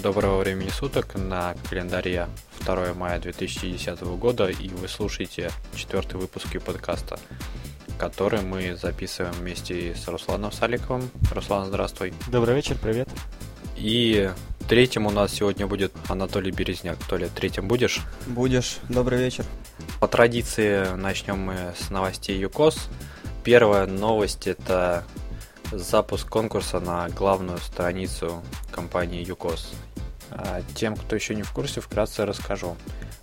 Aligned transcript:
доброго 0.00 0.38
времени 0.38 0.70
суток 0.70 1.14
на 1.14 1.54
календаре 1.68 2.28
2 2.60 2.94
мая 2.94 3.18
2010 3.20 4.00
года, 4.00 4.48
и 4.48 4.68
вы 4.68 4.88
слушаете 4.88 5.50
четвертый 5.74 6.18
выпуск 6.18 6.46
подкаста, 6.64 7.18
который 7.98 8.40
мы 8.40 8.76
записываем 8.76 9.34
вместе 9.34 9.94
с 9.94 10.08
Русланом 10.08 10.52
Саликовым. 10.52 11.10
Руслан, 11.32 11.66
здравствуй. 11.66 12.14
Добрый 12.28 12.54
вечер, 12.54 12.76
привет. 12.80 13.08
И 13.76 14.30
третьим 14.68 15.06
у 15.06 15.10
нас 15.10 15.34
сегодня 15.34 15.66
будет 15.66 15.92
Анатолий 16.08 16.50
Березняк. 16.50 16.98
Толя, 17.08 17.28
третьим 17.28 17.68
будешь? 17.68 18.00
Будешь. 18.26 18.78
Добрый 18.88 19.18
вечер. 19.18 19.44
По 20.00 20.08
традиции 20.08 20.94
начнем 20.96 21.38
мы 21.38 21.74
с 21.78 21.90
новостей 21.90 22.38
ЮКОС. 22.38 22.88
Первая 23.44 23.86
новость 23.86 24.46
это 24.46 25.04
запуск 25.72 26.28
конкурса 26.28 26.80
на 26.80 27.08
главную 27.10 27.58
страницу 27.58 28.42
компании 28.72 29.24
ЮКОС. 29.24 29.72
А 30.30 30.62
тем, 30.74 30.96
кто 30.96 31.16
еще 31.16 31.34
не 31.34 31.42
в 31.42 31.52
курсе, 31.52 31.80
вкратце 31.80 32.24
расскажу. 32.24 32.76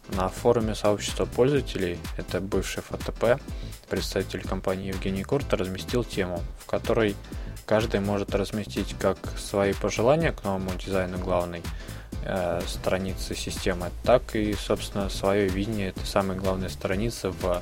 На 0.09 0.29
форуме 0.29 0.73
сообщества 0.73 1.25
пользователей, 1.25 1.99
это 2.17 2.39
бывший 2.39 2.81
ФТП, 2.81 3.41
представитель 3.89 4.41
компании 4.41 4.88
Евгений 4.88 5.23
Курт 5.23 5.53
разместил 5.53 6.03
тему, 6.03 6.41
в 6.59 6.66
которой 6.66 7.16
каждый 7.66 7.99
может 7.99 8.33
разместить 8.33 8.95
как 8.97 9.17
свои 9.38 9.73
пожелания 9.73 10.31
к 10.31 10.43
новому 10.45 10.71
дизайну 10.75 11.17
главной 11.17 11.61
э, 12.23 12.61
страницы 12.66 13.35
системы, 13.35 13.91
так 14.03 14.35
и, 14.35 14.53
собственно, 14.53 15.09
свое 15.09 15.49
видение 15.49 15.89
этой 15.89 16.05
самой 16.05 16.38
главной 16.38 16.69
страницы 16.69 17.30
в 17.30 17.61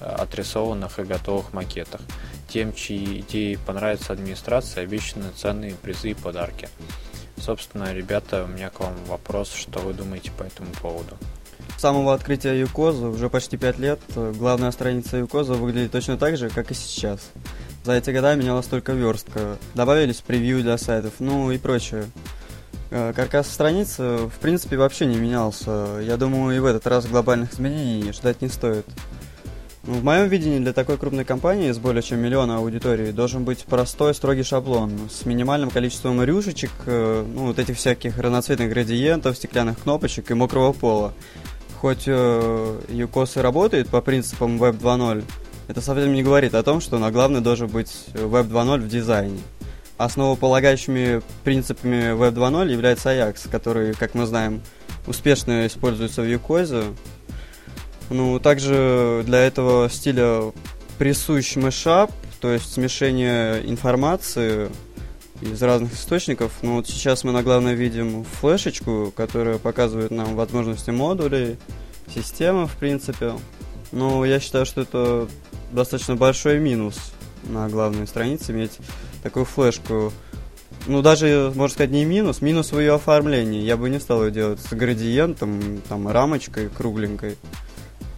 э, 0.00 0.04
отрисованных 0.04 0.98
и 0.98 1.04
готовых 1.04 1.54
макетах. 1.54 2.02
Тем, 2.48 2.74
чьи 2.74 3.20
идеи 3.20 3.58
понравятся 3.66 4.12
администрации, 4.12 4.82
обещаны 4.82 5.30
ценные 5.36 5.74
призы 5.74 6.10
и 6.10 6.14
подарки. 6.14 6.68
Собственно, 7.40 7.92
ребята, 7.92 8.44
у 8.44 8.46
меня 8.46 8.70
к 8.70 8.80
вам 8.80 8.94
вопрос, 9.06 9.52
что 9.52 9.80
вы 9.80 9.94
думаете 9.94 10.30
по 10.36 10.42
этому 10.42 10.70
поводу? 10.80 11.16
С 11.76 11.80
самого 11.80 12.12
открытия 12.14 12.58
Юкоза, 12.58 13.08
уже 13.08 13.30
почти 13.30 13.56
5 13.56 13.78
лет, 13.78 14.00
главная 14.14 14.70
страница 14.72 15.16
Юкоза 15.16 15.54
выглядит 15.54 15.92
точно 15.92 16.16
так 16.16 16.36
же, 16.36 16.50
как 16.50 16.70
и 16.70 16.74
сейчас. 16.74 17.20
За 17.84 17.92
эти 17.92 18.10
года 18.10 18.34
менялась 18.34 18.66
только 18.66 18.92
верстка, 18.92 19.56
добавились 19.74 20.16
превью 20.16 20.62
для 20.62 20.76
сайтов, 20.76 21.14
ну 21.20 21.50
и 21.50 21.58
прочее. 21.58 22.06
Э, 22.90 23.12
каркас 23.14 23.50
страницы, 23.50 24.26
в 24.26 24.38
принципе, 24.40 24.76
вообще 24.76 25.06
не 25.06 25.16
менялся. 25.16 26.00
Я 26.02 26.16
думаю, 26.16 26.56
и 26.56 26.60
в 26.60 26.64
этот 26.64 26.86
раз 26.86 27.06
глобальных 27.06 27.52
изменений 27.52 28.12
ждать 28.12 28.40
не 28.40 28.48
стоит. 28.48 28.86
В 29.88 30.04
моем 30.04 30.28
видении 30.28 30.58
для 30.58 30.74
такой 30.74 30.98
крупной 30.98 31.24
компании 31.24 31.72
с 31.72 31.78
более 31.78 32.02
чем 32.02 32.18
миллиона 32.18 32.58
аудитории 32.58 33.10
должен 33.10 33.44
быть 33.44 33.64
простой, 33.64 34.14
строгий 34.14 34.42
шаблон 34.42 35.08
с 35.10 35.24
минимальным 35.24 35.70
количеством 35.70 36.22
рюшечек, 36.22 36.70
э, 36.84 37.24
ну, 37.26 37.46
вот 37.46 37.58
этих 37.58 37.78
всяких 37.78 38.18
разноцветных 38.18 38.68
градиентов, 38.68 39.38
стеклянных 39.38 39.78
кнопочек 39.78 40.30
и 40.30 40.34
мокрого 40.34 40.74
пола. 40.74 41.14
Хоть 41.80 42.02
э, 42.04 42.80
UCOS 42.90 43.38
и 43.38 43.42
работает 43.42 43.88
по 43.88 44.02
принципам 44.02 44.62
Web 44.62 44.78
2.0, 44.78 45.24
это 45.68 45.80
совсем 45.80 46.12
не 46.12 46.22
говорит 46.22 46.54
о 46.54 46.62
том, 46.62 46.82
что 46.82 46.98
на 46.98 47.10
главной 47.10 47.40
должен 47.40 47.68
быть 47.68 48.08
Web 48.12 48.50
2.0 48.50 48.80
в 48.80 48.88
дизайне. 48.88 49.40
Основополагающими 49.96 51.22
принципами 51.44 52.12
Web 52.12 52.34
2.0 52.34 52.70
является 52.70 53.08
Ajax, 53.08 53.48
который, 53.50 53.94
как 53.94 54.14
мы 54.14 54.26
знаем, 54.26 54.60
успешно 55.06 55.66
используется 55.66 56.20
в 56.20 56.26
UCOS, 56.26 56.94
ну, 58.10 58.38
также 58.38 59.22
для 59.26 59.40
этого 59.40 59.88
стиля 59.90 60.52
присущ 60.98 61.56
мешап, 61.56 62.10
то 62.40 62.52
есть 62.52 62.72
смешение 62.72 63.68
информации 63.68 64.70
из 65.40 65.62
разных 65.62 65.94
источников. 65.94 66.52
Ну, 66.62 66.76
вот 66.76 66.88
сейчас 66.88 67.24
мы 67.24 67.32
на 67.32 67.42
главной 67.42 67.74
видим 67.74 68.24
флешечку, 68.24 69.12
которая 69.14 69.58
показывает 69.58 70.10
нам 70.10 70.34
возможности 70.34 70.90
модулей, 70.90 71.56
системы, 72.12 72.66
в 72.66 72.76
принципе. 72.76 73.34
Но 73.92 74.24
я 74.24 74.40
считаю, 74.40 74.66
что 74.66 74.82
это 74.82 75.28
достаточно 75.72 76.16
большой 76.16 76.58
минус 76.58 77.12
на 77.44 77.68
главной 77.68 78.06
странице 78.06 78.52
иметь 78.52 78.78
такую 79.22 79.44
флешку. 79.44 80.12
Ну, 80.86 81.02
даже, 81.02 81.52
можно 81.54 81.74
сказать, 81.74 81.90
не 81.90 82.04
минус, 82.04 82.40
минус 82.40 82.72
в 82.72 82.78
ее 82.78 82.94
оформлении. 82.94 83.62
Я 83.62 83.76
бы 83.76 83.90
не 83.90 84.00
стал 84.00 84.24
ее 84.24 84.30
делать 84.30 84.60
с 84.60 84.72
градиентом, 84.72 85.82
там, 85.88 86.08
рамочкой 86.08 86.68
кругленькой. 86.68 87.36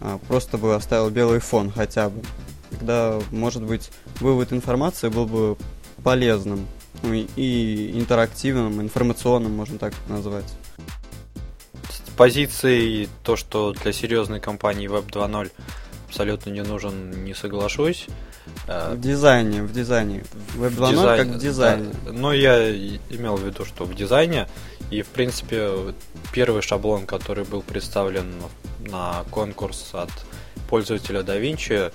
А, 0.01 0.19
просто 0.27 0.57
бы 0.57 0.75
оставил 0.75 1.09
белый 1.09 1.39
фон 1.39 1.71
хотя 1.71 2.09
бы. 2.09 2.21
Тогда, 2.71 3.19
может 3.31 3.63
быть, 3.63 3.91
вывод 4.19 4.51
информации 4.51 5.09
был 5.09 5.25
бы 5.25 5.57
полезным 6.03 6.67
ну, 7.03 7.13
и 7.13 7.91
интерактивным, 7.93 8.81
информационным, 8.81 9.55
можно 9.55 9.77
так 9.77 9.93
назвать. 10.07 10.45
С 11.89 12.09
позиции 12.17 13.07
то, 13.23 13.35
что 13.35 13.73
для 13.73 13.93
серьезной 13.93 14.39
компании 14.39 14.89
Web 14.89 15.11
2.0 15.11 15.51
абсолютно 16.07 16.49
не 16.49 16.63
нужен, 16.63 17.23
не 17.23 17.33
соглашусь. 17.33 18.07
А, 18.67 18.95
в 18.95 18.99
дизайне, 18.99 19.63
в 19.63 19.71
дизайне. 19.71 20.23
Web 20.55 20.75
2.0 20.75 20.91
дизайн, 20.91 21.27
как 21.27 21.37
в 21.37 21.39
дизайне. 21.39 21.89
Да, 22.05 22.11
но 22.11 22.33
я 22.33 22.71
имел 23.09 23.35
в 23.35 23.43
виду, 23.43 23.65
что 23.65 23.85
в 23.85 23.95
дизайне, 23.95 24.47
и 24.91 25.01
в 25.01 25.07
принципе 25.07 25.93
первый 26.33 26.61
шаблон, 26.61 27.07
который 27.07 27.45
был 27.45 27.61
представлен 27.61 28.33
на 28.79 29.23
конкурс 29.31 29.91
от 29.93 30.11
пользователя 30.69 31.21
DaVinci 31.21 31.91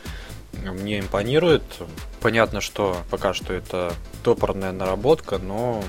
мне 0.65 1.01
импонирует. 1.01 1.63
Понятно, 2.21 2.61
что 2.61 2.97
пока 3.11 3.35
что 3.35 3.53
это 3.53 3.93
топорная 4.25 4.73
наработка, 4.73 5.39
но 5.39 5.85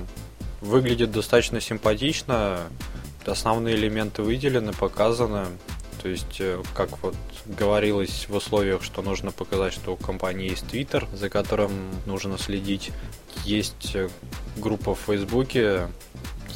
выглядит 0.62 1.12
достаточно 1.12 1.62
симпатично. 1.62 2.59
Основные 3.25 3.75
элементы 3.75 4.22
выделены, 4.22 4.74
показаны. 4.74 5.47
То 6.07 6.12
есть, 6.12 6.38
э, 6.40 6.63
как 6.73 7.03
вот 7.03 7.18
говорилось 7.45 8.28
в 8.29 8.35
условиях, 8.35 8.81
что 8.81 9.01
нужно 9.01 9.34
показать, 9.34 9.73
что 9.73 9.91
у 9.91 9.97
компании 9.97 10.50
есть 10.50 10.63
Twitter, 10.63 11.06
за 11.13 11.29
которым 11.29 11.69
нужно 12.06 12.38
следить. 12.38 12.91
Есть 13.44 13.94
э, 13.94 14.07
группа 14.56 14.95
в 14.95 15.00
Фейсбуке, 15.00 15.90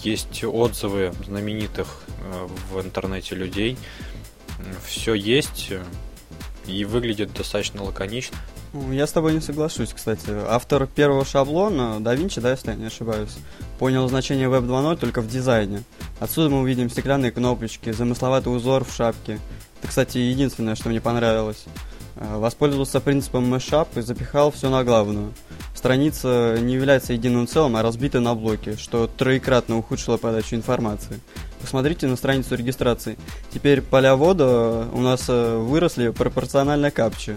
есть 0.04 0.46
отзывы 0.46 1.12
знаменитых 1.26 2.04
э, 2.20 2.48
в 2.72 2.80
интернете 2.80 3.36
людей 3.36 3.78
все 4.86 5.16
есть 5.16 5.74
и 6.66 6.86
выглядит 6.86 7.34
достаточно 7.34 7.84
лаконично. 7.84 8.38
Я 8.74 9.06
с 9.06 9.12
тобой 9.12 9.34
не 9.34 9.42
соглашусь, 9.42 9.92
кстати. 9.94 10.30
Автор 10.48 10.88
первого 10.88 11.26
шаблона, 11.26 12.00
да 12.00 12.16
Винчи, 12.16 12.40
да, 12.40 12.52
если 12.52 12.70
я 12.70 12.76
не 12.76 12.86
ошибаюсь, 12.86 13.36
понял 13.80 14.08
значение 14.08 14.48
Web 14.48 14.66
2.0 14.66 14.98
только 14.98 15.22
в 15.22 15.28
дизайне. 15.28 15.84
Отсюда 16.22 16.50
мы 16.50 16.62
увидим 16.62 16.90
стеклянные 16.90 17.32
кнопочки, 17.32 17.92
замысловатый 17.92 18.56
узор 18.56 18.86
в 18.86 18.94
шапке. 18.94 19.40
Это, 19.80 19.90
кстати, 19.90 20.20
единственное, 20.20 20.76
что 20.76 20.88
мне 20.88 21.02
понравилось. 21.02 21.66
Э, 22.16 22.38
воспользовался 22.38 23.02
принципом 23.02 23.54
mashup 23.54 23.88
и 23.96 24.02
запихал 24.02 24.52
все 24.52 24.70
на 24.70 24.86
главную. 24.86 25.34
Страница 25.76 26.58
не 26.62 26.76
является 26.76 27.12
единым 27.12 27.48
целым, 27.48 27.76
а 27.76 27.82
разбита 27.82 28.22
на 28.22 28.36
блоки, 28.36 28.78
что 28.78 29.08
троекратно 29.08 29.78
ухудшило 29.78 30.16
подачу 30.16 30.56
информации. 30.56 31.20
Посмотрите 31.60 32.08
на 32.08 32.16
страницу 32.16 32.56
регистрации. 32.56 33.18
Теперь 33.54 33.82
поля 33.82 34.16
ввода 34.16 34.88
у 34.94 35.02
нас 35.02 35.26
э, 35.28 35.58
выросли 35.58 36.10
пропорционально 36.10 36.90
капче. 36.90 37.36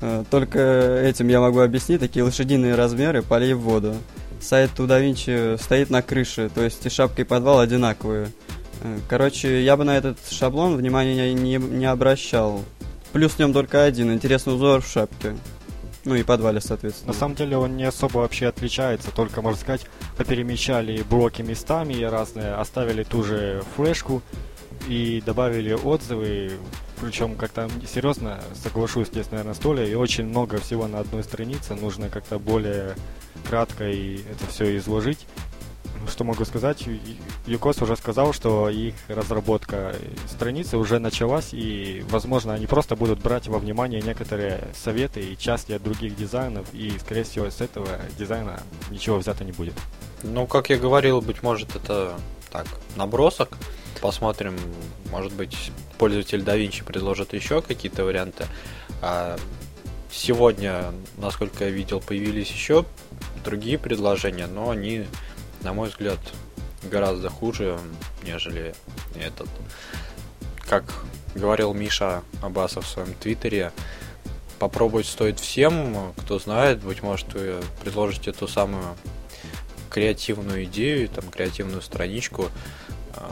Э, 0.00 0.24
только 0.30 0.58
этим 1.04 1.28
я 1.28 1.40
могу 1.40 1.60
объяснить 1.60 2.00
такие 2.00 2.24
лошадиные 2.24 2.74
размеры 2.74 3.22
полей 3.22 3.54
ввода. 3.54 3.94
Сайт 4.40 4.78
у 4.78 4.86
DaVinci 4.86 5.60
стоит 5.60 5.90
на 5.90 6.02
крыше, 6.02 6.50
то 6.54 6.62
есть 6.62 6.84
и 6.86 6.88
шапка 6.88 7.22
и 7.22 7.24
подвал 7.24 7.60
одинаковые. 7.60 8.30
Э, 8.82 8.98
короче, 9.08 9.62
я 9.64 9.76
бы 9.76 9.84
на 9.84 9.96
этот 9.96 10.18
шаблон 10.30 10.76
внимания 10.76 11.34
не, 11.34 11.56
не 11.56 11.86
обращал. 11.86 12.62
Плюс 13.12 13.32
в 13.32 13.38
нем 13.38 13.52
только 13.52 13.84
один, 13.84 14.12
интересный 14.12 14.54
узор 14.54 14.82
в 14.82 14.86
шапке. 14.86 15.36
Ну 16.04 16.14
и 16.14 16.22
подвале, 16.22 16.60
соответственно. 16.60 17.12
На 17.12 17.18
самом 17.18 17.34
деле 17.34 17.56
он 17.56 17.76
не 17.76 17.84
особо 17.84 18.18
вообще 18.18 18.46
отличается, 18.46 19.10
только, 19.10 19.42
можно 19.42 19.60
сказать, 19.60 19.84
поперемещали 20.16 21.02
блоки 21.02 21.42
местами 21.42 22.02
разные, 22.02 22.54
оставили 22.54 23.02
ту 23.02 23.24
же 23.24 23.62
флешку 23.76 24.22
и 24.86 25.22
добавили 25.26 25.72
отзывы. 25.72 26.52
Причем 27.00 27.36
как-то 27.36 27.68
серьезно 27.86 28.40
соглашусь 28.60 29.08
здесь, 29.08 29.30
наверное, 29.30 29.54
с 29.54 29.58
Толей, 29.58 29.92
и 29.92 29.94
очень 29.94 30.26
много 30.26 30.58
всего 30.58 30.86
на 30.88 31.00
одной 31.00 31.22
странице, 31.22 31.74
нужно 31.74 32.08
как-то 32.08 32.38
более 32.38 32.94
кратко 33.48 33.88
и 33.88 34.16
это 34.16 34.46
все 34.48 34.76
изложить. 34.76 35.26
Что 36.06 36.24
могу 36.24 36.44
сказать? 36.44 36.84
ЮКОС 37.46 37.82
уже 37.82 37.96
сказал, 37.96 38.32
что 38.32 38.68
их 38.68 38.94
разработка 39.08 39.94
страницы 40.26 40.76
уже 40.76 40.98
началась, 40.98 41.52
и, 41.52 42.04
возможно, 42.08 42.54
они 42.54 42.66
просто 42.66 42.96
будут 42.96 43.20
брать 43.20 43.48
во 43.48 43.58
внимание 43.58 44.00
некоторые 44.00 44.68
советы 44.74 45.20
и 45.20 45.36
части 45.36 45.72
от 45.72 45.82
других 45.82 46.16
дизайнов, 46.16 46.66
и, 46.72 46.92
скорее 46.98 47.24
всего, 47.24 47.50
с 47.50 47.60
этого 47.60 47.88
дизайна 48.18 48.60
ничего 48.90 49.18
взято 49.18 49.44
не 49.44 49.52
будет. 49.52 49.74
Ну, 50.22 50.46
как 50.46 50.70
я 50.70 50.78
говорил, 50.78 51.20
быть 51.20 51.42
может, 51.42 51.76
это 51.76 52.18
так, 52.50 52.66
набросок. 52.96 53.56
Посмотрим, 54.00 54.56
может 55.10 55.32
быть, 55.32 55.72
пользователь 55.98 56.40
DaVinci 56.40 56.84
предложит 56.84 57.32
еще 57.32 57.62
какие-то 57.62 58.04
варианты. 58.04 58.46
А 59.02 59.38
сегодня, 60.10 60.92
насколько 61.16 61.64
я 61.64 61.70
видел, 61.70 62.00
появились 62.00 62.50
еще 62.50 62.84
другие 63.44 63.78
предложения, 63.78 64.46
но 64.46 64.70
они 64.70 65.06
на 65.62 65.72
мой 65.72 65.88
взгляд, 65.88 66.18
гораздо 66.84 67.30
хуже, 67.30 67.78
нежели 68.24 68.74
этот. 69.14 69.48
Как 70.68 70.84
говорил 71.34 71.74
Миша 71.74 72.22
Абасов 72.42 72.86
в 72.86 72.88
своем 72.88 73.14
твиттере, 73.14 73.72
попробовать 74.58 75.06
стоит 75.06 75.40
всем, 75.40 76.12
кто 76.16 76.38
знает, 76.38 76.80
быть 76.80 77.02
может, 77.02 77.32
вы 77.34 77.60
предложите 77.82 78.32
ту 78.32 78.46
самую 78.46 78.96
креативную 79.88 80.64
идею, 80.64 81.08
там, 81.08 81.24
креативную 81.30 81.82
страничку, 81.82 82.50
а, 83.14 83.30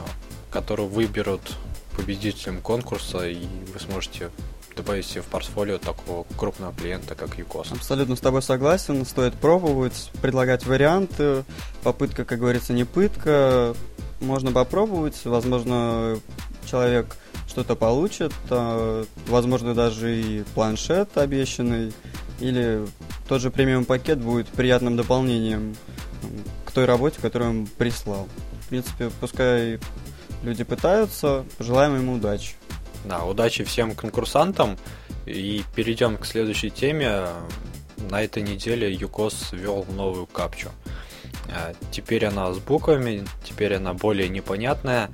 которую 0.51 0.89
выберут 0.89 1.41
победителем 1.95 2.61
конкурса, 2.61 3.27
и 3.27 3.45
вы 3.73 3.79
сможете 3.79 4.29
добавить 4.77 5.17
в 5.17 5.23
портфолио 5.23 5.79
такого 5.79 6.25
крупного 6.37 6.73
клиента, 6.73 7.15
как 7.15 7.37
ЮКОС. 7.37 7.71
Абсолютно 7.71 8.15
с 8.15 8.19
тобой 8.19 8.41
согласен. 8.41 9.05
Стоит 9.05 9.33
пробовать, 9.33 10.11
предлагать 10.21 10.65
варианты. 10.65 11.43
Попытка, 11.83 12.23
как 12.23 12.39
говорится, 12.39 12.73
не 12.73 12.85
пытка. 12.85 13.73
Можно 14.21 14.51
попробовать. 14.51 15.19
Возможно, 15.25 16.19
человек 16.69 17.17
что-то 17.47 17.75
получит. 17.75 18.33
А, 18.49 19.03
возможно, 19.27 19.73
даже 19.73 20.15
и 20.15 20.43
планшет 20.53 21.17
обещанный. 21.17 21.91
Или 22.39 22.85
тот 23.27 23.41
же 23.41 23.49
премиум 23.49 23.83
пакет 23.83 24.19
будет 24.19 24.47
приятным 24.47 24.95
дополнением 24.95 25.75
к 26.65 26.71
той 26.71 26.85
работе, 26.85 27.19
которую 27.21 27.51
он 27.51 27.67
прислал. 27.67 28.27
В 28.61 28.69
принципе, 28.69 29.09
пускай 29.19 29.79
люди 30.43 30.63
пытаются, 30.63 31.45
желаем 31.59 31.95
им 31.95 32.09
удачи. 32.09 32.55
Да, 33.05 33.23
удачи 33.23 33.63
всем 33.63 33.95
конкурсантам. 33.95 34.77
И 35.25 35.63
перейдем 35.75 36.17
к 36.17 36.25
следующей 36.25 36.69
теме. 36.69 37.27
На 38.09 38.21
этой 38.21 38.43
неделе 38.43 38.93
ЮКОС 38.93 39.51
ввел 39.51 39.85
новую 39.89 40.27
капчу. 40.27 40.69
А, 41.49 41.73
теперь 41.91 42.25
она 42.25 42.53
с 42.53 42.59
буквами, 42.59 43.25
теперь 43.43 43.75
она 43.75 43.93
более 43.93 44.29
непонятная. 44.29 45.09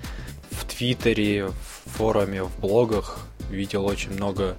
В 0.51 0.65
Твиттере, 0.65 1.47
в 1.47 1.53
форуме, 1.85 2.43
в 2.43 2.59
блогах 2.59 3.19
видел 3.49 3.85
очень 3.85 4.11
много 4.11 4.55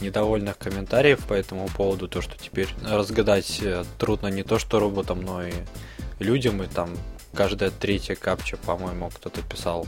недовольных 0.00 0.58
комментариев 0.58 1.24
по 1.26 1.34
этому 1.34 1.68
поводу, 1.68 2.08
то, 2.08 2.20
что 2.20 2.36
теперь 2.36 2.68
разгадать 2.82 3.60
э, 3.62 3.84
трудно 3.98 4.28
не 4.28 4.42
то 4.42 4.58
что 4.58 4.80
роботам, 4.80 5.22
но 5.22 5.46
и 5.46 5.52
людям, 6.18 6.62
и 6.62 6.66
там 6.66 6.90
каждая 7.34 7.70
третья 7.70 8.14
капча, 8.14 8.56
по-моему, 8.56 9.10
кто-то 9.10 9.42
писал, 9.42 9.86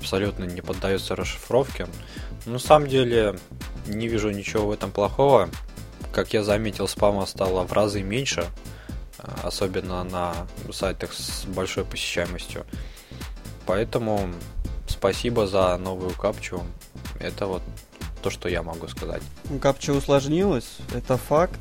абсолютно 0.00 0.44
не 0.44 0.60
поддается 0.60 1.16
расшифровке. 1.16 1.86
Но 2.46 2.52
на 2.52 2.58
самом 2.58 2.88
деле 2.88 3.38
не 3.86 4.08
вижу 4.08 4.30
ничего 4.30 4.66
в 4.66 4.70
этом 4.72 4.90
плохого. 4.90 5.48
Как 6.12 6.32
я 6.32 6.42
заметил, 6.42 6.88
спама 6.88 7.26
стало 7.26 7.64
в 7.64 7.72
разы 7.72 8.02
меньше, 8.02 8.46
а, 9.18 9.40
особенно 9.44 10.02
на 10.04 10.34
сайтах 10.72 11.12
с 11.12 11.44
большой 11.44 11.84
посещаемостью. 11.84 12.64
Поэтому 13.66 14.30
спасибо 15.00 15.46
за 15.46 15.78
новую 15.78 16.10
капчу. 16.10 16.62
Это 17.18 17.46
вот 17.46 17.62
то, 18.22 18.28
что 18.28 18.50
я 18.50 18.62
могу 18.62 18.86
сказать. 18.86 19.22
Капча 19.58 19.92
усложнилась, 19.92 20.76
это 20.94 21.16
факт. 21.16 21.58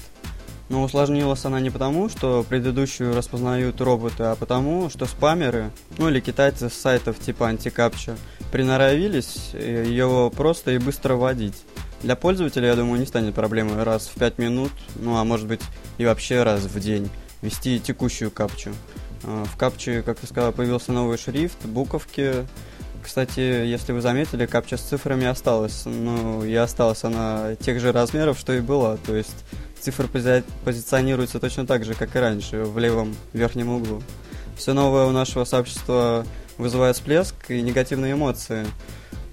Но 0.67 0.83
усложнилась 0.83 1.45
она 1.45 1.61
не 1.61 1.69
потому, 1.69 2.09
что 2.09 2.45
предыдущую 2.47 3.15
распознают 3.15 3.79
роботы, 3.79 4.23
а 4.23 4.35
потому, 4.35 4.89
что 4.89 5.05
спамеры, 5.05 5.71
ну 5.97 6.09
или 6.09 6.19
китайцы 6.19 6.69
с 6.69 6.73
сайтов 6.73 7.17
типа 7.17 7.47
антикапча, 7.47 8.17
приноровились 8.51 9.53
ее 9.53 10.29
просто 10.35 10.71
и 10.71 10.77
быстро 10.77 11.15
вводить. 11.15 11.63
Для 12.03 12.17
пользователя, 12.17 12.67
я 12.67 12.75
думаю, 12.75 12.99
не 12.99 13.07
станет 13.07 13.33
проблемой 13.33 13.83
раз 13.83 14.07
в 14.07 14.19
5 14.19 14.37
минут, 14.37 14.71
ну 14.97 15.15
а 15.17 15.23
может 15.23 15.47
быть 15.47 15.61
и 15.97 16.05
вообще 16.05 16.43
раз 16.43 16.63
в 16.63 16.79
день 16.79 17.09
ввести 17.41 17.79
текущую 17.79 18.31
капчу. 18.31 18.71
А, 19.23 19.45
в 19.45 19.57
капче, 19.57 20.01
как 20.01 20.19
ты 20.19 20.27
сказал, 20.27 20.51
появился 20.51 20.91
новый 20.91 21.17
шрифт, 21.17 21.65
буковки. 21.65 22.45
Кстати, 23.09 23.39
если 23.39 23.91
вы 23.91 24.01
заметили, 24.01 24.45
капча 24.45 24.77
с 24.77 24.81
цифрами 24.81 25.25
осталась. 25.25 25.81
Ну, 25.85 26.43
и 26.43 26.53
осталась 26.53 27.03
она 27.03 27.55
тех 27.55 27.79
же 27.79 27.91
размеров, 27.91 28.37
что 28.37 28.53
и 28.53 28.59
была. 28.61 28.97
То 28.97 29.15
есть 29.15 29.45
цифры 29.81 30.07
пози 30.07 30.43
позиционируются 30.63 31.39
точно 31.39 31.65
так 31.65 31.83
же, 31.85 31.95
как 31.95 32.15
и 32.15 32.19
раньше, 32.19 32.65
в 32.65 32.77
левом 32.77 33.15
верхнем 33.33 33.69
углу. 33.69 34.03
Все 34.55 34.73
новое 34.73 35.07
у 35.07 35.11
нашего 35.11 35.43
сообщества 35.43 36.23
вызывает 36.59 36.97
всплеск 36.97 37.33
и 37.49 37.63
негативные 37.63 38.13
эмоции. 38.13 38.67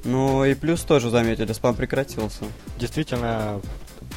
Ну 0.05 0.43
и 0.47 0.55
плюс 0.55 0.81
тоже 0.81 1.11
заметили, 1.11 1.53
спам 1.53 1.75
прекратился. 1.75 2.45
Действительно, 2.79 3.61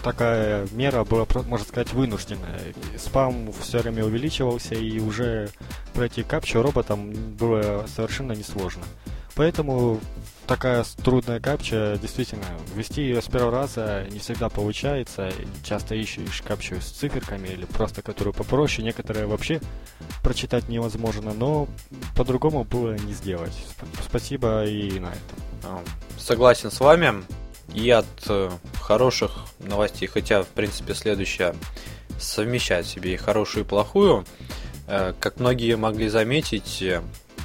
такая 0.06 0.70
мера 0.72 1.04
была, 1.04 1.28
можно 1.50 1.68
сказать, 1.68 1.92
вынужденная. 1.92 2.62
Спам 2.98 3.52
все 3.62 3.80
время 3.80 4.06
увеличивался, 4.06 4.76
и 4.76 5.02
уже 5.02 5.50
пройти 5.94 6.24
капчу 6.24 6.62
роботам 6.62 7.12
было 7.12 7.86
совершенно 7.94 8.32
несложно. 8.32 8.86
Поэтому 9.40 10.02
такая 10.48 10.84
трудная 11.02 11.40
капча, 11.40 11.98
действительно, 12.02 12.44
ввести 12.76 13.04
ее 13.04 13.22
с 13.22 13.28
первого 13.28 13.52
раза 13.52 14.06
не 14.12 14.20
всегда 14.20 14.50
получается. 14.50 15.32
Часто 15.64 15.96
ищешь 15.96 16.42
капчу 16.46 16.82
с 16.82 16.90
циферками 16.90 17.48
или 17.48 17.64
просто 17.64 18.02
которую 18.02 18.34
попроще. 18.34 18.84
Некоторые 18.84 19.28
вообще 19.28 19.62
прочитать 20.22 20.68
невозможно, 20.68 21.34
но 21.34 21.70
по-другому 22.18 22.66
было 22.66 22.96
не 22.96 23.14
сделать. 23.14 23.58
Спасибо 24.06 24.66
и 24.66 25.00
на 25.00 25.08
этом. 25.08 25.40
А, 25.64 25.84
согласен 26.18 26.70
с 26.70 26.82
вами. 26.82 27.24
И 27.74 27.90
от 27.92 28.08
э, 28.28 28.50
хороших 28.82 29.46
новостей, 29.60 30.10
хотя, 30.10 30.44
в 30.44 30.48
принципе, 30.48 30.94
следующая 30.94 31.56
совмещает 32.20 32.88
в 32.88 32.90
себе 32.90 33.14
и 33.14 33.18
хорошую, 33.18 33.64
и 33.64 33.68
плохую. 33.68 34.26
Э, 34.88 35.14
как 35.18 35.40
многие 35.40 35.78
могли 35.78 36.10
заметить, 36.10 36.84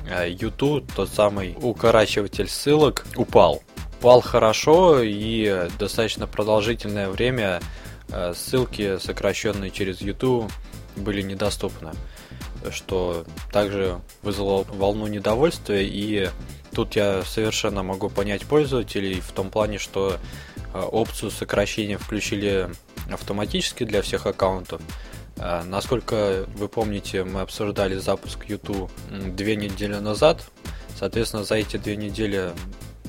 YouTube, 0.07 0.91
тот 0.95 1.09
самый 1.09 1.57
укорачиватель 1.61 2.49
ссылок, 2.49 3.07
упал. 3.17 3.63
Упал 3.99 4.21
хорошо 4.21 5.01
и 5.03 5.69
достаточно 5.79 6.27
продолжительное 6.27 7.09
время 7.09 7.61
э, 8.11 8.35
ссылки, 8.35 8.99
сокращенные 8.99 9.71
через 9.71 10.01
YouTube, 10.01 10.51
были 10.97 11.23
недоступны, 11.23 11.93
что 12.71 13.25
также 13.53 14.01
вызвало 14.23 14.65
волну 14.65 15.07
недовольствия 15.07 15.87
и 15.87 16.29
тут 16.75 16.97
я 16.97 17.23
совершенно 17.23 17.83
могу 17.83 18.11
понять 18.11 18.45
пользователей 18.45 19.21
в 19.21 19.33
том 19.33 19.51
плане, 19.51 19.79
что 19.79 20.19
э, 20.73 20.81
опцию 20.81 21.31
сокращения 21.31 21.99
включили 21.99 22.69
автоматически 23.11 23.85
для 23.85 24.03
всех 24.03 24.27
аккаунтов, 24.27 24.81
насколько 25.37 26.47
вы 26.55 26.69
помните, 26.69 27.25
мы 27.25 27.41
обсуждали 27.41 27.97
запуск 27.97 28.45
YouTube 28.47 28.91
две 29.11 29.57
недели 29.57 29.95
назад. 29.95 30.45
Соответственно, 30.99 31.45
за 31.45 31.57
эти 31.57 31.77
две 31.77 31.97
недели 31.97 32.53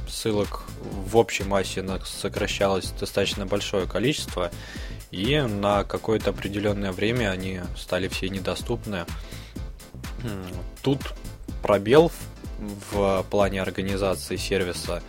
ссылок 0.09 0.63
в 0.81 1.17
общей 1.17 1.43
массе 1.43 1.85
сокращалось 2.05 2.91
достаточно 2.91 3.45
большое 3.45 3.87
количество, 3.87 4.51
и 5.11 5.39
на 5.39 5.83
какое-то 5.83 6.31
определенное 6.31 6.91
время 6.91 7.29
они 7.29 7.61
стали 7.77 8.07
все 8.07 8.29
недоступны. 8.29 9.05
Тут 10.81 10.99
пробел 11.61 12.11
в 12.91 13.25
плане 13.29 13.61
организации 13.61 14.35
сервиса. 14.35 15.01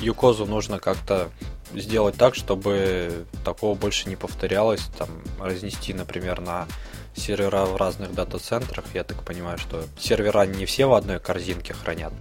Юкозу 0.00 0.46
нужно 0.46 0.78
как-то 0.78 1.30
сделать 1.74 2.16
так, 2.16 2.34
чтобы 2.34 3.26
такого 3.44 3.74
больше 3.74 4.08
не 4.08 4.16
повторялось, 4.16 4.82
там, 4.98 5.08
разнести, 5.40 5.94
например, 5.94 6.40
на 6.40 6.66
сервера 7.14 7.64
в 7.64 7.76
разных 7.76 8.14
дата-центрах. 8.14 8.84
Я 8.94 9.04
так 9.04 9.22
понимаю, 9.22 9.58
что 9.58 9.84
сервера 9.98 10.46
не 10.46 10.66
все 10.66 10.86
в 10.86 10.94
одной 10.94 11.20
корзинке 11.20 11.74
хранят. 11.74 12.12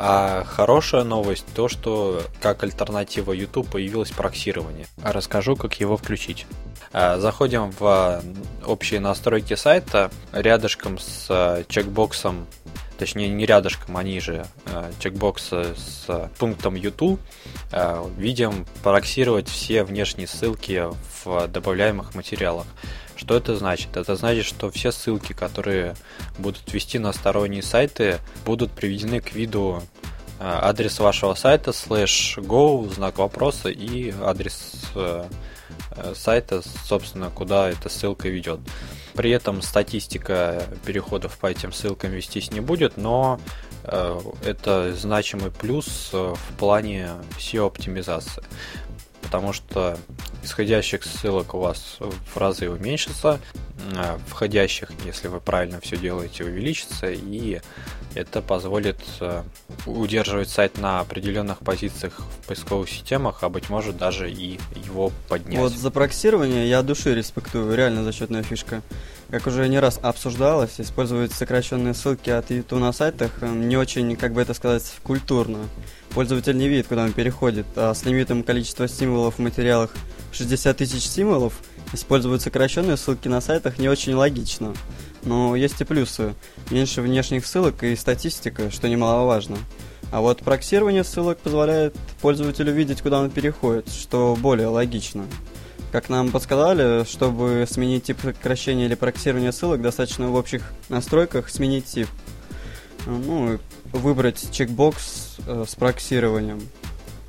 А 0.00 0.44
хорошая 0.44 1.02
новость 1.02 1.44
то, 1.54 1.68
что 1.68 2.22
как 2.40 2.62
альтернатива 2.62 3.32
YouTube 3.32 3.68
появилось 3.68 4.12
проксирование. 4.12 4.86
Расскажу, 5.02 5.56
как 5.56 5.80
его 5.80 5.96
включить. 5.96 6.46
А, 6.92 7.18
заходим 7.18 7.72
в 7.72 8.22
общие 8.64 9.00
настройки 9.00 9.54
сайта. 9.54 10.12
Рядышком 10.32 10.98
с 10.98 11.64
чекбоксом 11.68 12.46
точнее 12.98 13.28
не 13.28 13.46
рядышком, 13.46 13.96
они 13.96 14.20
же 14.20 14.46
э, 14.66 14.92
чекбоксы 14.98 15.74
с 15.76 16.30
пунктом 16.38 16.74
YouTube, 16.74 17.20
э, 17.72 18.04
видим 18.18 18.66
проксировать 18.82 19.48
все 19.48 19.84
внешние 19.84 20.26
ссылки 20.26 20.84
в 21.24 21.48
добавляемых 21.48 22.14
материалах. 22.14 22.66
Что 23.16 23.36
это 23.36 23.56
значит? 23.56 23.96
Это 23.96 24.16
значит, 24.16 24.44
что 24.44 24.70
все 24.70 24.92
ссылки, 24.92 25.32
которые 25.32 25.94
будут 26.38 26.72
вести 26.72 26.98
на 26.98 27.12
сторонние 27.12 27.62
сайты, 27.62 28.18
будут 28.44 28.72
приведены 28.72 29.20
к 29.20 29.32
виду 29.32 29.82
э, 30.38 30.42
адрес 30.42 30.98
вашего 30.98 31.34
сайта, 31.34 31.72
слэш 31.72 32.38
go, 32.38 32.92
знак 32.92 33.18
вопроса 33.18 33.70
и 33.70 34.12
адрес 34.22 34.74
сайта, 36.14 36.62
собственно, 36.86 37.30
куда 37.30 37.70
эта 37.70 37.88
ссылка 37.88 38.28
ведет. 38.28 38.60
При 39.18 39.32
этом 39.32 39.62
статистика 39.62 40.62
переходов 40.86 41.38
по 41.38 41.48
этим 41.48 41.72
ссылкам 41.72 42.12
вестись 42.12 42.52
не 42.52 42.60
будет, 42.60 42.96
но 42.96 43.40
э, 43.82 44.20
это 44.44 44.94
значимый 44.94 45.50
плюс 45.50 46.10
э, 46.12 46.34
в 46.36 46.56
плане 46.56 47.10
SEO-оптимизации. 47.36 48.44
Потому 49.22 49.52
что 49.52 49.98
исходящих 50.42 51.04
ссылок 51.04 51.54
у 51.54 51.58
вас 51.58 51.98
в 52.00 52.36
разы 52.36 52.70
уменьшится, 52.70 53.40
э, 53.94 54.18
входящих, 54.26 54.90
если 55.04 55.28
вы 55.28 55.40
правильно 55.40 55.80
все 55.80 55.96
делаете, 55.96 56.44
увеличится, 56.44 57.10
и, 57.10 57.60
Это 58.14 58.40
позволит 58.40 58.98
э, 59.20 59.42
удерживать 59.86 60.48
сайт 60.48 60.78
на 60.78 61.00
определенных 61.00 61.58
позициях 61.58 62.20
в 62.20 62.46
поисковых 62.48 62.88
системах, 62.88 63.42
а 63.42 63.50
быть 63.50 63.68
может 63.68 63.98
даже 63.98 64.30
и 64.30 64.58
его 64.86 65.12
поднять. 65.28 65.60
Вот 65.60 65.72
за 65.72 65.90
проксирование 65.90 66.68
я 66.68 66.82
души 66.82 67.14
респектую, 67.14 67.76
реально 67.76 68.04
зачетная 68.04 68.42
фишка. 68.42 68.82
Как 69.30 69.46
уже 69.46 69.68
не 69.68 69.78
раз 69.78 70.00
обсуждалось, 70.00 70.80
использовать 70.80 71.32
сокращенные 71.32 71.92
ссылки 71.92 72.30
от 72.30 72.50
YouTube 72.50 72.80
на 72.80 72.92
сайтах 72.92 73.30
э, 73.42 73.46
не 73.46 73.76
очень, 73.76 74.16
как 74.16 74.32
бы 74.32 74.40
это 74.40 74.54
сказать, 74.54 74.90
культурно. 75.02 75.58
Пользователь 76.14 76.56
не 76.56 76.66
видит, 76.66 76.86
куда 76.86 77.04
он 77.04 77.12
переходит, 77.12 77.66
а 77.76 77.92
с 77.92 78.04
лимитом 78.06 78.42
количества 78.42 78.88
символов 78.88 79.34
в 79.34 79.38
материалах 79.38 79.94
60 80.32 80.74
тысяч 80.74 81.06
символов 81.06 81.60
использовать 81.92 82.40
сокращенные 82.40 82.96
ссылки 82.96 83.28
на 83.28 83.42
сайтах 83.42 83.78
не 83.78 83.90
очень 83.90 84.14
логично. 84.14 84.72
Но 85.24 85.54
есть 85.56 85.78
и 85.82 85.84
плюсы. 85.84 86.34
Меньше 86.70 87.02
внешних 87.02 87.44
ссылок 87.44 87.82
и 87.82 87.96
статистика, 87.96 88.70
что 88.70 88.88
немаловажно. 88.88 89.58
А 90.10 90.22
вот 90.22 90.38
проксирование 90.38 91.04
ссылок 91.04 91.38
позволяет 91.38 91.94
пользователю 92.22 92.72
видеть, 92.72 93.02
куда 93.02 93.20
он 93.20 93.30
переходит, 93.30 93.90
что 93.90 94.38
более 94.40 94.68
логично. 94.68 95.26
Как 95.90 96.10
нам 96.10 96.30
подсказали, 96.30 97.04
чтобы 97.04 97.66
сменить 97.68 98.04
тип 98.04 98.18
сокращения 98.20 98.84
или 98.84 98.94
проксирования 98.94 99.52
ссылок, 99.52 99.80
достаточно 99.80 100.28
в 100.28 100.34
общих 100.34 100.62
настройках 100.90 101.48
сменить 101.48 101.86
тип. 101.86 102.08
Ну, 103.06 103.58
выбрать 103.92 104.50
чекбокс 104.52 105.36
э, 105.46 105.64
с 105.66 105.74
проксированием. 105.74 106.60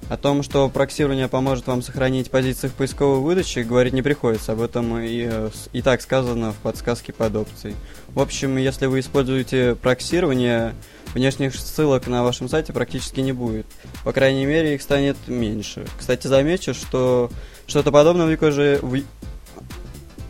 О 0.09 0.17
том, 0.17 0.41
что 0.41 0.67
проксирование 0.69 1.27
поможет 1.27 1.67
вам 1.67 1.83
сохранить 1.83 2.31
позиции 2.31 2.67
в 2.67 2.73
поисковой 2.73 3.19
выдаче, 3.19 3.61
говорить 3.61 3.93
не 3.93 4.01
приходится. 4.01 4.53
Об 4.53 4.61
этом 4.61 4.97
и, 4.97 5.27
э, 5.29 5.49
и 5.71 5.83
так 5.83 6.01
сказано 6.01 6.51
в 6.51 6.55
подсказке 6.55 7.13
под 7.13 7.35
опцией. 7.35 7.75
В 8.07 8.19
общем, 8.19 8.57
если 8.57 8.87
вы 8.87 9.01
используете 9.01 9.75
проксирование, 9.75 10.73
внешних 11.13 11.55
ссылок 11.55 12.07
на 12.07 12.23
вашем 12.23 12.49
сайте 12.49 12.73
практически 12.73 13.19
не 13.19 13.33
будет. 13.33 13.67
По 14.03 14.11
крайней 14.11 14.45
мере, 14.45 14.73
их 14.73 14.81
станет 14.81 15.15
меньше. 15.27 15.85
Кстати, 15.97 16.25
замечу, 16.25 16.73
что 16.73 17.29
что-то 17.67 17.91
подобное 17.91 18.25
в 18.25 18.29
Викозе... 18.29 18.79
В... 18.81 19.03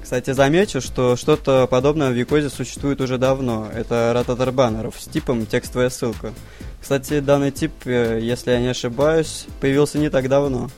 Кстати, 0.03 0.31
замечу, 0.31 0.81
что 0.81 1.15
что-то 1.15 1.67
подобное 1.67 2.09
в 2.09 2.13
Викозе 2.13 2.49
существует 2.49 2.99
уже 2.99 3.17
давно. 3.17 3.69
Это 3.73 4.11
ротатор 4.13 4.51
баннеров 4.51 4.95
с 4.99 5.05
типом 5.05 5.45
текстовая 5.45 5.89
ссылка. 5.89 6.33
Кстати, 6.81 7.19
данный 7.19 7.51
тип, 7.51 7.71
э, 7.85 8.19
если 8.21 8.51
я 8.51 8.59
не 8.59 8.67
ошибаюсь, 8.67 9.45
появился 9.59 9.97
не 9.99 10.09
так 10.09 10.27
давно. 10.29 10.69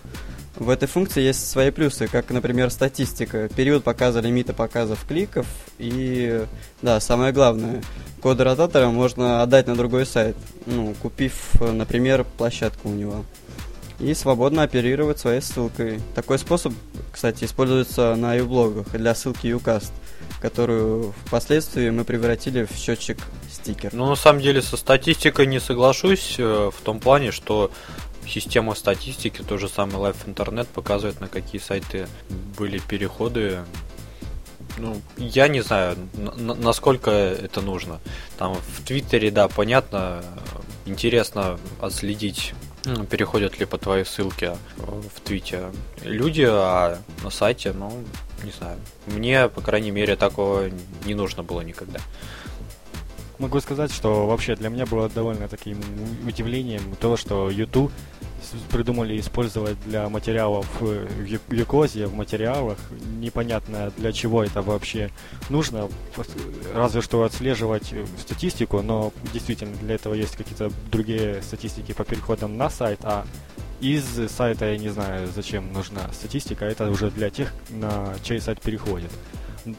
В 0.55 0.69
этой 0.69 0.87
функции 0.87 1.21
есть 1.21 1.49
свои 1.49 1.71
плюсы, 1.71 2.07
как, 2.07 2.29
например, 2.29 2.69
статистика, 2.69 3.49
период 3.49 3.83
показа 3.83 4.19
лимита 4.19 4.53
показов 4.53 5.05
кликов 5.07 5.47
и, 5.79 6.45
да, 6.81 6.99
самое 6.99 7.31
главное, 7.31 7.81
коды 8.21 8.43
ротатора 8.43 8.89
можно 8.89 9.41
отдать 9.41 9.67
на 9.67 9.75
другой 9.75 10.05
сайт, 10.05 10.35
ну, 10.65 10.93
купив, 11.01 11.59
например, 11.59 12.25
площадку 12.37 12.89
у 12.89 12.93
него. 12.93 13.25
И 13.99 14.13
свободно 14.13 14.63
оперировать 14.63 15.19
своей 15.19 15.41
ссылкой. 15.41 15.99
Такой 16.15 16.37
способ, 16.37 16.73
кстати, 17.11 17.45
используется 17.45 18.15
на 18.15 18.37
uBlogах 18.37 18.97
для 18.97 19.15
ссылки 19.15 19.47
uCast, 19.47 19.91
которую 20.41 21.13
впоследствии 21.25 21.89
мы 21.89 22.03
превратили 22.03 22.65
в 22.65 22.75
счетчик 22.75 23.17
стикер. 23.51 23.93
Ну, 23.93 24.07
на 24.07 24.15
самом 24.15 24.41
деле, 24.41 24.61
со 24.61 24.77
статистикой 24.77 25.47
не 25.47 25.59
соглашусь 25.59 26.35
э, 26.37 26.71
в 26.75 26.81
том 26.81 26.99
плане, 26.99 27.31
что 27.31 27.71
система 28.27 28.75
статистики, 28.75 29.41
то 29.41 29.57
же 29.57 29.67
самое 29.67 29.97
Live 29.97 30.25
Internet 30.25 30.67
показывает, 30.73 31.19
на 31.21 31.27
какие 31.27 31.61
сайты 31.61 32.07
были 32.57 32.79
переходы 32.79 33.59
ну, 34.77 35.01
я 35.17 35.47
не 35.47 35.61
знаю, 35.61 35.97
насколько 36.13 37.11
это 37.11 37.61
нужно. 37.61 37.99
Там 38.37 38.55
в 38.55 38.83
Твиттере, 38.85 39.29
да, 39.29 39.47
понятно, 39.47 40.23
интересно 40.85 41.59
отследить, 41.79 42.53
переходят 43.09 43.59
ли 43.59 43.65
по 43.65 43.77
твоей 43.77 44.05
ссылке 44.05 44.57
в 44.77 45.19
Твите 45.21 45.71
люди, 46.03 46.45
а 46.47 46.99
на 47.23 47.29
сайте, 47.29 47.73
ну, 47.73 48.03
не 48.43 48.51
знаю. 48.51 48.77
Мне, 49.07 49.47
по 49.47 49.61
крайней 49.61 49.91
мере, 49.91 50.15
такого 50.15 50.69
не 51.05 51.13
нужно 51.15 51.43
было 51.43 51.61
никогда. 51.61 51.99
Могу 53.39 53.59
сказать, 53.59 53.91
что 53.91 54.27
вообще 54.27 54.55
для 54.55 54.69
меня 54.69 54.85
было 54.85 55.09
довольно 55.09 55.47
таким 55.47 55.79
удивлением 56.27 56.95
то, 56.99 57.17
что 57.17 57.49
YouTube 57.49 57.91
придумали 58.69 59.19
использовать 59.19 59.81
для 59.83 60.09
материалов 60.09 60.67
в 60.79 61.07
Юкозе, 61.51 62.07
в 62.07 62.13
материалах. 62.13 62.77
Непонятно 63.19 63.91
для 63.97 64.11
чего 64.11 64.43
это 64.43 64.61
вообще 64.61 65.09
нужно, 65.49 65.89
разве 66.73 67.01
что 67.01 67.23
отслеживать 67.23 67.93
статистику, 68.19 68.81
но 68.81 69.11
действительно 69.33 69.75
для 69.77 69.95
этого 69.95 70.13
есть 70.13 70.35
какие-то 70.35 70.71
другие 70.91 71.41
статистики 71.41 71.93
по 71.93 72.03
переходам 72.03 72.57
на 72.57 72.69
сайт, 72.69 72.99
а 73.03 73.25
из 73.81 74.31
сайта 74.31 74.71
я 74.71 74.77
не 74.77 74.89
знаю, 74.89 75.27
зачем 75.33 75.73
нужна 75.73 76.01
статистика, 76.13 76.65
это 76.65 76.89
уже 76.89 77.09
для 77.09 77.29
тех, 77.29 77.51
на 77.69 78.13
чей 78.23 78.39
сайт 78.39 78.61
переходит. 78.61 79.11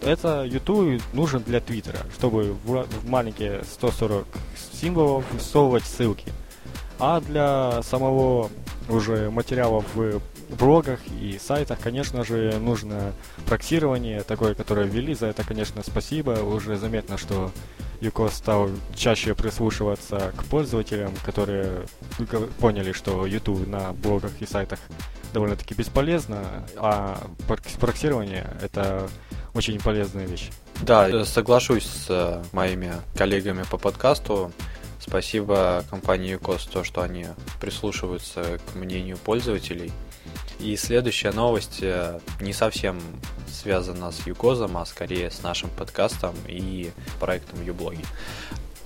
Это 0.02 0.44
YouTube 0.44 1.02
нужен 1.12 1.42
для 1.42 1.60
Твиттера, 1.60 2.00
чтобы 2.16 2.56
в 2.64 3.08
маленькие 3.08 3.64
140 3.64 4.26
символов 4.72 5.24
всовывать 5.38 5.84
ссылки. 5.84 6.32
А 6.98 7.20
для 7.20 7.82
самого 7.82 8.50
уже 8.88 9.30
материалов 9.30 9.84
в 9.94 10.20
блогах 10.58 11.00
и 11.20 11.38
сайтах, 11.38 11.80
конечно 11.80 12.24
же, 12.24 12.58
нужно 12.60 13.12
проксирование, 13.46 14.22
такое, 14.22 14.54
которое 14.54 14.86
ввели. 14.86 15.14
За 15.14 15.26
это, 15.26 15.44
конечно, 15.44 15.82
спасибо. 15.82 16.30
Уже 16.30 16.76
заметно, 16.76 17.18
что 17.18 17.50
Юко 18.02 18.28
стал 18.30 18.68
чаще 18.96 19.32
прислушиваться 19.32 20.32
к 20.36 20.44
пользователям, 20.46 21.14
которые 21.24 21.86
поняли, 22.58 22.90
что 22.90 23.24
YouTube 23.24 23.68
на 23.68 23.92
блогах 23.92 24.32
и 24.40 24.46
сайтах 24.46 24.80
довольно-таки 25.32 25.74
бесполезно, 25.74 26.66
а 26.76 27.16
проксирование— 27.78 28.50
это 28.60 29.08
очень 29.54 29.78
полезная 29.78 30.26
вещь. 30.26 30.50
Да, 30.80 31.24
соглашусь 31.24 31.84
с 31.84 32.06
э, 32.08 32.42
моими 32.50 32.92
коллегами 33.14 33.62
по 33.70 33.78
подкасту. 33.78 34.50
Спасибо 35.04 35.84
компании 35.90 36.30
Юкос, 36.30 36.64
то, 36.66 36.84
что 36.84 37.02
они 37.02 37.26
прислушиваются 37.60 38.60
к 38.64 38.76
мнению 38.76 39.18
пользователей. 39.18 39.90
И 40.60 40.76
следующая 40.76 41.32
новость 41.32 41.80
э, 41.82 42.20
не 42.40 42.52
совсем 42.52 43.00
связана 43.50 44.12
с 44.12 44.24
Юкозом, 44.28 44.76
а 44.76 44.86
скорее 44.86 45.32
с 45.32 45.42
нашим 45.42 45.70
подкастом 45.70 46.36
и 46.46 46.92
проектом 47.18 47.64
Юблоги. 47.64 48.04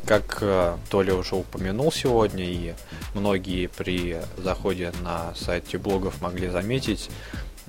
Как 0.06 0.38
э, 0.40 0.78
Толя 0.88 1.14
уже 1.14 1.34
упомянул 1.34 1.92
сегодня, 1.92 2.44
и 2.44 2.72
многие 3.12 3.66
при 3.66 4.16
заходе 4.38 4.92
на 5.02 5.34
сайт 5.34 5.68
Юблогов 5.74 6.22
могли 6.22 6.48
заметить, 6.48 7.10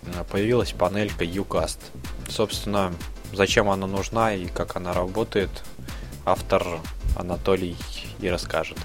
э, 0.03 0.23
появилась 0.31 0.71
панелька 0.71 1.25
Ucast. 1.25 1.79
Собственно, 2.29 2.93
зачем 3.33 3.69
она 3.69 3.87
нужна 3.87 4.33
и 4.33 4.45
как 4.47 4.77
она 4.77 4.93
работает, 4.93 5.49
автор 6.27 6.81
Анатолий 7.15 7.77
и 8.19 8.29
расскажет. 8.29 8.77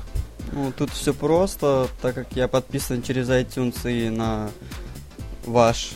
Ну, 0.52 0.72
тут 0.72 0.90
все 0.90 1.12
просто, 1.12 1.88
так 2.00 2.14
как 2.14 2.28
я 2.32 2.46
подписан 2.46 3.02
через 3.02 3.28
iTunes 3.28 3.90
и 3.90 4.10
на 4.10 4.50
ваш 5.44 5.92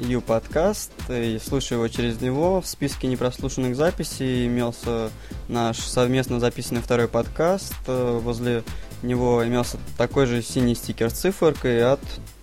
U 0.00 0.20
подкаст 0.20 0.90
и 1.08 1.38
слушаю 1.38 1.78
его 1.78 1.88
через 1.88 2.20
него. 2.20 2.60
В 2.60 2.66
списке 2.66 3.06
непрослушанных 3.06 3.76
записей 3.76 4.46
имелся 4.46 5.10
наш 5.48 5.78
совместно 5.78 6.40
записанный 6.40 6.80
второй 6.80 7.06
подкаст. 7.06 7.74
Возле 7.86 8.64
него 9.02 9.46
имелся 9.46 9.78
такой 9.96 10.26
же 10.26 10.42
синий 10.42 10.74
стикер 10.74 11.10
с 11.10 11.14
циферкой, 11.14 11.84
от, 11.84 12.00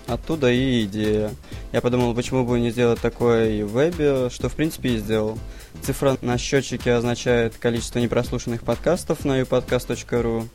оттуда 0.10 0.52
и 0.52 0.86
идея. 0.86 1.32
Я 1.72 1.82
подумал, 1.82 2.14
почему 2.14 2.46
бы 2.46 2.60
не 2.60 2.72
сделать 2.72 3.00
такое 3.00 3.50
и 3.52 3.64
в 3.64 3.72
вебе, 3.72 4.30
что 4.30 4.50
в 4.50 4.56
принципе 4.56 4.90
и 4.90 4.98
сделал. 4.98 5.38
Цифра 5.82 6.18
на 6.22 6.38
счетчике 6.38 6.94
означает 6.94 7.56
количество 7.58 8.00
непрослушанных 8.00 8.64
подкастов 8.64 9.24
на 9.26 9.40
upodcast.ru. 9.42 10.48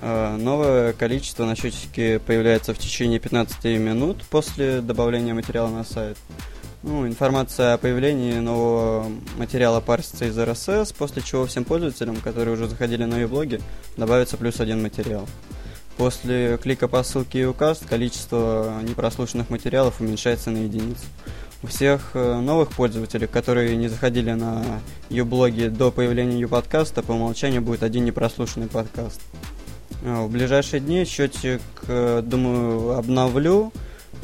А, 0.00 0.36
новое 0.36 0.92
количество 0.94 1.44
на 1.44 1.54
счетчике 1.54 2.18
появляется 2.18 2.74
в 2.74 2.78
течение 2.78 3.20
15 3.20 3.64
минут 3.78 4.22
после 4.30 4.80
добавления 4.80 5.34
материала 5.34 5.68
на 5.68 5.84
сайт. 5.84 6.16
Ну, 6.82 7.06
информация 7.06 7.74
о 7.74 7.78
появлении 7.78 8.40
нового 8.40 9.08
материала 9.36 9.80
парсится 9.80 10.24
из 10.24 10.36
RSS, 10.36 10.92
после 10.98 11.22
чего 11.22 11.46
всем 11.46 11.62
пользователям, 11.62 12.16
которые 12.16 12.54
уже 12.54 12.66
заходили 12.66 13.04
на 13.04 13.14
ее 13.14 13.28
блоги, 13.28 13.60
добавится 13.96 14.36
плюс 14.36 14.58
один 14.58 14.82
материал. 14.82 15.28
После 15.96 16.58
клика 16.58 16.88
по 16.88 17.02
ссылке 17.02 17.42
Ucast 17.42 17.86
количество 17.88 18.80
непрослушанных 18.82 19.50
материалов 19.50 20.00
уменьшается 20.00 20.50
на 20.50 20.58
единицу. 20.58 21.04
У 21.62 21.68
всех 21.68 22.10
э, 22.14 22.40
новых 22.40 22.70
пользователей, 22.70 23.28
которые 23.28 23.76
не 23.76 23.86
заходили 23.86 24.32
на 24.32 24.64
ее 25.08 25.24
блоги 25.24 25.68
до 25.68 25.92
появления 25.92 26.34
ее 26.34 26.48
подкаста, 26.48 27.04
по 27.04 27.12
умолчанию 27.12 27.62
будет 27.62 27.84
один 27.84 28.04
непрослушанный 28.04 28.66
подкаст. 28.66 29.20
Э, 30.02 30.24
в 30.24 30.30
ближайшие 30.30 30.80
дни 30.80 31.04
счетчик, 31.04 31.60
э, 31.86 32.20
думаю, 32.24 32.98
обновлю. 32.98 33.72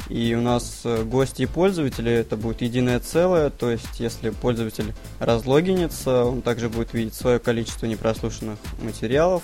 И 0.09 0.35
у 0.35 0.41
нас 0.41 0.85
гости 1.05 1.43
и 1.43 1.45
пользователи 1.45 2.11
это 2.11 2.35
будет 2.35 2.61
единое 2.61 2.99
целое, 2.99 3.49
то 3.51 3.69
есть 3.69 3.99
если 3.99 4.31
пользователь 4.31 4.93
разлогинится, 5.19 6.25
он 6.25 6.41
также 6.41 6.67
будет 6.67 6.93
видеть 6.93 7.13
свое 7.13 7.37
количество 7.37 7.85
непрослушанных 7.85 8.57
материалов, 8.81 9.43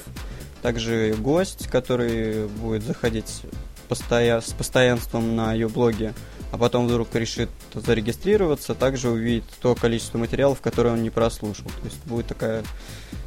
также 0.65 1.13
гость, 1.19 1.67
который 1.67 2.47
будет 2.47 2.81
заходить 2.81 3.43
постоя- 3.87 4.41
с 4.41 4.51
постоянством 4.51 5.35
на 5.35 5.53
ее 5.53 5.67
блоге, 5.67 6.15
а 6.51 6.57
потом 6.57 6.87
вдруг 6.87 7.13
решит 7.13 7.51
зарегистрироваться, 7.75 8.73
также 8.73 9.11
увидит 9.11 9.43
то 9.61 9.75
количество 9.75 10.17
материалов, 10.17 10.61
которые 10.61 10.93
он 10.93 11.03
не 11.03 11.11
прослушал. 11.11 11.65
То 11.65 11.85
есть 11.85 12.03
будет 12.05 12.25
такая 12.25 12.63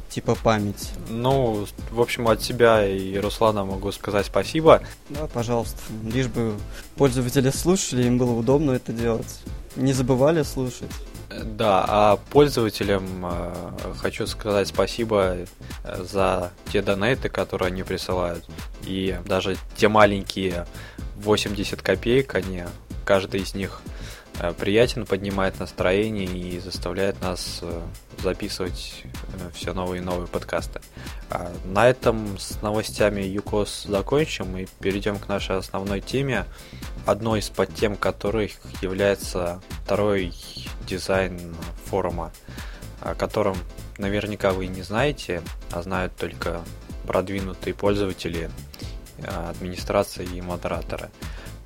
типа 0.09 0.35
память. 0.35 0.89
Ну, 1.07 1.65
в 1.91 2.01
общем, 2.01 2.27
от 2.27 2.43
себя 2.43 2.85
и 2.85 3.17
Руслана 3.17 3.63
могу 3.63 3.93
сказать 3.93 4.25
спасибо. 4.25 4.81
Да, 5.07 5.27
пожалуйста. 5.27 5.79
Лишь 6.03 6.27
бы 6.27 6.55
пользователи 6.97 7.51
слушали, 7.51 8.03
им 8.03 8.17
было 8.17 8.33
удобно 8.33 8.71
это 8.71 8.91
делать. 8.91 9.39
Не 9.77 9.93
забывали 9.93 10.43
слушать. 10.43 10.91
Да, 11.29 11.85
а 11.87 12.19
пользователям 12.31 13.03
э, 13.23 13.93
хочу 13.99 14.25
сказать 14.25 14.67
спасибо 14.67 15.35
э, 15.35 16.03
за 16.03 16.51
те 16.71 16.81
донейты, 16.81 17.29
которые 17.29 17.67
они 17.67 17.83
присылают. 17.83 18.49
И 18.83 19.15
даже 19.25 19.55
те 19.77 19.89
маленькие 19.89 20.65
80 21.17 21.83
копеек, 21.83 22.33
они, 22.33 22.63
каждый 23.05 23.41
из 23.41 23.53
них 23.53 23.81
приятен, 24.57 25.05
поднимает 25.05 25.59
настроение 25.59 26.25
и 26.25 26.59
заставляет 26.59 27.21
нас 27.21 27.59
э, 27.61 27.81
записывать 28.23 29.03
э, 29.03 29.49
все 29.53 29.73
новые 29.73 30.01
и 30.01 30.05
новые 30.05 30.27
подкасты. 30.27 30.79
А 31.29 31.51
на 31.65 31.89
этом 31.89 32.37
с 32.37 32.61
новостями 32.61 33.21
ЮКОС 33.21 33.83
закончим 33.83 34.57
и 34.57 34.67
перейдем 34.79 35.19
к 35.19 35.27
нашей 35.27 35.57
основной 35.57 35.99
теме, 35.99 36.45
одной 37.05 37.39
из 37.39 37.49
подтем 37.49 37.95
которых 37.95 38.51
является 38.81 39.61
второй 39.83 40.33
дизайн 40.87 41.55
форума, 41.85 42.31
о 43.01 43.15
котором 43.15 43.57
наверняка 43.97 44.51
вы 44.51 44.67
не 44.67 44.83
знаете, 44.83 45.41
а 45.71 45.81
знают 45.81 46.15
только 46.15 46.61
продвинутые 47.05 47.73
пользователи, 47.73 48.49
администрация 49.49 50.25
и 50.25 50.39
модераторы. 50.41 51.09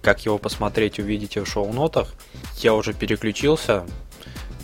Как 0.04 0.26
его 0.26 0.38
посмотреть, 0.38 1.00
увидите 1.00 1.42
в 1.42 1.48
шоу-нотах. 1.48 2.14
Я 2.58 2.76
уже 2.76 2.94
переключился, 2.94 3.86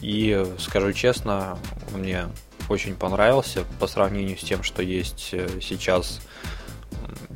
и 0.01 0.46
скажу 0.60 0.93
честно, 0.93 1.58
мне 1.93 2.25
очень 2.67 2.96
понравился 2.96 3.63
по 3.79 3.88
сравнению 3.88 4.38
с 4.38 4.41
тем, 4.41 4.63
что 4.63 4.84
есть 4.84 5.29
э, 5.31 5.48
сейчас. 5.62 6.19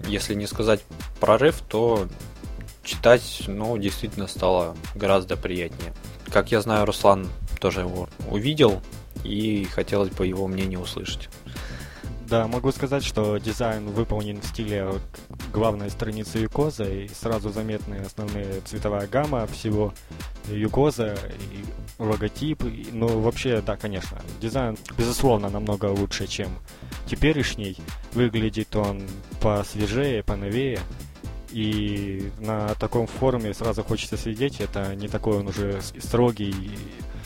Если 0.06 0.36
не 0.36 0.48
сказать 0.48 0.82
прорыв, 1.20 1.62
то 1.68 2.08
читать, 2.84 3.44
ну, 3.48 3.78
действительно 3.78 4.28
стало 4.28 4.76
гораздо 4.96 5.38
приятнее. 5.38 5.94
Как 6.30 6.52
я 6.52 6.62
знаю, 6.62 6.86
Руслан 6.86 7.28
тоже 7.60 7.82
его 7.82 8.10
увидел, 8.30 8.82
и 9.24 9.64
хотелось 9.72 10.10
бы 10.10 10.28
его 10.28 10.48
мнение 10.48 10.78
услышать. 10.78 11.30
Да, 12.34 12.48
могу 12.48 12.72
сказать, 12.72 13.04
что 13.04 13.38
дизайн 13.38 13.92
выполнен 13.92 14.42
в 14.42 14.46
стиле 14.46 14.90
главной 15.54 15.92
страницы 15.92 16.40
Юкоза, 16.40 16.84
и 16.84 17.08
сразу 17.08 17.52
заметны 17.52 17.98
основные 17.98 18.62
цветовая 18.62 19.06
гамма 19.06 19.46
всего 19.46 19.94
Юкоза, 20.48 21.14
и 21.14 22.02
логотип. 22.02 22.64
И, 22.64 22.88
ну, 22.92 23.20
вообще, 23.20 23.62
да, 23.62 23.78
конечно, 23.78 24.20
дизайн, 24.42 24.80
безусловно, 24.98 25.52
намного 25.52 25.86
лучше, 25.86 26.26
чем 26.26 26.48
теперешний. 27.06 27.78
Выглядит 28.14 28.76
он 28.76 29.04
посвежее, 29.40 30.24
поновее. 30.24 30.80
И 31.52 32.32
на 32.40 32.74
таком 32.80 33.06
форуме 33.06 33.54
сразу 33.54 33.84
хочется 33.84 34.18
сидеть. 34.18 34.60
Это 34.60 34.96
не 34.96 35.08
такой 35.08 35.38
он 35.38 35.50
уже 35.50 35.80
строгий 36.00 36.80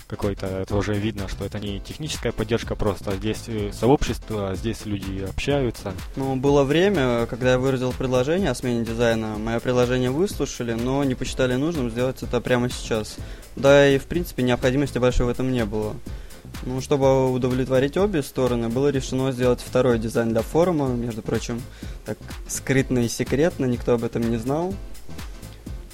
какой-то, 0.07 0.47
это 0.47 0.75
уже 0.75 0.93
видно, 0.93 1.27
что 1.27 1.45
это 1.45 1.59
не 1.59 1.79
техническая 1.79 2.31
поддержка 2.31 2.75
просто, 2.75 3.15
здесь 3.15 3.43
э, 3.47 3.71
сообщество, 3.73 4.55
здесь 4.55 4.85
люди 4.85 5.23
общаются. 5.23 5.93
Ну, 6.15 6.35
было 6.35 6.63
время, 6.63 7.25
когда 7.25 7.51
я 7.51 7.59
выразил 7.59 7.91
предложение 7.91 8.51
о 8.51 8.55
смене 8.55 8.85
дизайна, 8.85 9.37
мое 9.37 9.59
предложение 9.59 10.09
выслушали, 10.09 10.73
но 10.73 11.03
не 11.03 11.15
посчитали 11.15 11.55
нужным 11.55 11.89
сделать 11.89 12.23
это 12.23 12.41
прямо 12.41 12.69
сейчас. 12.69 13.17
Да 13.55 13.87
и, 13.87 13.97
в 13.97 14.05
принципе, 14.05 14.43
необходимости 14.43 14.97
большой 14.97 15.25
в 15.25 15.29
этом 15.29 15.51
не 15.51 15.65
было. 15.65 15.93
Ну, 16.63 16.81
чтобы 16.81 17.31
удовлетворить 17.31 17.97
обе 17.97 18.23
стороны, 18.23 18.69
было 18.69 18.89
решено 18.89 19.31
сделать 19.31 19.61
второй 19.61 19.99
дизайн 19.99 20.29
для 20.29 20.41
форума, 20.41 20.87
между 20.87 21.21
прочим, 21.21 21.61
так 22.05 22.17
скрытно 22.47 22.99
и 22.99 23.07
секретно, 23.07 23.65
никто 23.65 23.93
об 23.93 24.03
этом 24.03 24.29
не 24.29 24.37
знал. 24.37 24.73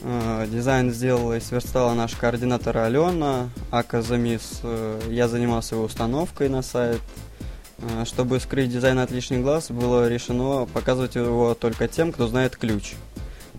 Э, 0.05 0.45
дизайн 0.49 0.91
сделала 0.91 1.37
и 1.37 1.39
сверстала 1.39 1.93
наш 1.93 2.15
координатор 2.15 2.77
Алена, 2.77 3.49
aka 3.71 4.01
Замис. 4.01 4.59
Э, 4.61 4.99
я 5.09 5.29
занимался 5.29 5.75
его 5.75 5.85
установкой 5.85 6.49
на 6.49 6.61
сайт. 6.61 7.01
Э, 7.77 8.03
чтобы 8.05 8.41
скрыть 8.41 8.69
дизайн 8.69 8.99
от 8.99 9.11
лишних 9.11 9.41
глаз, 9.41 9.71
было 9.71 10.09
решено 10.09 10.65
показывать 10.73 11.15
его 11.15 11.53
только 11.53 11.87
тем, 11.87 12.11
кто 12.11 12.27
знает 12.27 12.57
ключ. 12.57 12.93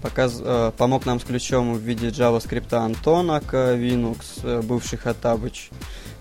Показ, 0.03 0.43
помог 0.77 1.07
нам 1.07 1.19
с 1.19 1.25
ключом 1.25 1.73
в 1.73 1.79
виде 1.79 2.09
JavaScript 2.09 2.75
Антон 2.75 3.31
aka 3.31 3.75
Linux, 3.75 4.61
бывший 4.63 4.99
Хатабыч. 4.99 5.71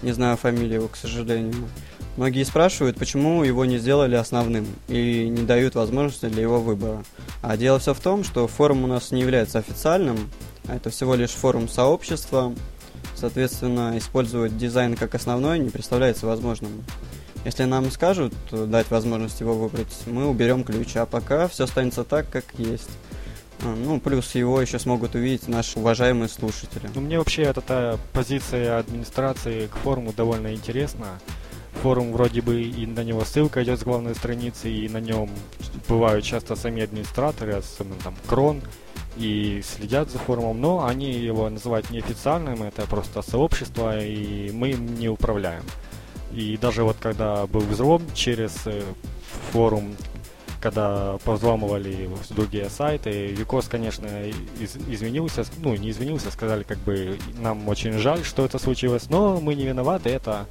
Не 0.01 0.13
знаю 0.13 0.37
фамилию 0.37 0.75
его, 0.75 0.87
к 0.87 0.95
сожалению. 0.95 1.67
Многие 2.15 2.43
спрашивают, 2.43 2.97
почему 2.97 3.43
его 3.43 3.65
не 3.65 3.79
сделали 3.79 4.15
основным 4.15 4.67
и 4.87 5.27
не 5.27 5.43
дают 5.43 5.73
возможности 5.73 6.27
для 6.27 6.43
его 6.43 6.61
выбора. 6.61 7.03
А 7.41 7.57
дело 7.57 7.79
все 7.79 7.95
в 7.95 7.99
том, 7.99 8.23
что 8.23 8.47
форум 8.47 8.83
у 8.83 8.87
нас 8.87 9.11
не 9.11 9.21
является 9.21 9.57
официальным, 9.57 10.29
а 10.67 10.75
это 10.75 10.91
всего 10.91 11.15
лишь 11.15 11.31
форум 11.31 11.67
сообщества. 11.67 12.53
Соответственно, 13.15 13.97
использовать 13.97 14.57
дизайн 14.57 14.95
как 14.95 15.15
основной 15.15 15.57
не 15.57 15.69
представляется 15.69 16.27
возможным. 16.27 16.83
Если 17.45 17.63
нам 17.63 17.89
скажут 17.89 18.33
дать 18.51 18.91
возможность 18.91 19.39
его 19.41 19.55
выбрать, 19.55 19.93
мы 20.05 20.27
уберем 20.27 20.63
ключ, 20.63 20.95
а 20.95 21.05
пока 21.05 21.47
все 21.47 21.63
останется 21.63 22.03
так, 22.03 22.29
как 22.29 22.45
есть. 22.57 22.89
А, 23.61 23.75
ну, 23.75 23.99
плюс 23.99 24.35
его 24.35 24.61
еще 24.61 24.77
смогут 24.77 25.15
увидеть 25.15 25.47
наши 25.47 25.79
уважаемые 25.79 26.29
слушатели. 26.29 26.89
Ну, 26.93 27.01
мне 27.01 27.17
вообще 27.17 27.43
эта 27.43 27.97
позиция 28.13 28.77
администрации 28.77 29.67
к 29.67 29.75
форуму 29.77 30.13
довольно 30.13 30.53
интересна 30.53 31.07
форум 31.81 32.13
вроде 32.13 32.41
бы 32.41 32.61
и 32.61 32.85
на 32.85 33.03
него 33.03 33.23
ссылка 33.25 33.63
идет 33.63 33.79
с 33.79 33.83
главной 33.83 34.15
страницы, 34.15 34.69
и 34.69 34.87
на 34.89 34.99
нем 34.99 35.29
бывают 35.87 36.23
часто 36.23 36.55
сами 36.55 36.83
администраторы, 36.83 37.53
особенно 37.53 37.95
там 38.03 38.15
Крон, 38.27 38.61
и 39.17 39.61
следят 39.63 40.09
за 40.09 40.17
форумом, 40.17 40.59
но 40.59 40.85
они 40.85 41.11
его 41.11 41.49
называют 41.49 41.89
неофициальным, 41.89 42.63
это 42.63 42.83
просто 42.83 43.21
сообщество, 43.21 43.99
и 43.99 44.51
мы 44.51 44.71
им 44.71 44.95
не 44.95 45.09
управляем. 45.09 45.63
И 46.31 46.57
даже 46.57 46.83
вот 46.83 46.97
когда 46.99 47.45
был 47.45 47.61
взлом 47.61 48.01
через 48.15 48.65
э, 48.65 48.81
форум, 49.51 49.95
когда 50.63 51.17
повзламывали 51.25 52.09
другие 52.29 52.69
сайты, 52.69 53.27
Викос, 53.27 53.67
конечно, 53.67 54.07
из, 54.61 54.77
изменился, 54.87 55.43
ну, 55.57 55.75
не 55.75 55.91
изменился, 55.91 56.31
сказали, 56.31 56.63
как 56.63 56.77
бы, 56.77 57.17
нам 57.37 57.67
очень 57.67 57.91
жаль, 57.97 58.23
что 58.23 58.45
это 58.45 58.59
случилось, 58.59 59.09
но 59.09 59.41
мы 59.41 59.55
не 59.55 59.65
виноваты, 59.65 60.09
это 60.09 60.47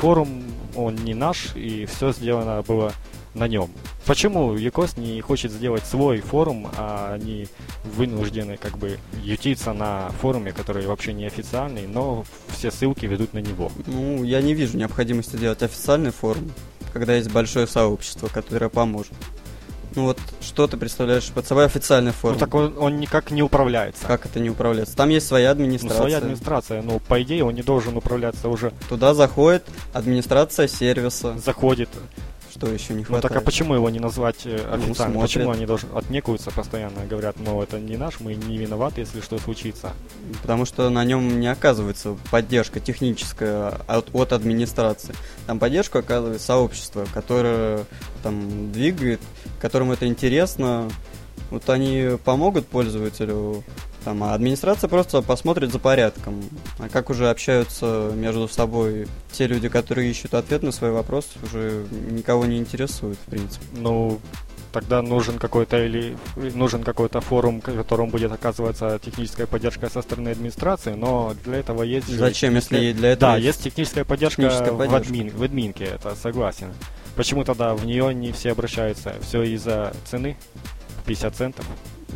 форум, 0.00 0.44
он 0.74 0.94
не 0.96 1.12
наш, 1.12 1.54
и 1.54 1.84
все 1.84 2.10
сделано 2.12 2.62
было 2.62 2.94
на 3.34 3.48
нем. 3.48 3.70
Почему 4.06 4.54
Якос 4.54 4.96
не 4.96 5.20
хочет 5.20 5.52
сделать 5.52 5.84
свой 5.84 6.20
форум, 6.20 6.68
а 6.78 7.12
они 7.12 7.46
вынуждены 7.84 8.56
как 8.56 8.78
бы 8.78 8.98
ютиться 9.22 9.74
на 9.74 10.08
форуме, 10.22 10.52
который 10.52 10.86
вообще 10.86 11.12
не 11.12 11.26
официальный, 11.26 11.86
но 11.86 12.24
все 12.48 12.70
ссылки 12.70 13.04
ведут 13.04 13.34
на 13.34 13.40
него? 13.40 13.70
Ну, 13.86 14.24
я 14.24 14.40
не 14.40 14.54
вижу 14.54 14.78
необходимости 14.78 15.36
делать 15.36 15.62
официальный 15.62 16.12
форум, 16.12 16.50
когда 16.94 17.14
есть 17.14 17.30
большое 17.30 17.66
сообщество, 17.66 18.28
которое 18.28 18.70
поможет. 18.70 19.12
Ну 19.96 20.04
вот, 20.04 20.18
что 20.40 20.66
ты 20.66 20.76
представляешь 20.76 21.28
под 21.28 21.46
собой 21.46 21.64
официальный 21.64 22.12
форум? 22.12 22.36
Ну 22.36 22.40
так 22.40 22.54
он, 22.54 22.74
он 22.78 23.00
никак 23.00 23.30
не 23.30 23.42
управляется. 23.42 24.06
Как 24.06 24.26
это 24.26 24.38
не 24.38 24.50
управляется? 24.50 24.96
Там 24.96 25.08
есть 25.08 25.26
своя 25.26 25.50
администрация. 25.50 25.96
Ну, 25.96 26.02
своя 26.02 26.18
администрация, 26.18 26.82
но 26.82 26.98
по 26.98 27.20
идее 27.22 27.44
он 27.44 27.54
не 27.54 27.62
должен 27.62 27.96
управляться 27.96 28.48
уже. 28.48 28.72
Туда 28.88 29.14
заходит 29.14 29.64
администрация 29.92 30.68
сервиса. 30.68 31.36
Заходит 31.38 31.88
что 32.60 32.70
еще 32.70 32.94
не 32.94 33.04
хватает. 33.04 33.24
Ну 33.24 33.28
так 33.28 33.38
а 33.38 33.44
почему 33.44 33.74
его 33.74 33.88
не 33.88 34.00
назвать 34.00 34.42
э, 34.44 34.62
ну, 34.68 34.84
официально? 34.84 35.14
Ну, 35.14 35.20
почему 35.22 35.50
они 35.50 35.64
должны 35.64 35.88
отнекаются 35.96 36.50
постоянно, 36.50 37.06
говорят, 37.08 37.36
ну 37.38 37.62
это 37.62 37.80
не 37.80 37.96
наш, 37.96 38.20
мы 38.20 38.34
не 38.34 38.58
виноваты, 38.58 39.00
если 39.00 39.20
что 39.20 39.38
случится? 39.38 39.92
Потому 40.42 40.66
что 40.66 40.90
на 40.90 41.02
нем 41.04 41.40
не 41.40 41.46
оказывается 41.46 42.16
поддержка 42.30 42.78
техническая 42.78 43.70
от, 43.86 44.14
от 44.14 44.32
администрации. 44.32 45.14
Там 45.46 45.58
поддержку 45.58 45.98
оказывает 45.98 46.42
сообщество, 46.42 47.06
которое 47.14 47.86
там 48.22 48.72
двигает, 48.72 49.20
которому 49.60 49.94
это 49.94 50.06
интересно. 50.06 50.90
Вот 51.50 51.68
они 51.70 52.18
помогут 52.24 52.66
пользователю 52.66 53.64
там, 54.04 54.22
а 54.24 54.34
администрация 54.34 54.88
просто 54.88 55.22
посмотрит 55.22 55.72
за 55.72 55.78
порядком. 55.78 56.42
А 56.78 56.88
как 56.88 57.10
уже 57.10 57.30
общаются 57.30 58.10
между 58.14 58.48
собой 58.48 59.08
те 59.32 59.46
люди, 59.46 59.68
которые 59.68 60.10
ищут 60.10 60.34
ответ 60.34 60.62
на 60.62 60.72
свой 60.72 60.90
вопрос, 60.90 61.28
уже 61.42 61.86
никого 62.10 62.46
не 62.46 62.58
интересует, 62.58 63.18
в 63.26 63.30
принципе. 63.30 63.64
Ну, 63.72 64.20
тогда 64.72 65.02
нужен 65.02 65.38
какой-то 65.38 65.84
или 65.84 66.16
нужен 66.36 66.82
какой-то 66.82 67.20
форум, 67.20 67.60
в 67.60 67.76
котором 67.76 68.10
будет 68.10 68.32
оказываться 68.32 68.98
техническая 69.02 69.46
поддержка 69.46 69.90
со 69.90 70.02
стороны 70.02 70.30
администрации, 70.30 70.94
но 70.94 71.34
для 71.44 71.58
этого 71.58 71.82
есть... 71.82 72.08
Зачем, 72.08 72.54
если 72.54 72.92
для 72.92 73.12
этого 73.12 73.32
Да, 73.32 73.36
есть 73.36 73.62
техническая 73.62 74.04
поддержка, 74.04 74.42
техническая 74.42 74.72
поддержка. 74.72 75.04
В, 75.04 75.08
админ, 75.08 75.30
в 75.36 75.42
админке, 75.42 75.84
это 75.84 76.14
согласен. 76.14 76.72
Почему 77.16 77.44
тогда 77.44 77.74
в 77.74 77.84
нее 77.84 78.14
не 78.14 78.32
все 78.32 78.52
обращаются? 78.52 79.14
Все 79.22 79.42
из-за 79.42 79.92
цены? 80.04 80.36
50 81.06 81.34
центов? 81.34 81.66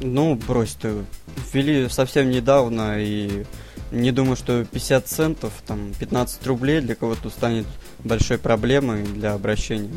Ну, 0.03 0.35
брось 0.35 0.75
ты. 0.75 1.05
Ввели 1.53 1.89
совсем 1.89 2.31
недавно, 2.31 2.97
и 2.99 3.45
не 3.91 4.13
думаю, 4.13 4.37
что 4.37 4.65
50 4.65 5.07
центов, 5.07 5.53
там, 5.67 5.93
15 5.99 6.47
рублей 6.47 6.81
для 6.81 6.95
кого-то 6.95 7.31
станет 7.31 7.67
большой 8.01 8.39
проблемой 8.39 9.05
для 9.05 9.35
обращения. 9.35 9.91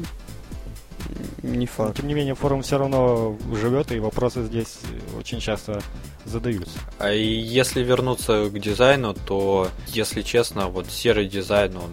Не 1.42 1.66
факт. 1.66 1.90
Но, 1.90 1.94
тем 1.96 2.08
не 2.08 2.14
менее, 2.14 2.36
форум 2.36 2.62
все 2.62 2.78
равно 2.78 3.38
живет, 3.54 3.92
и 3.92 4.00
вопросы 4.00 4.44
здесь 4.44 4.80
очень 5.18 5.40
часто 5.40 5.82
задаются. 6.26 6.78
А 7.00 7.12
если 7.12 7.82
вернуться 7.82 8.50
к 8.50 8.60
дизайну, 8.60 9.14
то, 9.14 9.70
если 9.88 10.22
честно, 10.22 10.68
вот 10.68 10.92
серый 10.92 11.28
дизайн, 11.28 11.78
он, 11.78 11.92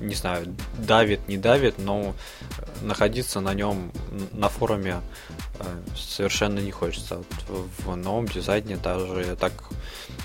не 0.00 0.14
знаю, 0.14 0.54
давит, 0.78 1.28
не 1.28 1.36
давит, 1.36 1.78
но 1.78 2.14
находиться 2.82 3.40
на 3.40 3.54
нем 3.54 3.92
на 4.32 4.48
форуме 4.48 5.00
э, 5.58 5.64
совершенно 5.96 6.58
не 6.58 6.70
хочется. 6.70 7.16
Вот 7.48 7.68
в 7.84 7.96
новом 7.96 8.26
дизайне 8.26 8.76
даже 8.76 9.24
я 9.24 9.36
так 9.36 9.52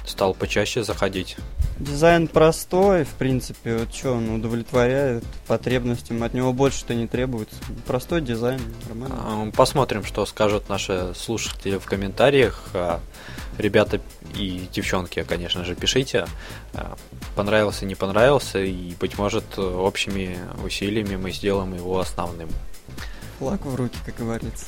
стал 0.05 0.33
почаще 0.33 0.83
заходить. 0.83 1.37
Дизайн 1.79 2.27
простой, 2.27 3.03
в 3.03 3.13
принципе, 3.15 3.77
вот 3.77 3.93
что 3.93 4.13
он 4.13 4.29
удовлетворяет 4.29 5.23
потребностям, 5.47 6.21
от 6.23 6.33
него 6.33 6.53
больше-то 6.53 6.93
не 6.93 7.07
требуется. 7.07 7.55
Простой 7.87 8.21
дизайн, 8.21 8.61
нормально. 8.87 9.15
А, 9.19 9.51
посмотрим, 9.51 10.03
что 10.03 10.25
скажут 10.25 10.69
наши 10.69 11.13
слушатели 11.15 11.77
в 11.77 11.85
комментариях. 11.85 12.69
Ребята 13.57 14.01
и 14.35 14.67
девчонки, 14.71 15.23
конечно 15.23 15.63
же, 15.63 15.75
пишите, 15.75 16.25
а, 16.73 16.95
понравился, 17.35 17.85
не 17.85 17.95
понравился, 17.95 18.59
и, 18.59 18.95
быть 18.99 19.17
может, 19.17 19.57
общими 19.57 20.37
усилиями 20.63 21.15
мы 21.15 21.31
сделаем 21.31 21.75
его 21.75 21.99
основным. 21.99 22.49
Флаг 23.39 23.65
в 23.65 23.75
руки, 23.75 23.97
как 24.05 24.15
говорится. 24.15 24.65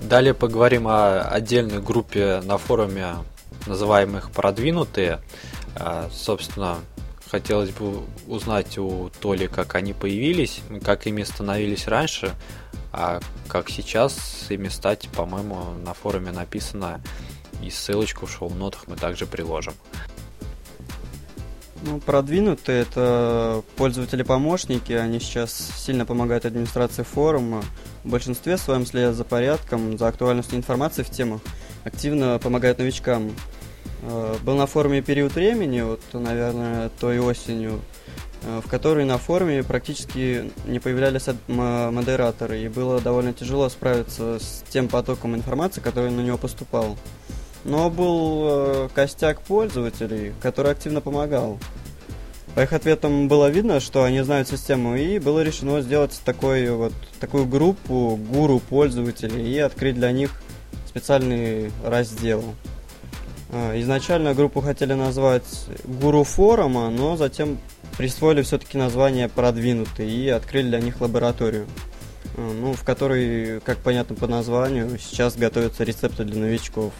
Далее 0.00 0.32
поговорим 0.32 0.86
о 0.86 1.22
отдельной 1.22 1.82
группе 1.82 2.40
на 2.44 2.56
форуме, 2.56 3.16
называемых 3.66 4.30
продвинутые. 4.30 5.20
А, 5.74 6.08
собственно, 6.12 6.78
хотелось 7.30 7.70
бы 7.70 8.04
узнать 8.26 8.78
у 8.78 9.10
Толи, 9.20 9.46
как 9.46 9.74
они 9.74 9.92
появились, 9.92 10.60
как 10.84 11.06
ими 11.06 11.24
становились 11.24 11.86
раньше, 11.86 12.34
а 12.92 13.20
как 13.48 13.68
сейчас 13.70 14.46
ими 14.48 14.68
стать, 14.68 15.08
по-моему, 15.10 15.74
на 15.84 15.94
форуме 15.94 16.32
написано, 16.32 17.00
и 17.62 17.70
ссылочку 17.70 18.26
в 18.26 18.30
шоу-нотах 18.30 18.86
мы 18.86 18.96
также 18.96 19.26
приложим. 19.26 19.74
Ну, 21.82 22.00
продвинутые 22.00 22.82
это 22.82 23.62
пользователи-помощники, 23.76 24.92
они 24.92 25.20
сейчас 25.20 25.70
сильно 25.76 26.04
помогают 26.04 26.44
администрации 26.44 27.04
форума. 27.04 27.62
В 28.02 28.10
большинстве 28.10 28.56
своем 28.56 28.84
следят 28.84 29.14
за 29.14 29.24
порядком, 29.24 29.96
за 29.96 30.08
актуальностью 30.08 30.58
информации 30.58 31.04
в 31.04 31.10
темах, 31.10 31.40
активно 31.84 32.38
помогают 32.40 32.78
новичкам. 32.78 33.32
Э, 34.02 34.36
был 34.42 34.56
на 34.56 34.66
форуме 34.66 35.02
период 35.02 35.34
времени, 35.34 35.80
вот, 35.82 36.00
наверное, 36.12 36.88
той 37.00 37.20
осенью, 37.20 37.80
в 38.42 38.68
которой 38.68 39.04
на 39.04 39.18
форуме 39.18 39.62
практически 39.62 40.50
не 40.66 40.78
появлялись 40.78 41.26
модераторы, 41.48 42.60
и 42.60 42.68
было 42.68 43.00
довольно 43.00 43.32
тяжело 43.32 43.68
справиться 43.68 44.38
с 44.38 44.64
тем 44.70 44.88
потоком 44.88 45.34
информации, 45.34 45.80
который 45.80 46.10
на 46.10 46.20
него 46.20 46.38
поступал. 46.38 46.96
Но 47.64 47.90
был 47.90 48.44
э, 48.48 48.88
костяк 48.94 49.42
пользователей, 49.42 50.32
который 50.40 50.72
активно 50.72 51.00
помогал. 51.00 51.58
По 52.54 52.60
их 52.60 52.72
ответам 52.72 53.28
было 53.28 53.50
видно, 53.50 53.78
что 53.80 54.04
они 54.04 54.22
знают 54.22 54.48
систему, 54.48 54.96
и 54.96 55.18
было 55.18 55.42
решено 55.42 55.80
сделать 55.80 56.20
такой, 56.24 56.70
вот, 56.70 56.92
такую 57.20 57.46
группу 57.46 58.18
гуру 58.30 58.58
пользователей 58.60 59.52
и 59.52 59.58
открыть 59.58 59.96
для 59.96 60.10
них 60.12 60.40
специальный 60.86 61.70
раздел. 61.84 62.42
Э, 63.50 63.80
изначально 63.80 64.34
группу 64.34 64.60
хотели 64.60 64.94
назвать 64.94 65.66
гуру 65.84 66.24
форума, 66.24 66.90
но 66.90 67.16
затем 67.16 67.58
присвоили 67.96 68.42
все-таки 68.42 68.78
название 68.78 69.28
продвинутый 69.28 70.10
и 70.10 70.28
открыли 70.28 70.68
для 70.68 70.80
них 70.80 71.00
лабораторию, 71.00 71.66
э, 72.36 72.52
ну, 72.60 72.74
в 72.74 72.84
которой, 72.84 73.60
как 73.60 73.78
понятно 73.78 74.14
по 74.14 74.26
названию, 74.26 74.98
сейчас 74.98 75.36
готовятся 75.36 75.84
рецепты 75.84 76.24
для 76.24 76.40
новичков. 76.40 76.92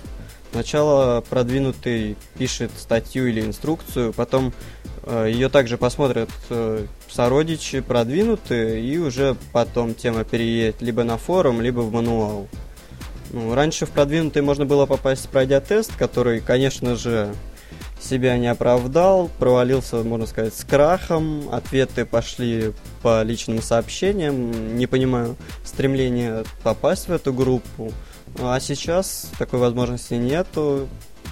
Сначала 0.51 1.21
продвинутый 1.21 2.17
пишет 2.39 2.71
статью 2.77 3.27
или 3.27 3.43
инструкцию, 3.43 4.15
потом 4.15 4.55
э, 5.03 5.29
ее 5.31 5.51
также 5.51 5.77
посмотрят 5.77 6.31
э, 6.49 6.87
сородичи 7.11 7.81
продвинутые, 7.81 8.83
и 8.83 8.97
уже 8.97 9.37
потом 9.53 9.95
тема 9.95 10.25
переедет 10.25 10.81
либо 10.81 11.05
на 11.05 11.19
форум, 11.19 11.61
либо 11.61 11.81
в 11.81 11.93
мануал. 11.93 12.49
Ну, 13.31 13.55
раньше 13.55 13.85
в 13.85 13.91
продвинутый 13.91 14.41
можно 14.41 14.65
было 14.65 14.87
попасть, 14.87 15.29
пройдя 15.29 15.61
тест, 15.61 15.95
который, 15.97 16.41
конечно 16.41 16.97
же, 16.97 17.35
себя 18.09 18.39
не 18.39 18.47
оправдал, 18.47 19.31
провалился, 19.39 20.03
можно 20.03 20.27
сказать, 20.27 20.55
с 20.55 20.65
крахом, 20.65 21.49
ответы 21.53 22.05
пошли 22.05 22.73
по 23.03 23.23
личным 23.23 23.61
сообщениям, 23.61 24.77
не 24.77 24.87
понимаю 24.87 25.37
стремления 25.65 26.45
попасть 26.63 27.09
в 27.09 27.13
эту 27.13 27.33
группу. 27.33 27.93
А 28.41 28.59
сейчас 28.61 29.31
такой 29.39 29.59
возможности 29.59 30.15
нету 30.15 30.89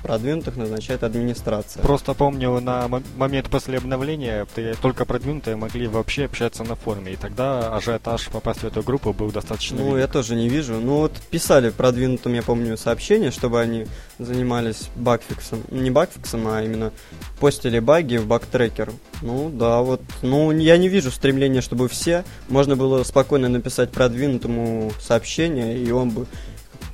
продвинутых 0.06 0.56
назначает 0.56 1.02
администрация. 1.02 1.82
Просто 1.82 2.14
помню, 2.14 2.60
на 2.60 2.88
момент 3.16 3.50
после 3.50 3.78
обновления 3.78 4.46
только 4.80 5.04
продвинутые 5.04 5.56
могли 5.56 5.88
вообще 5.88 6.26
общаться 6.26 6.62
на 6.62 6.76
форуме, 6.76 7.14
и 7.14 7.16
тогда 7.16 7.74
ажиотаж 7.74 8.28
попасть 8.28 8.60
в 8.60 8.64
эту 8.66 8.82
группу 8.82 9.12
был 9.12 9.32
достаточно 9.32 9.78
Ну, 9.78 9.86
велик. 9.88 9.98
я 9.98 10.06
тоже 10.06 10.36
не 10.36 10.48
вижу. 10.48 10.74
Ну, 10.74 10.98
вот 11.00 11.12
писали 11.30 11.70
продвинутым, 11.70 12.34
я 12.34 12.42
помню, 12.42 12.76
сообщение, 12.76 13.32
чтобы 13.32 13.60
они 13.60 13.86
занимались 14.20 14.88
багфиксом. 14.94 15.62
Не 15.72 15.90
багфиксом, 15.90 16.46
а 16.46 16.62
именно 16.62 16.92
постили 17.40 17.80
баги 17.80 18.18
в 18.18 18.26
багтрекер. 18.26 18.92
Ну, 19.22 19.50
да, 19.50 19.80
вот. 19.80 20.00
Ну, 20.22 20.52
я 20.52 20.76
не 20.76 20.88
вижу 20.88 21.10
стремления, 21.10 21.62
чтобы 21.62 21.88
все 21.88 22.24
можно 22.48 22.76
было 22.76 23.02
спокойно 23.02 23.48
написать 23.48 23.90
продвинутому 23.90 24.92
сообщение, 25.00 25.76
и 25.76 25.90
он 25.90 26.10
бы 26.10 26.26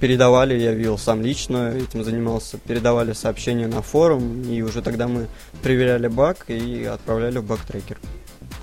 передавали, 0.03 0.59
я 0.59 0.73
видел 0.73 0.99
сам 0.99 1.23
лично, 1.23 1.77
этим 1.77 2.03
занимался, 2.03 2.59
передавали 2.59 3.13
сообщения 3.13 3.69
на 3.69 3.83
форум, 3.83 4.43
и 4.43 4.61
уже 4.61 4.83
тогда 4.83 5.07
мы 5.07 5.29
проверяли 5.63 6.09
баг 6.09 6.51
и 6.51 6.83
отправляли 6.83 7.39
в 7.39 7.45
баг-трекер. 7.45 7.99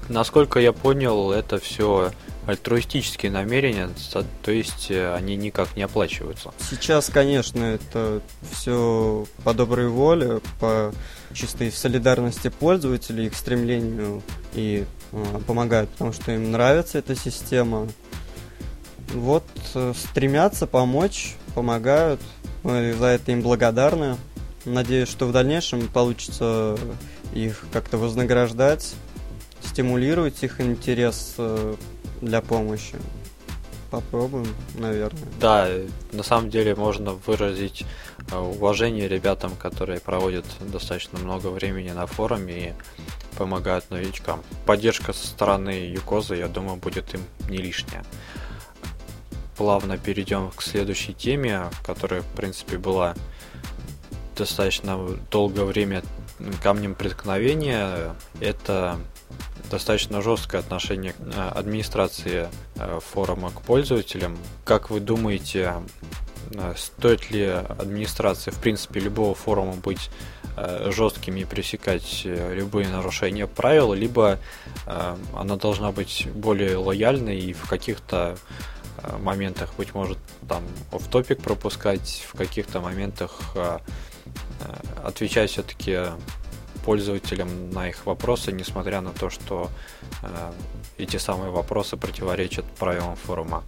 Насколько 0.10 0.60
я 0.60 0.74
понял, 0.74 1.32
это 1.32 1.58
все 1.58 2.12
альтруистические 2.46 3.32
намерения, 3.32 3.90
то 4.44 4.52
есть 4.52 4.92
э, 4.92 5.14
они 5.14 5.38
никак 5.38 5.78
не 5.78 5.84
оплачиваются. 5.84 6.52
Сейчас, 6.70 7.10
конечно, 7.10 7.64
это 7.64 8.22
все 8.52 9.26
по 9.46 9.54
доброй 9.54 9.88
воле, 9.88 10.42
по 10.60 10.92
чистой 11.34 11.72
солидарности 11.72 12.50
пользователей, 12.50 13.28
их 13.28 13.36
стремлению 13.36 14.24
и 14.54 14.84
э, 15.14 15.24
помогают, 15.48 15.90
потому 15.92 16.12
что 16.12 16.34
им 16.34 16.52
нравится 16.52 16.98
эта 16.98 17.16
система, 17.16 17.88
вот 19.14 19.44
э, 19.76 19.94
стремятся 19.96 20.68
помочь, 20.68 21.36
помогают. 21.56 22.22
Мы 22.64 22.94
за 22.94 23.08
это 23.08 23.32
им 23.32 23.42
благодарны. 23.42 24.18
Надеюсь, 24.66 25.10
что 25.10 25.26
в 25.26 25.32
дальнейшем 25.32 25.88
получится 25.88 26.78
их 27.34 27.66
как-то 27.72 27.98
вознаграждать, 27.98 28.94
стимулировать 29.62 30.44
их 30.44 30.62
интерес 30.62 31.36
э, 31.38 31.76
для 32.22 32.42
помощи. 32.42 32.96
Попробуем, 33.90 34.48
наверное. 34.76 35.28
Да, 35.40 35.68
на 36.12 36.22
самом 36.22 36.52
деле 36.52 36.76
можно 36.76 37.14
выразить 37.14 37.86
э, 38.32 38.38
уважение 38.38 39.08
ребятам, 39.08 39.56
которые 39.56 40.00
проводят 40.00 40.46
достаточно 40.60 41.18
много 41.18 41.48
времени 41.48 41.90
на 41.90 42.06
форуме 42.06 42.70
и 42.70 42.74
помогают 43.38 43.90
новичкам. 43.90 44.44
Поддержка 44.66 45.14
со 45.14 45.26
стороны 45.26 45.70
Юкоза, 45.70 46.36
я 46.36 46.48
думаю, 46.48 46.76
будет 46.78 47.14
им 47.14 47.22
не 47.50 47.58
лишняя 47.58 48.04
плавно 49.60 49.98
перейдем 49.98 50.52
к 50.52 50.62
следующей 50.62 51.14
теме, 51.14 51.64
которая, 51.86 52.22
в 52.22 52.28
принципе, 52.28 52.78
была 52.78 53.14
достаточно 54.38 54.98
долгое 55.30 55.66
время 55.66 56.02
камнем 56.64 56.96
преткновения. 56.96 58.16
Это 58.40 58.98
достаточно 59.70 60.22
жесткое 60.22 60.62
отношение 60.62 61.14
э, 61.20 61.50
администрации 61.50 62.48
э, 62.78 63.00
форума 63.06 63.52
к 63.52 63.62
пользователям. 63.62 64.38
Как 64.64 64.90
вы 64.90 65.02
думаете, 65.02 65.74
э, 66.54 66.74
стоит 66.78 67.30
ли 67.30 67.44
администрации, 67.44 68.52
в 68.52 68.60
принципе, 68.60 69.02
любого 69.02 69.36
форума 69.36 69.74
быть 69.74 70.10
жесткими 70.88 71.42
и 71.42 71.46
пресекать 71.46 72.24
любые 72.26 72.90
нарушения 72.90 73.48
правил, 73.48 73.94
либо 73.94 74.40
она 74.86 75.56
должна 75.56 75.94
быть 75.94 76.28
более 76.34 76.76
лояльной 76.76 77.40
и 77.40 77.54
в 77.54 77.70
каких-то 77.70 78.38
моментах, 79.20 79.74
быть 79.78 79.94
может, 79.94 80.18
там 80.48 80.64
в 80.92 81.08
топик 81.08 81.42
пропускать, 81.42 82.26
в 82.32 82.38
каких-то 82.38 82.82
моментах 82.82 83.52
э, 83.56 83.80
э, 84.62 84.74
отвечать 85.04 85.52
все-таки 85.52 86.00
пользователям 86.86 87.72
на 87.72 87.90
их 87.90 88.06
вопросы, 88.06 88.52
несмотря 88.52 89.02
на 89.02 89.12
то, 89.12 89.30
что 89.30 89.70
э, 90.24 90.52
эти 90.98 91.18
самые 91.18 91.52
вопросы 91.52 91.98
противоречат 91.98 92.66
правилам 92.78 93.16
форума. 93.16 93.64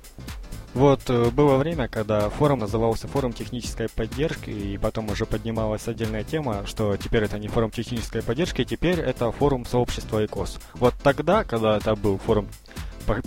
Вот 0.74 1.02
э, 1.10 1.30
было 1.32 1.58
время, 1.58 1.90
когда 1.90 2.30
форум 2.30 2.60
назывался 2.60 3.08
форум 3.08 3.34
технической 3.34 3.90
поддержки, 3.90 4.50
и 4.50 4.78
потом 4.78 5.10
уже 5.10 5.26
поднималась 5.26 5.88
отдельная 5.88 6.24
тема, 6.24 6.66
что 6.66 6.96
теперь 6.96 7.24
это 7.24 7.38
не 7.38 7.50
форум 7.50 7.72
технической 7.72 8.24
поддержки, 8.24 8.64
теперь 8.64 9.00
это 9.00 9.32
форум 9.34 9.66
сообщества 9.66 10.24
ИКОС. 10.24 10.60
Вот 10.76 10.94
тогда, 11.04 11.44
когда 11.44 11.76
это 11.78 11.96
был 11.96 12.18
форум 12.18 12.48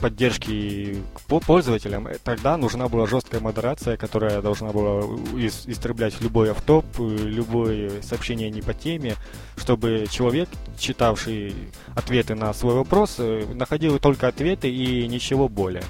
поддержки 0.01 1.03
по 1.29 1.39
пользователям, 1.39 2.07
э, 2.07 2.17
тогда 2.25 2.57
нужна 2.57 2.89
была 2.89 3.07
жесткая 3.07 3.43
модерация, 3.43 3.99
которая 3.99 4.41
должна 4.41 4.73
была 4.73 5.03
истреблять 5.37 6.19
любой 6.23 6.51
автоп, 6.53 6.87
э, 6.99 7.03
любое 7.03 8.01
сообщение 8.01 8.49
не 8.49 8.63
по 8.63 8.73
теме, 8.73 9.17
чтобы 9.59 10.07
человек, 10.11 10.49
читавший 10.79 11.55
ответы 11.95 12.35
на 12.37 12.55
свой 12.55 12.75
вопрос, 12.75 13.19
находил 13.19 13.99
только 13.99 14.29
ответы 14.29 14.71
и 14.71 15.07
ничего 15.09 15.51
более. 15.51 15.85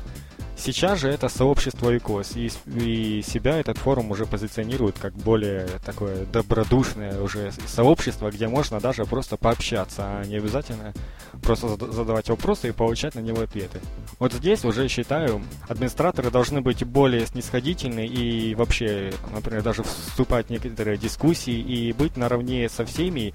Сейчас 0.65 0.99
же 0.99 1.11
это 1.11 1.29
сообщество 1.29 1.95
ИКОС, 1.95 2.37
и, 2.37 2.51
и 2.75 3.21
себя 3.21 3.59
этот 3.61 3.77
форум 3.77 4.11
уже 4.13 4.25
позиционирует 4.25 4.99
как 4.99 5.13
более 5.13 5.69
такое 5.85 6.25
добродушное 6.25 7.21
уже 7.21 7.53
сообщество, 7.67 8.31
где 8.31 8.49
можно 8.49 8.81
даже 8.81 9.05
просто 9.05 9.37
пообщаться, 9.37 10.05
а 10.05 10.25
не 10.25 10.37
обязательно 10.37 10.95
просто 11.43 11.69
задавать 11.93 12.31
вопросы 12.31 12.71
и 12.71 12.73
получать 12.73 13.15
на 13.15 13.21
него 13.21 13.43
ответы. 13.43 13.79
Вот 14.19 14.33
здесь 14.33 14.65
уже 14.65 14.89
считаю, 14.89 15.43
администраторы 15.69 16.31
должны 16.31 16.63
быть 16.63 16.83
более 16.83 17.27
снисходительны 17.27 18.07
и 18.07 18.55
вообще, 18.55 19.13
например, 19.35 19.63
даже 19.63 19.83
вступать 19.83 20.47
в 20.47 20.51
некоторые 20.51 20.97
дискуссии 20.97 21.61
и 21.61 21.93
быть 21.93 22.17
наравне 22.17 22.71
со 22.71 22.87
всеми, 22.87 23.35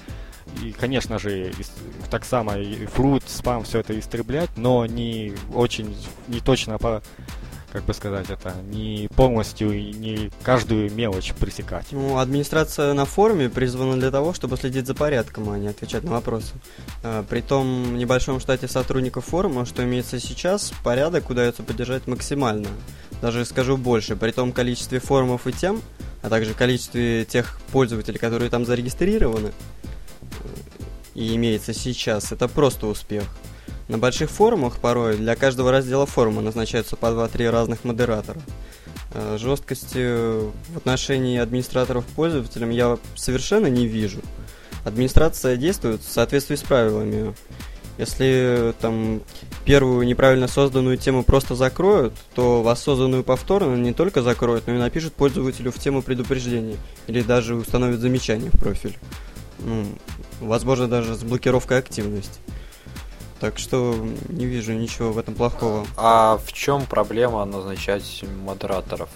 и, 0.64 0.72
конечно 0.72 1.20
же, 1.20 1.52
так 2.10 2.26
само 2.26 2.56
и 2.56 2.86
фрут, 2.86 3.24
спам, 3.28 3.64
все 3.64 3.80
это 3.80 3.98
истреблять, 3.98 4.50
но 4.56 4.86
не 4.86 5.34
очень, 5.54 5.96
не 6.28 6.40
точно 6.40 6.78
по 6.78 7.02
как 7.72 7.84
бы 7.84 7.94
сказать 7.94 8.30
это, 8.30 8.54
не 8.72 9.08
полностью 9.16 9.72
и 9.72 9.94
не 9.94 10.32
каждую 10.44 10.92
мелочь 10.92 11.34
пресекать. 11.34 11.88
Ну, 11.92 12.18
администрация 12.18 12.94
на 12.94 13.06
форуме 13.06 13.50
призвана 13.50 14.00
для 14.00 14.12
того, 14.12 14.34
чтобы 14.34 14.58
следить 14.58 14.88
за 14.88 14.96
порядком, 14.96 15.50
а 15.50 15.58
не 15.58 15.68
отвечать 15.68 16.04
на 16.04 16.12
вопросы. 16.12 16.54
А, 17.04 17.24
при 17.24 17.42
том 17.42 17.98
небольшом 17.98 18.40
штате 18.40 18.68
сотрудников 18.68 19.26
форума, 19.26 19.66
что 19.66 19.84
имеется 19.84 20.20
сейчас, 20.20 20.74
порядок 20.84 21.30
удается 21.30 21.64
поддержать 21.64 22.08
максимально. 22.08 22.70
Даже 23.22 23.46
скажу 23.46 23.78
больше, 23.78 24.16
при 24.16 24.32
том 24.32 24.52
количестве 24.52 25.00
форумов 25.00 25.46
и 25.46 25.52
тем, 25.52 25.82
а 26.22 26.30
также 26.30 26.54
количестве 26.54 27.26
тех 27.26 27.60
пользователей, 27.72 28.18
которые 28.18 28.50
там 28.50 28.66
зарегистрированы, 28.66 29.52
и 31.20 31.36
имеется 31.36 31.74
сейчас, 31.74 32.32
это 32.32 32.48
просто 32.48 32.88
успех. 32.88 33.26
На 33.90 33.98
больших 33.98 34.30
форумах 34.30 34.80
порой 34.80 35.18
для 35.18 35.36
каждого 35.36 35.70
раздела 35.70 36.06
форума 36.06 36.42
назначаются 36.42 36.96
по 36.96 37.08
2-3 37.08 37.50
разных 37.50 37.84
модератора. 37.84 38.40
Э, 39.14 39.38
жесткости 39.38 40.50
в 40.72 40.78
отношении 40.78 41.38
администраторов 41.38 42.06
пользователям 42.06 42.70
я 42.70 42.98
совершенно 43.16 43.68
не 43.68 43.86
вижу. 43.86 44.22
Администрация 44.86 45.58
действует 45.58 46.02
в 46.02 46.10
соответствии 46.10 46.56
с 46.56 46.62
правилами. 46.62 47.36
Если 47.98 48.74
там 48.80 49.22
первую 49.66 50.08
неправильно 50.08 50.48
созданную 50.48 50.96
тему 50.96 51.24
просто 51.24 51.56
закроют, 51.56 52.14
то 52.34 52.64
воссозданную 52.64 53.26
повторно 53.26 53.76
не 53.76 53.92
только 53.92 54.22
закроют, 54.22 54.68
но 54.68 54.76
и 54.76 54.78
напишут 54.78 55.16
пользователю 55.16 55.74
в 55.74 55.80
тему 55.80 56.02
предупреждения 56.02 56.78
или 57.08 57.22
даже 57.22 57.56
установят 57.56 58.00
замечание 58.00 58.52
в 58.54 58.58
профиль. 58.58 58.98
Ну, 59.60 59.86
возможно, 60.40 60.88
даже 60.88 61.16
с 61.16 61.24
блокировкой 61.24 61.80
активности. 61.80 62.40
Так 63.40 63.58
что 63.58 63.96
не 64.28 64.46
вижу 64.46 64.74
ничего 64.74 65.12
в 65.14 65.18
этом 65.18 65.34
плохого. 65.34 65.88
А 65.96 66.38
в 66.38 66.52
чем 66.52 66.86
проблема 66.86 67.46
назначать 67.46 68.26
модераторов? 68.44 69.10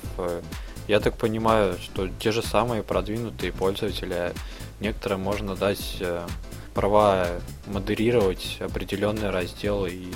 Я 0.88 1.00
так 1.00 1.18
понимаю, 1.18 1.78
что 1.82 2.08
те 2.20 2.32
же 2.32 2.42
самые 2.42 2.84
продвинутые 2.84 3.52
пользователи, 3.52 4.34
некоторым 4.80 5.22
можно 5.22 5.56
дать 5.56 5.98
э, 6.02 6.26
права 6.74 7.28
модерировать 7.68 8.58
определенные 8.60 9.30
разделы 9.30 9.92
и 9.92 10.14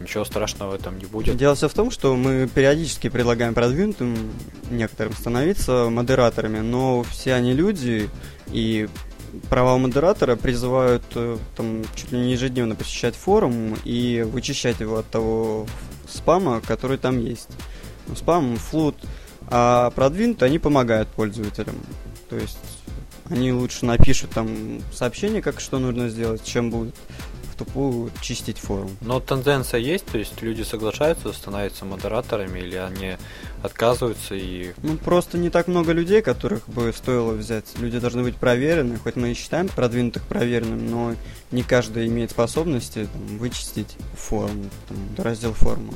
ничего 0.00 0.24
страшного 0.24 0.72
в 0.72 0.74
этом 0.74 0.98
не 0.98 1.06
будет. 1.06 1.36
Дело 1.36 1.54
все 1.54 1.68
в 1.68 1.74
том, 1.74 1.90
что 1.90 2.14
мы 2.14 2.48
периодически 2.52 3.08
предлагаем 3.08 3.54
продвинутым 3.54 4.16
некоторым 4.70 5.14
становиться 5.14 5.88
модераторами, 5.90 6.60
но 6.60 7.02
все 7.02 7.34
они 7.34 7.52
люди, 7.52 8.08
и 8.48 8.88
права 9.48 9.78
модератора 9.78 10.36
призывают 10.36 11.02
э, 11.14 11.38
там, 11.56 11.82
чуть 11.94 12.12
ли 12.12 12.18
не 12.18 12.32
ежедневно 12.32 12.74
посещать 12.74 13.14
форум 13.14 13.76
и 13.84 14.26
вычищать 14.26 14.80
его 14.80 14.98
от 14.98 15.06
того 15.06 15.66
спама, 16.08 16.60
который 16.60 16.98
там 16.98 17.18
есть. 17.18 17.48
Спам, 18.14 18.56
флут, 18.56 18.96
а 19.48 19.90
продвинутые 19.90 20.48
они 20.48 20.58
помогают 20.58 21.08
пользователям. 21.08 21.76
То 22.28 22.36
есть 22.36 22.58
они 23.28 23.52
лучше 23.52 23.84
напишут 23.84 24.30
там 24.30 24.80
сообщение, 24.92 25.42
как 25.42 25.60
что 25.60 25.78
нужно 25.78 26.08
сделать, 26.08 26.44
чем 26.44 26.70
будут 26.70 26.94
тупую 27.56 28.10
чистить 28.20 28.58
форум. 28.58 28.90
Но 29.00 29.20
тенденция 29.20 29.80
есть, 29.80 30.06
то 30.06 30.18
есть 30.18 30.40
люди 30.42 30.62
соглашаются 30.62 31.32
становиться 31.32 31.84
модераторами 31.84 32.58
или 32.58 32.76
они 32.76 33.16
отказываются 33.62 34.34
и... 34.34 34.72
Ну, 34.82 34.96
просто 34.96 35.38
не 35.38 35.50
так 35.50 35.66
много 35.68 35.92
людей, 35.92 36.22
которых 36.22 36.68
бы 36.68 36.92
стоило 36.96 37.32
взять. 37.32 37.64
Люди 37.78 37.98
должны 37.98 38.22
быть 38.22 38.36
проверены, 38.36 38.98
хоть 38.98 39.16
мы 39.16 39.32
и 39.32 39.34
считаем 39.34 39.68
продвинутых 39.68 40.22
проверенным, 40.24 40.90
но 40.90 41.14
не 41.50 41.62
каждый 41.62 42.06
имеет 42.06 42.30
способности 42.30 43.08
там, 43.12 43.38
вычистить 43.38 43.96
форум, 44.14 44.70
там, 44.88 45.24
раздел 45.24 45.52
форума. 45.52 45.94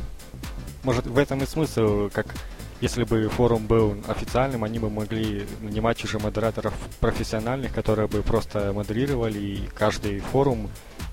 Может, 0.82 1.06
в 1.06 1.18
этом 1.18 1.42
и 1.42 1.46
смысл, 1.46 2.08
как 2.12 2.34
если 2.80 3.04
бы 3.04 3.28
форум 3.28 3.66
был 3.66 3.96
официальным, 4.08 4.64
они 4.64 4.78
бы 4.78 4.88
могли 4.88 5.46
нанимать 5.60 6.02
уже 6.02 6.18
модераторов 6.18 6.72
профессиональных, 6.98 7.74
которые 7.74 8.08
бы 8.08 8.22
просто 8.22 8.72
модерировали, 8.72 9.38
и 9.38 9.68
каждый 9.74 10.20
форум 10.20 10.70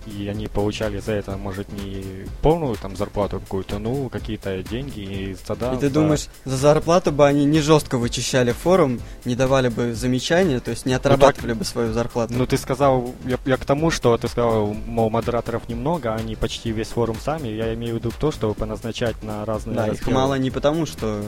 и 0.08 0.28
они 0.28 0.48
получали 0.48 1.00
за 1.00 1.14
это, 1.14 1.38
может, 1.38 1.72
не 1.72 2.26
полную 2.42 2.76
там 2.76 2.96
зарплату 2.96 3.40
какую-то, 3.40 3.80
ну, 3.80 4.10
какие-то 4.10 4.64
деньги 4.64 5.00
и 5.00 5.38
тогда... 5.46 5.74
И 5.74 5.78
ты 5.78 5.88
за... 5.88 5.94
думаешь, 5.94 6.28
за 6.46 6.58
зарплату 6.58 7.12
бы 7.12 7.26
они 7.26 7.46
не 7.46 7.60
жестко 7.60 7.98
вычищали 7.98 8.52
форум, 8.52 9.00
не 9.26 9.36
давали 9.36 9.70
бы 9.70 9.94
замечания, 9.94 10.60
то 10.60 10.72
есть 10.72 10.86
не 10.86 10.94
отрабатывали 10.94 11.50
ну, 11.50 11.54
так... 11.56 11.60
бы 11.60 11.66
свою 11.66 11.94
зарплату? 11.94 12.34
Ну, 12.36 12.46
ты 12.46 12.58
сказал, 12.58 13.14
я, 13.26 13.38
я 13.46 13.58
к 13.58 13.66
тому, 13.66 13.92
что 13.92 14.18
ты 14.18 14.28
сказал, 14.28 14.74
мол, 14.74 15.10
модераторов 15.10 15.68
немного, 15.68 16.14
они 16.14 16.36
почти 16.36 16.72
весь 16.72 16.90
форум 16.90 17.18
сами, 17.20 17.50
я 17.50 17.74
имею 17.74 17.96
в 17.96 17.98
виду 18.00 18.12
то, 18.18 18.32
чтобы 18.32 18.54
поназначать 18.54 19.22
на 19.24 19.46
разные... 19.46 19.76
Да, 19.76 19.88
разделы. 19.88 20.10
их 20.10 20.16
мало 20.16 20.36
не 20.36 20.52
потому, 20.52 20.86
что 20.86 21.24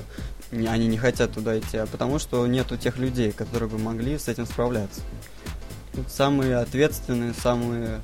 они 0.51 0.87
не 0.87 0.97
хотят 0.97 1.33
туда 1.33 1.57
идти, 1.59 1.77
а 1.77 1.85
потому, 1.85 2.19
что 2.19 2.45
нету 2.47 2.77
тех 2.77 2.97
людей, 2.97 3.31
которые 3.31 3.69
бы 3.69 3.77
могли 3.77 4.17
с 4.17 4.27
этим 4.27 4.45
справляться 4.45 5.01
самые 6.07 6.57
ответственные, 6.57 7.33
самые 7.33 8.01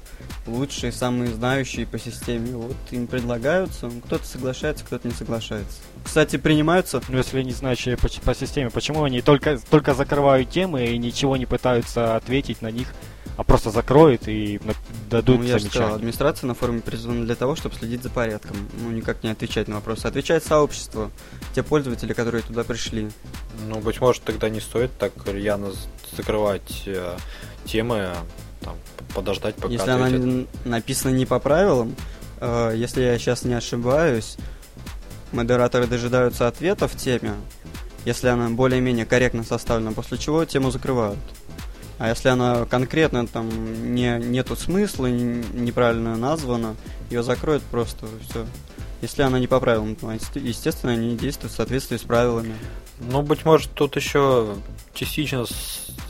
лучшие, 0.48 0.91
самые 0.91 1.34
знающие 1.34 1.86
по 1.86 2.00
системе. 2.00 2.56
Вот 2.56 2.76
им 2.91 3.08
предлагаются, 3.08 3.91
кто-то 4.06 4.26
соглашается, 4.26 4.86
кто-то 4.86 5.08
не 5.08 5.13
соглашается. 5.13 5.78
Кстати, 6.04 6.38
принимаются... 6.38 7.02
Ну, 7.08 7.17
если 7.17 7.41
не 7.41 7.52
знающие 7.52 7.98
по, 7.98 8.08
по 8.08 8.36
системе, 8.36 8.69
почему 8.69 9.04
они 9.04 9.21
только, 9.21 9.60
только 9.69 9.93
закрывают 9.93 10.50
темы 10.50 10.86
и 10.86 10.98
ничего 10.98 11.38
не 11.38 11.45
пытаются 11.45 12.15
ответить 12.15 12.62
на 12.62 12.71
них, 12.71 12.88
а 13.38 13.43
просто 13.43 13.69
закроют 13.69 14.28
и 14.28 14.62
дадут 15.10 15.39
ну, 15.39 15.43
я 15.43 15.60
замечания? 15.60 15.69
Сказал, 15.69 15.95
администрация 15.95 16.48
на 16.48 16.54
форуме 16.54 16.82
призвана 16.82 17.26
для 17.26 17.36
того, 17.36 17.56
чтобы 17.56 17.76
следить 17.76 18.02
за 18.02 18.10
порядком. 18.10 18.56
Ну, 18.82 18.91
никак 18.91 19.24
не 19.24 19.30
отвечать 19.30 19.67
на 19.67 19.76
вопросы. 19.76 20.06
Отвечает 20.06 20.43
сообщество, 20.43 21.12
те 21.54 21.62
пользователи, 21.62 22.13
которые 22.13 22.43
туда 22.43 22.63
пришли. 22.63 23.10
Ну, 23.67 23.80
быть 23.80 24.00
может, 24.00 24.24
тогда 24.24 24.50
не 24.50 24.62
стоит 24.62 24.98
так 24.98 25.13
рьяно 25.26 25.71
закрывать 26.15 26.84
э, 26.86 27.17
темы, 27.65 28.13
там, 28.62 28.75
подождать, 29.13 29.56
пока 29.56 29.69
Если 29.69 29.89
ответят. 29.89 30.23
она 30.23 30.45
написана 30.65 31.13
не 31.13 31.25
по 31.25 31.39
правилам, 31.39 31.95
э, 32.39 32.73
если 32.75 33.01
я 33.01 33.17
сейчас 33.17 33.43
не 33.43 33.54
ошибаюсь, 33.54 34.38
модераторы 35.32 35.88
дожидаются 35.88 36.47
ответа 36.47 36.88
в 36.88 36.95
теме, 36.95 37.34
если 38.06 38.28
она 38.28 38.49
более-менее 38.49 39.06
корректно 39.06 39.43
составлена, 39.43 39.91
после 39.91 40.17
чего 40.17 40.45
тему 40.45 40.71
закрывают. 40.71 41.19
А 41.97 42.10
если 42.10 42.30
она 42.30 42.65
конкретно 42.65 43.25
там 43.25 43.95
не, 43.95 44.19
нету 44.19 44.56
смысла, 44.56 45.08
не, 45.08 45.43
неправильно 45.54 46.17
названа, 46.17 46.75
ее 47.10 47.23
закроют 47.23 47.63
просто 47.63 48.08
все. 48.28 48.45
Если 49.01 49.21
она 49.21 49.39
не 49.39 49.47
по 49.47 49.60
правилам, 49.60 49.95
то, 49.95 50.12
естественно, 50.36 50.93
они 50.93 51.15
действуют 51.15 51.54
в 51.54 51.56
соответствии 51.56 51.97
с 51.97 52.01
правилами. 52.01 52.56
Ну, 52.99 53.21
быть 53.21 53.45
может, 53.45 53.71
тут 53.71 53.95
еще 53.95 54.56
частично 54.93 55.45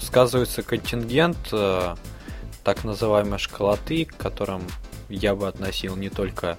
сказывается 0.06 0.64
контингент 0.64 1.38
э, 1.52 1.96
так 2.64 2.84
называемой 2.84 3.40
школоты, 3.40 4.06
к 4.06 4.16
которым 4.16 4.64
я 5.10 5.36
бы 5.36 5.48
относил 5.48 5.96
не 5.96 6.10
только 6.10 6.58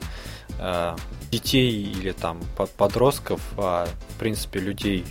э, 0.59 0.97
детей 1.31 1.71
или 1.71 2.13
там 2.13 2.41
подростков, 2.77 3.41
а 3.57 3.89
в 4.11 4.19
принципе 4.19 4.61
людей 4.61 5.05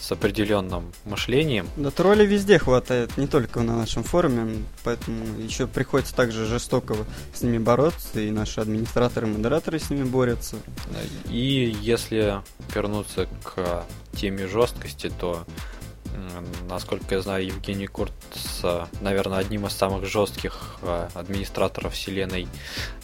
с 0.00 0.10
определенным 0.12 0.92
мышлением. 1.04 1.68
Да 1.76 1.90
тролли 1.90 2.24
везде 2.24 2.58
хватает, 2.58 3.16
не 3.18 3.26
только 3.26 3.60
на 3.60 3.76
нашем 3.76 4.02
форуме, 4.02 4.64
поэтому 4.82 5.38
еще 5.38 5.66
приходится 5.66 6.14
также 6.14 6.46
жестоко 6.46 6.96
с 7.34 7.42
ними 7.42 7.58
бороться, 7.58 8.18
и 8.18 8.30
наши 8.30 8.60
администраторы 8.62 9.28
и 9.28 9.30
модераторы 9.30 9.78
с 9.78 9.90
ними 9.90 10.04
борются. 10.04 10.56
И 11.28 11.76
если 11.82 12.40
вернуться 12.74 13.28
к 13.42 13.84
теме 14.14 14.46
жесткости, 14.46 15.12
то 15.20 15.44
Насколько 16.68 17.16
я 17.16 17.22
знаю, 17.22 17.46
Евгений 17.46 17.86
Курт, 17.86 18.12
наверное, 19.00 19.38
одним 19.38 19.66
из 19.66 19.72
самых 19.72 20.06
жестких 20.06 20.76
э, 20.82 21.08
администраторов 21.14 21.94
вселенной 21.94 22.48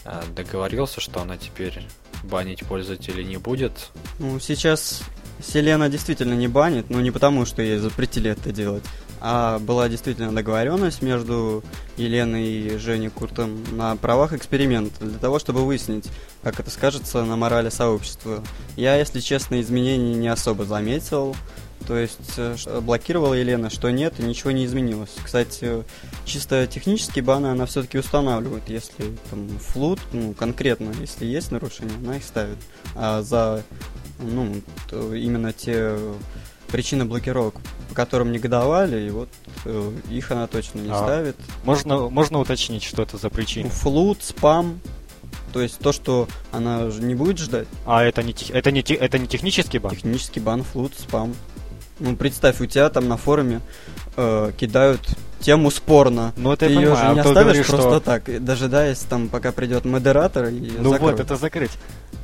э, 0.05 0.23
договорился, 0.35 1.01
что 1.01 1.21
она 1.21 1.37
теперь 1.37 1.83
банить 2.23 2.65
пользователей 2.65 3.25
не 3.25 3.37
будет. 3.37 3.91
Ну, 4.19 4.39
сейчас 4.41 5.03
Селена 5.41 5.89
действительно 5.89 6.35
не 6.35 6.49
банит, 6.49 6.91
но 6.91 7.01
не 7.01 7.11
потому, 7.11 7.45
что 7.45 7.63
ей 7.63 7.79
запретили 7.79 8.31
это 8.31 8.53
делать, 8.53 8.85
а 9.21 9.59
была 9.59 9.89
действительно 9.89 10.35
договоренность 10.35 11.03
между 11.03 11.63
Еленой 11.97 12.45
и 12.45 12.77
Женей 12.79 13.11
Куртом 13.11 13.65
на 13.73 13.97
правах 13.97 14.33
эксперимента, 14.33 15.05
для 15.05 15.19
того, 15.19 15.39
чтобы 15.39 15.65
выяснить, 15.65 16.07
как 16.43 16.61
это 16.61 16.71
скажется 16.71 17.25
на 17.25 17.37
морали 17.37 17.69
сообщества. 17.69 18.43
Я, 18.77 18.97
если 18.97 19.21
честно, 19.21 19.61
изменений 19.61 20.15
не 20.15 20.29
особо 20.29 20.65
заметил, 20.65 21.37
то 21.87 21.97
есть 21.97 22.35
э, 22.37 22.57
блокировала 22.81 23.35
Елена, 23.35 23.71
что 23.71 23.91
нет, 23.91 24.15
и 24.19 24.23
ничего 24.23 24.51
не 24.51 24.65
изменилось. 24.65 25.15
Кстати, 25.23 25.85
чисто 26.25 26.67
технические 26.67 27.23
баны 27.23 27.49
она 27.49 27.67
все-таки 27.67 27.99
устанавливает. 27.99 28.69
Если 28.69 29.17
там 29.31 29.49
флут, 29.59 30.01
ну, 30.13 30.35
конкретно, 30.35 30.93
если 31.01 31.27
есть 31.27 31.53
нарушения, 31.53 31.95
она 31.97 32.17
их 32.17 32.25
ставит. 32.25 32.59
А 32.95 33.23
за 33.23 33.63
ну, 34.19 34.55
именно 34.91 35.53
те 35.53 35.97
причины 36.69 37.05
блокировок, 37.05 37.55
по 37.89 37.95
которым 37.95 38.33
негодовали, 38.33 39.07
и 39.07 39.11
вот 39.11 39.29
э, 39.65 39.93
их 40.11 40.31
она 40.31 40.47
точно 40.47 40.81
не 40.81 40.91
а 40.91 41.03
ставит. 41.03 41.37
Можно, 41.65 42.09
можно 42.09 42.41
уточнить, 42.41 42.83
что 42.83 43.03
это 43.03 43.19
за 43.19 43.31
причины? 43.31 43.69
Флут, 43.69 44.23
спам, 44.23 44.81
то 45.53 45.63
есть 45.63 45.79
то, 45.79 45.93
что 45.93 46.29
она 46.53 46.85
не 46.99 47.15
будет 47.15 47.39
ждать. 47.39 47.69
А 47.87 48.03
это 48.03 48.23
не, 48.23 48.35
это 48.51 48.71
не, 48.71 48.81
это 48.81 49.19
не 49.19 49.27
технический 49.27 49.79
бан? 49.79 49.93
Технический 49.93 50.41
бан, 50.41 50.63
флут, 50.65 50.93
спам. 50.99 51.35
Ну, 51.99 52.15
представь, 52.17 52.61
у 52.61 52.67
тебя 52.67 52.89
там 52.91 53.09
на 53.09 53.17
форуме 53.17 53.61
э, 54.17 54.53
кидают 54.57 55.01
тему 55.41 55.71
спорно. 55.71 56.33
Ну, 56.37 56.53
это 56.53 56.67
Ты 56.67 56.73
я 56.73 56.81
ее 56.81 56.87
понимаю, 56.89 57.09
же 57.09 57.15
не 57.15 57.21
а 57.21 57.23
оставишь 57.23 57.45
говоришь, 57.45 57.67
просто 57.67 57.89
что... 57.91 58.01
так, 58.01 58.45
дожидаясь 58.45 58.99
там, 58.99 59.29
пока 59.29 59.53
придет 59.53 59.85
модератор 59.85 60.47
и 60.49 60.73
Ну 60.79 60.91
закроет. 60.91 61.17
вот, 61.17 61.21
это 61.21 61.37
закрыть. 61.37 61.73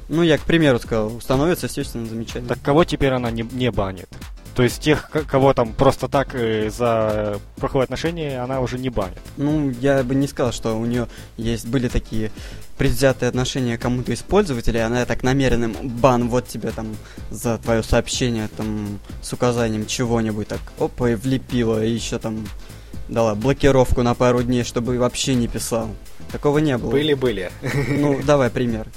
Ну, 0.09 0.23
я, 0.23 0.37
к 0.37 0.43
примеру, 0.43 0.79
сказал, 0.79 1.21
становится, 1.21 1.67
естественно, 1.67 2.07
замечательно. 2.07 2.49
Так 2.49 2.61
кого 2.63 2.85
теперь 2.85 3.13
она 3.13 3.31
не, 3.31 3.43
не 3.53 3.71
банит? 3.71 4.09
То 4.55 4.63
есть 4.63 4.81
тех, 4.81 5.11
кого 5.11 5.55
там 5.55 5.73
просто 5.73 6.09
так 6.09 6.35
э, 6.35 6.69
за 6.71 7.39
плохое 7.57 7.85
отношение, 7.85 8.41
она 8.41 8.61
уже 8.61 8.79
не 8.79 8.91
банит. 8.91 9.19
Ну, 9.37 9.71
я 9.81 10.03
бы 10.03 10.15
не 10.15 10.27
сказал, 10.27 10.53
что 10.53 10.79
у 10.79 10.85
нее 10.85 11.09
есть 11.39 11.67
были 11.67 11.89
такие 11.89 12.31
предвзятые 12.77 13.29
отношения 13.29 13.79
к 13.79 13.81
кому-то 13.81 14.13
из 14.13 14.23
пользователей, 14.23 14.85
она 14.85 15.05
так 15.07 15.23
намеренным 15.23 15.73
бан 15.83 16.29
вот 16.29 16.49
тебе 16.49 16.71
там 16.71 16.97
за 17.31 17.59
твое 17.59 17.83
сообщение 17.83 18.49
там 18.57 18.99
с 19.23 19.33
указанием 19.33 19.87
чего-нибудь 19.87 20.49
так 20.49 20.61
опа 20.79 21.11
и 21.11 21.15
влепила, 21.15 21.83
и 21.85 21.91
еще 21.91 22.19
там 22.19 22.47
дала 23.09 23.35
блокировку 23.35 24.03
на 24.03 24.15
пару 24.15 24.43
дней, 24.43 24.65
чтобы 24.65 24.99
вообще 24.99 25.35
не 25.35 25.49
писал. 25.49 25.89
Такого 26.31 26.59
не 26.59 26.77
было. 26.77 26.91
Были-были. 26.91 27.53
Ну, 27.89 28.21
давай 28.25 28.51
пример. 28.51 28.89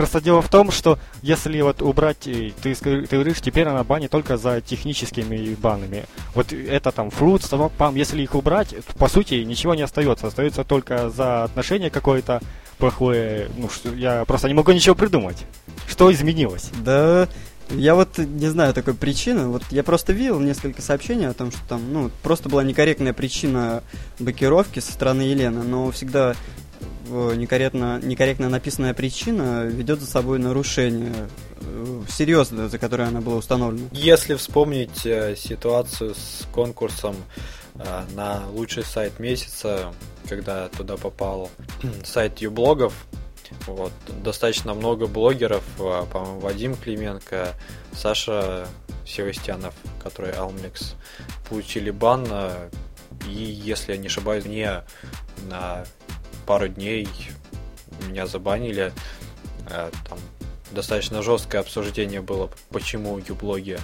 Просто 0.00 0.22
дело 0.22 0.40
в 0.40 0.48
том, 0.48 0.70
что 0.70 0.98
если 1.20 1.60
вот 1.60 1.82
убрать, 1.82 2.26
э, 2.26 2.52
ты, 2.62 2.74
ты 2.74 3.06
говоришь, 3.10 3.42
теперь 3.42 3.68
она 3.68 3.84
банит 3.84 4.10
только 4.10 4.38
за 4.38 4.62
техническими 4.62 5.54
банами. 5.56 6.06
Вот 6.34 6.54
это 6.54 6.90
там 6.90 7.10
фрут, 7.10 7.42
пам, 7.76 7.96
если 7.96 8.22
их 8.22 8.34
убрать, 8.34 8.74
по 8.96 9.08
сути 9.08 9.34
ничего 9.34 9.74
не 9.74 9.82
остается. 9.82 10.28
Остается 10.28 10.64
только 10.64 11.10
за 11.10 11.44
отношение 11.44 11.90
какое-то 11.90 12.40
плохое. 12.78 13.50
Ну, 13.58 13.68
что, 13.68 13.90
я 13.90 14.24
просто 14.24 14.48
не 14.48 14.54
могу 14.54 14.72
ничего 14.72 14.94
придумать. 14.94 15.44
Что 15.86 16.10
изменилось? 16.10 16.70
Да, 16.82 17.28
я 17.68 17.94
вот 17.94 18.16
не 18.16 18.48
знаю 18.48 18.72
такой 18.72 18.94
причины. 18.94 19.48
Вот 19.48 19.64
я 19.70 19.84
просто 19.84 20.14
видел 20.14 20.40
несколько 20.40 20.80
сообщений 20.80 21.28
о 21.28 21.34
том, 21.34 21.52
что 21.52 21.60
там, 21.68 21.92
ну, 21.92 22.10
просто 22.22 22.48
была 22.48 22.64
некорректная 22.64 23.12
причина 23.12 23.82
блокировки 24.18 24.80
со 24.80 24.92
стороны 24.92 25.20
Елены, 25.20 25.62
но 25.62 25.90
всегда 25.90 26.36
некорректно, 27.10 28.00
некорректно 28.02 28.48
написанная 28.48 28.94
причина 28.94 29.64
ведет 29.64 30.00
за 30.00 30.06
собой 30.06 30.38
нарушение 30.38 31.28
э, 31.60 32.02
серьезное, 32.08 32.68
за 32.68 32.78
которое 32.78 33.08
она 33.08 33.20
была 33.20 33.36
установлена. 33.36 33.88
Если 33.92 34.34
вспомнить 34.34 35.04
э, 35.04 35.34
ситуацию 35.36 36.14
с 36.14 36.46
конкурсом 36.52 37.16
э, 37.74 38.02
на 38.14 38.46
лучший 38.50 38.84
сайт 38.84 39.18
месяца, 39.18 39.92
когда 40.28 40.68
туда 40.68 40.96
попал 40.96 41.50
сайт 42.04 42.38
юблогов, 42.38 42.94
вот, 43.66 43.92
достаточно 44.22 44.74
много 44.74 45.08
блогеров, 45.08 45.64
по-моему, 45.76 46.38
Вадим 46.38 46.76
Клименко, 46.76 47.54
Саша 47.92 48.68
Севастьянов, 49.04 49.74
который 50.00 50.30
Almlex, 50.30 50.94
получили 51.48 51.90
бан, 51.90 52.28
и, 53.28 53.32
если 53.32 53.92
я 53.92 53.98
не 53.98 54.06
ошибаюсь, 54.06 54.44
не 54.44 54.84
на 55.48 55.84
пару 56.50 56.66
дней 56.66 57.06
меня 58.08 58.26
забанили. 58.26 58.92
Э, 59.68 59.88
там 60.08 60.18
достаточно 60.72 61.22
жесткое 61.22 61.60
обсуждение 61.60 62.22
было, 62.22 62.50
почему 62.70 63.20
юблоги 63.20 63.78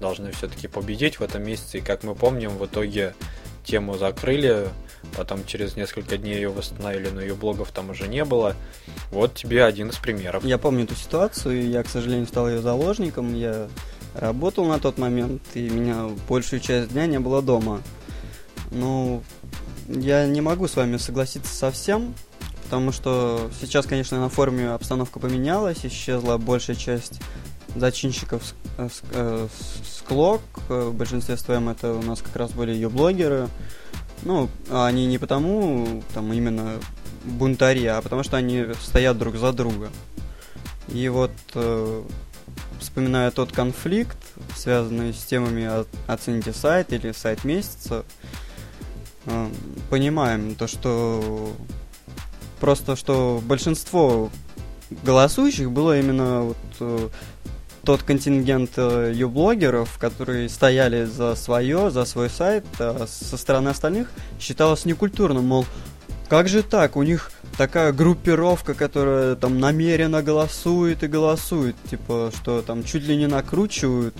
должны 0.00 0.32
все-таки 0.32 0.66
победить 0.66 1.20
в 1.20 1.22
этом 1.22 1.44
месяце. 1.44 1.78
И 1.78 1.80
как 1.80 2.02
мы 2.02 2.16
помним, 2.16 2.58
в 2.58 2.66
итоге 2.66 3.14
тему 3.62 3.96
закрыли, 3.96 4.70
потом 5.16 5.46
через 5.46 5.76
несколько 5.76 6.18
дней 6.18 6.34
ее 6.34 6.48
восстановили, 6.48 7.10
но 7.10 7.20
ее 7.20 7.36
блогов 7.36 7.70
там 7.70 7.90
уже 7.90 8.08
не 8.08 8.24
было. 8.24 8.56
Вот 9.12 9.34
тебе 9.34 9.62
один 9.62 9.90
из 9.90 9.96
примеров. 9.98 10.44
Я 10.44 10.58
помню 10.58 10.86
эту 10.86 10.96
ситуацию, 10.96 11.70
я, 11.70 11.84
к 11.84 11.88
сожалению, 11.88 12.26
стал 12.26 12.48
ее 12.48 12.60
заложником. 12.60 13.36
Я 13.36 13.68
работал 14.16 14.64
на 14.64 14.80
тот 14.80 14.98
момент, 14.98 15.42
и 15.54 15.70
меня 15.70 16.08
большую 16.28 16.58
часть 16.58 16.90
дня 16.90 17.06
не 17.06 17.20
было 17.20 17.40
дома. 17.40 17.80
Ну, 18.72 19.22
я 19.90 20.26
не 20.26 20.40
могу 20.40 20.68
с 20.68 20.76
вами 20.76 20.96
согласиться 20.96 21.52
совсем, 21.52 22.14
потому 22.64 22.92
что 22.92 23.50
сейчас, 23.60 23.86
конечно, 23.86 24.20
на 24.20 24.28
форуме 24.28 24.70
обстановка 24.70 25.18
поменялась, 25.18 25.84
исчезла 25.84 26.36
большая 26.36 26.76
часть 26.76 27.20
зачинщиков 27.74 28.54
э, 28.78 28.88
э, 29.12 29.48
с 29.84 30.02
Клок, 30.02 30.42
в 30.68 30.92
большинстве 30.92 31.36
своем 31.36 31.68
это 31.68 31.92
у 31.92 32.02
нас 32.02 32.20
как 32.20 32.34
раз 32.36 32.52
были 32.52 32.72
ее 32.72 32.88
блогеры. 32.88 33.48
Ну, 34.22 34.48
они 34.70 35.06
не 35.06 35.18
потому, 35.18 36.02
там, 36.14 36.32
именно 36.32 36.78
бунтари, 37.24 37.86
а 37.86 38.02
потому 38.02 38.22
что 38.22 38.36
они 38.36 38.66
стоят 38.82 39.18
друг 39.18 39.36
за 39.36 39.52
друга. 39.52 39.90
И 40.88 41.08
вот, 41.08 41.32
э, 41.54 42.02
вспоминая 42.80 43.30
тот 43.30 43.52
конфликт, 43.52 44.18
связанный 44.56 45.12
с 45.12 45.24
темами 45.24 45.68
«Оцените 46.06 46.52
сайт» 46.52 46.92
или 46.92 47.12
«Сайт 47.12 47.44
месяца», 47.44 48.04
Э, 48.04 48.49
понимаем 49.88 50.54
то, 50.54 50.66
что 50.66 51.52
просто 52.60 52.96
что 52.96 53.40
большинство 53.44 54.30
голосующих 55.02 55.70
было 55.70 55.98
именно 55.98 56.42
вот, 56.42 56.56
э, 56.80 57.08
тот 57.84 58.02
контингент 58.02 58.72
э, 58.76 59.12
юблогеров, 59.14 59.98
которые 59.98 60.48
стояли 60.48 61.04
за 61.04 61.34
свое, 61.34 61.90
за 61.90 62.04
свой 62.04 62.28
сайт, 62.28 62.64
а 62.78 63.06
со 63.08 63.36
стороны 63.36 63.70
остальных 63.70 64.10
считалось 64.38 64.84
некультурным, 64.84 65.46
мол, 65.46 65.64
как 66.28 66.48
же 66.48 66.62
так, 66.62 66.96
у 66.96 67.02
них 67.02 67.32
такая 67.56 67.92
группировка, 67.92 68.74
которая 68.74 69.34
там 69.34 69.58
намеренно 69.58 70.22
голосует 70.22 71.02
и 71.02 71.08
голосует, 71.08 71.76
типа, 71.90 72.30
что 72.36 72.62
там 72.62 72.84
чуть 72.84 73.02
ли 73.04 73.16
не 73.16 73.26
накручивают, 73.26 74.14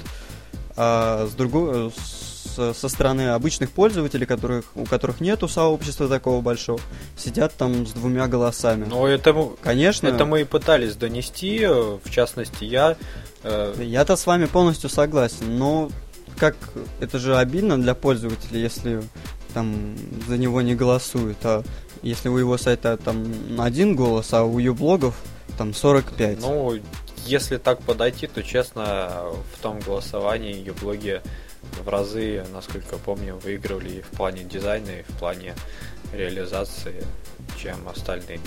а 0.77 1.27
с 1.27 1.35
другой, 1.35 1.93
с 1.93 2.30
со 2.51 2.89
стороны 2.89 3.31
обычных 3.31 3.71
пользователей, 3.71 4.27
которых, 4.27 4.65
у 4.75 4.85
которых 4.85 5.21
нету 5.21 5.49
сообщества 5.49 6.09
такого 6.09 6.41
большого, 6.41 6.81
сидят 7.17 7.55
там 7.55 7.87
с 7.87 7.93
двумя 7.93 8.27
голосами. 8.29 8.87
Ну, 8.89 9.07
это, 9.07 9.35
Конечно. 9.63 10.09
это 10.09 10.25
мы 10.25 10.43
и 10.43 10.45
пытались 10.45 10.97
донести, 10.97 11.67
в 11.67 12.11
частности, 12.11 12.65
я... 12.65 12.97
Э... 13.43 13.75
Я-то 13.79 14.17
с 14.17 14.27
вами 14.27 14.47
полностью 14.47 14.91
согласен, 14.91 15.59
но 15.59 15.91
как 16.37 16.57
это 17.01 17.19
же 17.19 17.37
обидно 17.37 17.81
для 17.81 17.95
пользователя, 17.95 18.59
если 18.59 19.03
там 19.53 19.97
за 20.27 20.39
него 20.39 20.63
не 20.63 20.75
голосуют, 20.75 21.39
а 21.43 21.63
если 22.03 22.29
у 22.29 22.37
его 22.37 22.57
сайта 22.57 22.97
там 22.97 23.25
один 23.59 23.95
голос, 23.95 24.33
а 24.33 24.45
у 24.45 24.59
юблогов 24.59 25.15
там 25.59 25.75
45. 25.75 26.41
Ну, 26.41 26.79
если 27.27 27.59
так 27.59 27.83
подойти, 27.83 28.27
то 28.27 28.43
честно, 28.43 29.25
в 29.55 29.61
том 29.61 29.81
голосовании 29.81 30.55
юблоги 30.55 31.21
в 31.83 31.89
разы, 31.89 32.45
насколько 32.53 32.97
помню, 32.99 33.37
выигрывали 33.37 33.99
и 33.99 34.03
в 34.03 34.09
плане 34.09 34.45
дизайна, 34.45 34.91
и 34.91 35.03
в 35.03 35.19
плане 35.19 35.55
реализации, 36.13 37.05
чем 37.57 37.89
остальные. 37.89 38.41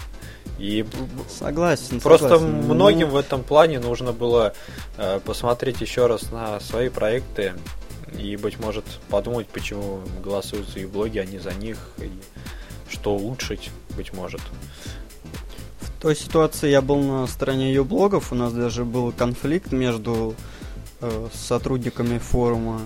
И 0.59 0.86
согласен. 1.30 1.99
Просто 1.99 2.38
согласен. 2.38 2.64
многим 2.64 3.07
ну... 3.07 3.14
в 3.14 3.18
этом 3.18 3.43
плане 3.43 3.80
нужно 3.80 4.11
было 4.11 4.53
э, 4.97 5.20
посмотреть 5.26 5.82
еще 5.82 6.07
раз 6.07 6.32
на 6.32 6.59
свои 6.59 6.89
проекты 6.89 7.53
и, 8.18 8.38
быть 8.38 8.59
может, 8.59 8.86
подумать, 9.09 9.47
почему 9.47 10.01
голосуют 10.24 10.70
за 10.70 10.80
их 10.80 10.89
блоги, 10.89 11.18
а 11.18 11.26
не 11.26 11.39
за 11.39 11.53
них, 11.53 11.78
и 11.97 12.11
что 12.89 13.16
улучшить, 13.16 13.72
быть 13.95 14.14
может. 14.14 14.41
В 15.80 16.01
той 16.01 16.16
ситуации 16.16 16.70
я 16.70 16.82
был 16.82 17.01
на 17.01 17.28
стороне 17.28 17.70
ее 17.70 17.84
блогов, 17.84 18.32
у 18.32 18.36
нас 18.36 18.53
даже 18.53 18.86
был 18.86 19.11
конфликт 19.11 19.72
между 19.72 20.36
э, 21.04 21.28
сотрудниками 21.34 22.18
форума, 22.18 22.82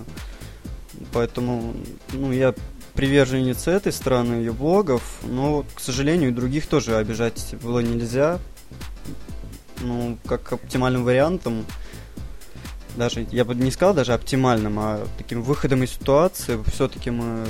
поэтому 1.12 1.74
ну, 2.12 2.32
я 2.32 2.54
приверженец 2.94 3.68
этой 3.68 3.92
стороны 3.92 4.34
ее 4.34 4.52
блогов, 4.52 5.02
но, 5.22 5.64
к 5.74 5.80
сожалению, 5.80 6.34
других 6.34 6.66
тоже 6.66 6.96
обижать 6.96 7.54
было 7.62 7.78
нельзя. 7.78 8.40
Ну, 9.80 10.18
как 10.26 10.52
оптимальным 10.52 11.04
вариантом, 11.04 11.64
даже, 12.96 13.24
я 13.30 13.44
бы 13.44 13.54
не 13.54 13.70
сказал 13.70 13.94
даже 13.94 14.12
оптимальным, 14.12 14.78
а 14.80 15.06
таким 15.16 15.42
выходом 15.42 15.84
из 15.84 15.92
ситуации, 15.92 16.58
все-таки 16.66 17.10
мы 17.10 17.46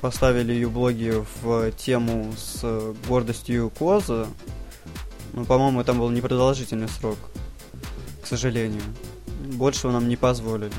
поставили 0.00 0.54
ее 0.54 0.68
блоги 0.68 1.22
в 1.42 1.70
тему 1.72 2.32
с 2.38 2.94
гордостью 3.06 3.70
Коза. 3.78 4.26
Ну, 5.34 5.44
по-моему, 5.44 5.84
там 5.84 5.98
был 5.98 6.08
непродолжительный 6.08 6.88
срок, 6.88 7.18
к 8.22 8.26
сожалению. 8.26 8.82
Большего 9.42 9.92
нам 9.92 10.08
не 10.08 10.16
позволили 10.16 10.72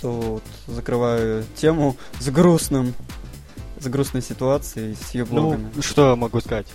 что 0.00 0.12
вот 0.12 0.42
закрываю 0.66 1.44
тему 1.56 1.96
с 2.18 2.30
грустным, 2.30 2.94
с 3.78 3.86
грустной 3.86 4.22
ситуацией, 4.22 4.94
с 4.94 5.14
ее 5.14 5.26
ну, 5.28 5.42
блогами. 5.42 5.70
Ну, 5.74 5.82
что 5.82 6.10
я 6.10 6.16
могу 6.16 6.40
сказать? 6.40 6.66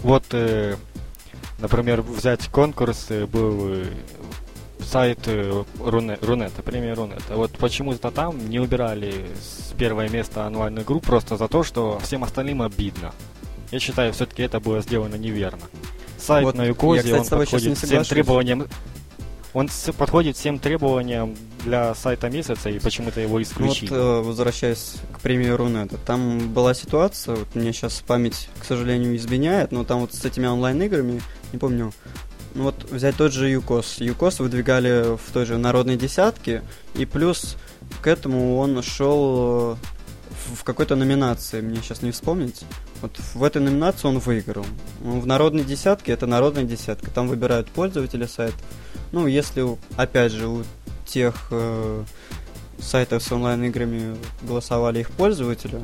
Вот, 0.00 0.24
э, 0.32 0.74
например, 1.60 2.02
взять 2.02 2.48
конкурс, 2.48 3.06
э, 3.10 3.26
был 3.26 3.74
э, 3.74 3.84
сайт 4.80 5.20
э, 5.26 5.64
Рунет, 5.78 6.24
Рунета, 6.24 6.62
премия 6.62 6.94
Рунета. 6.94 7.36
Вот 7.36 7.52
почему-то 7.52 8.10
там 8.10 8.48
не 8.48 8.58
убирали 8.58 9.26
с 9.40 9.72
первое 9.74 10.08
место 10.08 10.44
онлайн 10.44 10.80
игру 10.80 10.98
просто 10.98 11.36
за 11.36 11.46
то, 11.46 11.62
что 11.62 12.00
всем 12.00 12.24
остальным 12.24 12.62
обидно. 12.62 13.12
Я 13.70 13.78
считаю, 13.78 14.12
все-таки 14.12 14.42
это 14.42 14.58
было 14.58 14.80
сделано 14.80 15.14
неверно. 15.14 15.62
Сайт 16.18 16.44
вот, 16.44 16.56
на 16.56 16.64
Юкозе, 16.64 17.14
он 17.14 17.24
подходит 17.24 17.78
всем 17.78 18.02
требованиям 18.02 18.66
он 19.58 19.68
подходит 19.96 20.36
всем 20.36 20.60
требованиям 20.60 21.36
для 21.64 21.92
сайта 21.96 22.30
месяца 22.30 22.70
и 22.70 22.78
почему-то 22.78 23.20
его 23.20 23.42
исключили. 23.42 23.90
Вот, 23.90 23.96
э, 23.96 24.20
возвращаясь 24.20 24.94
к 25.12 25.20
премии 25.20 25.48
Рунета, 25.48 25.96
там 25.98 26.52
была 26.52 26.74
ситуация, 26.74 27.34
вот 27.34 27.54
мне 27.56 27.72
сейчас 27.72 28.02
память, 28.06 28.48
к 28.60 28.64
сожалению, 28.64 29.16
изменяет, 29.16 29.72
но 29.72 29.82
там 29.82 30.00
вот 30.00 30.14
с 30.14 30.24
этими 30.24 30.46
онлайн-играми, 30.46 31.20
не 31.52 31.58
помню, 31.58 31.92
ну 32.54 32.64
вот 32.64 32.88
взять 32.88 33.16
тот 33.16 33.32
же 33.32 33.50
ЮКОС. 33.50 33.96
ЮКОС 33.98 34.38
выдвигали 34.38 35.16
в 35.16 35.32
той 35.32 35.44
же 35.44 35.58
народной 35.58 35.96
десятке, 35.96 36.62
и 36.94 37.04
плюс 37.04 37.56
к 38.00 38.06
этому 38.06 38.58
он 38.58 38.80
шел 38.82 39.72
э, 39.72 39.97
в 40.54 40.64
какой-то 40.64 40.96
номинации, 40.96 41.60
мне 41.60 41.76
сейчас 41.82 42.02
не 42.02 42.10
вспомнить. 42.10 42.62
Вот 43.00 43.18
в 43.34 43.44
этой 43.44 43.62
номинации 43.62 44.08
он 44.08 44.18
выиграл. 44.18 44.66
В 45.00 45.26
народной 45.26 45.64
десятке 45.64 46.12
это 46.12 46.26
народная 46.26 46.64
десятка. 46.64 47.10
Там 47.10 47.28
выбирают 47.28 47.68
пользователя 47.70 48.26
сайта. 48.26 48.56
Ну, 49.12 49.26
если, 49.26 49.66
опять 49.96 50.32
же, 50.32 50.48
у 50.48 50.64
тех 51.06 51.48
э, 51.50 52.04
сайтов 52.80 53.22
с 53.22 53.32
онлайн-играми 53.32 54.16
голосовали 54.42 55.00
их 55.00 55.10
пользователи, 55.10 55.80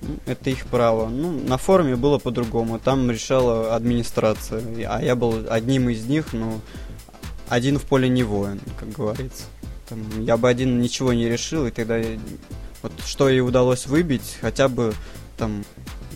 ну, 0.00 0.16
это 0.26 0.50
их 0.50 0.66
право. 0.66 1.08
Ну, 1.08 1.32
на 1.32 1.58
форуме 1.58 1.96
было 1.96 2.18
по-другому. 2.18 2.78
Там 2.78 3.10
решала 3.10 3.74
администрация. 3.74 4.62
А 4.88 5.02
я 5.02 5.16
был 5.16 5.46
одним 5.48 5.88
из 5.88 6.04
них, 6.06 6.32
но 6.32 6.60
один 7.48 7.78
в 7.78 7.82
поле 7.84 8.08
не 8.08 8.22
воин, 8.22 8.60
как 8.78 8.90
говорится. 8.90 9.44
Там, 9.88 10.02
я 10.22 10.36
бы 10.36 10.48
один 10.48 10.80
ничего 10.80 11.12
не 11.12 11.28
решил, 11.28 11.66
и 11.66 11.70
тогда 11.70 11.98
вот 12.82 12.92
что 13.04 13.28
ей 13.28 13.40
удалось 13.40 13.86
выбить, 13.86 14.36
хотя 14.40 14.68
бы 14.68 14.94
там 15.36 15.64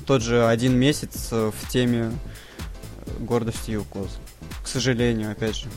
тот 0.06 0.22
же 0.22 0.46
один 0.46 0.76
месяц 0.76 1.30
в 1.30 1.54
теме 1.68 2.12
гордости 3.20 3.72
Юкоз. 3.72 4.18
К 4.62 4.66
сожалению, 4.66 5.32
опять 5.32 5.56
же. 5.56 5.68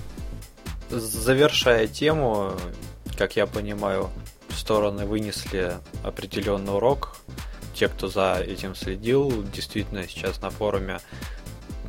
Завершая 0.89 1.88
тему, 1.88 2.53
как 3.17 3.36
я 3.36 3.47
понимаю, 3.47 4.09
стороны 4.55 5.05
вынесли 5.05 5.73
определенный 6.03 6.73
урок. 6.73 7.17
Те, 7.73 7.88
кто 7.89 8.07
за 8.07 8.36
этим 8.36 8.75
следил, 8.75 9.43
действительно 9.53 10.07
сейчас 10.07 10.41
на 10.41 10.49
форуме 10.49 10.99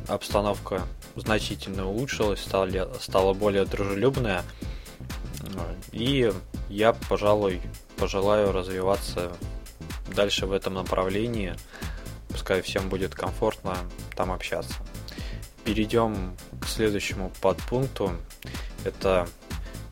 обстановка 0.07 0.83
значительно 1.15 1.87
улучшилась, 1.87 2.41
стала, 2.41 2.69
стала 2.99 3.33
более 3.33 3.65
дружелюбная. 3.65 4.43
И 5.91 6.31
я, 6.69 6.93
пожалуй, 6.93 7.61
пожелаю 7.97 8.51
развиваться 8.51 9.31
дальше 10.13 10.45
в 10.45 10.51
этом 10.51 10.73
направлении. 10.73 11.55
Пускай 12.29 12.61
всем 12.61 12.89
будет 12.89 13.15
комфортно 13.15 13.75
там 14.15 14.31
общаться. 14.31 14.75
Перейдем 15.63 16.35
к 16.61 16.67
следующему 16.67 17.31
подпункту. 17.41 18.13
Это 18.83 19.27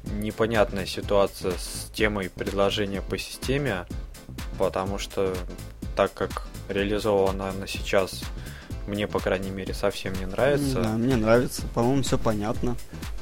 непонятная 0.03 0.85
ситуация 0.85 1.53
с 1.53 1.89
темой 1.93 2.29
предложения 2.29 3.01
по 3.01 3.17
системе, 3.17 3.85
потому 4.57 4.97
что 4.97 5.35
так 5.95 6.13
как 6.13 6.47
реализована 6.69 7.49
она 7.49 7.67
сейчас, 7.67 8.23
мне, 8.87 9.07
по 9.07 9.19
крайней 9.19 9.49
мере, 9.49 9.73
совсем 9.73 10.13
не 10.13 10.25
нравится. 10.25 10.81
Да, 10.81 10.89
мне 10.89 11.15
нравится, 11.15 11.63
по-моему, 11.73 12.03
все 12.03 12.17
понятно. 12.17 12.75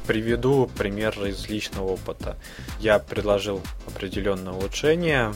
Приведу 0.08 0.70
пример 0.78 1.18
из 1.26 1.48
личного 1.48 1.94
опыта. 1.94 2.38
Я 2.80 3.00
предложил 3.00 3.62
определенное 3.88 4.54
улучшение, 4.54 5.34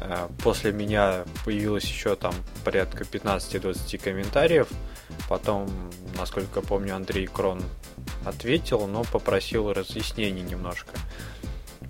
э, 0.00 0.28
после 0.42 0.72
меня 0.72 1.24
появилось 1.44 1.84
еще 1.84 2.14
там 2.14 2.32
порядка 2.64 3.04
15-20 3.04 3.98
комментариев, 3.98 4.68
потом, 5.28 5.68
насколько 6.16 6.60
помню, 6.60 6.94
Андрей 6.94 7.26
Крон 7.26 7.62
ответил, 8.24 8.86
но 8.86 9.04
попросил 9.04 9.72
разъяснений 9.72 10.42
немножко. 10.42 10.92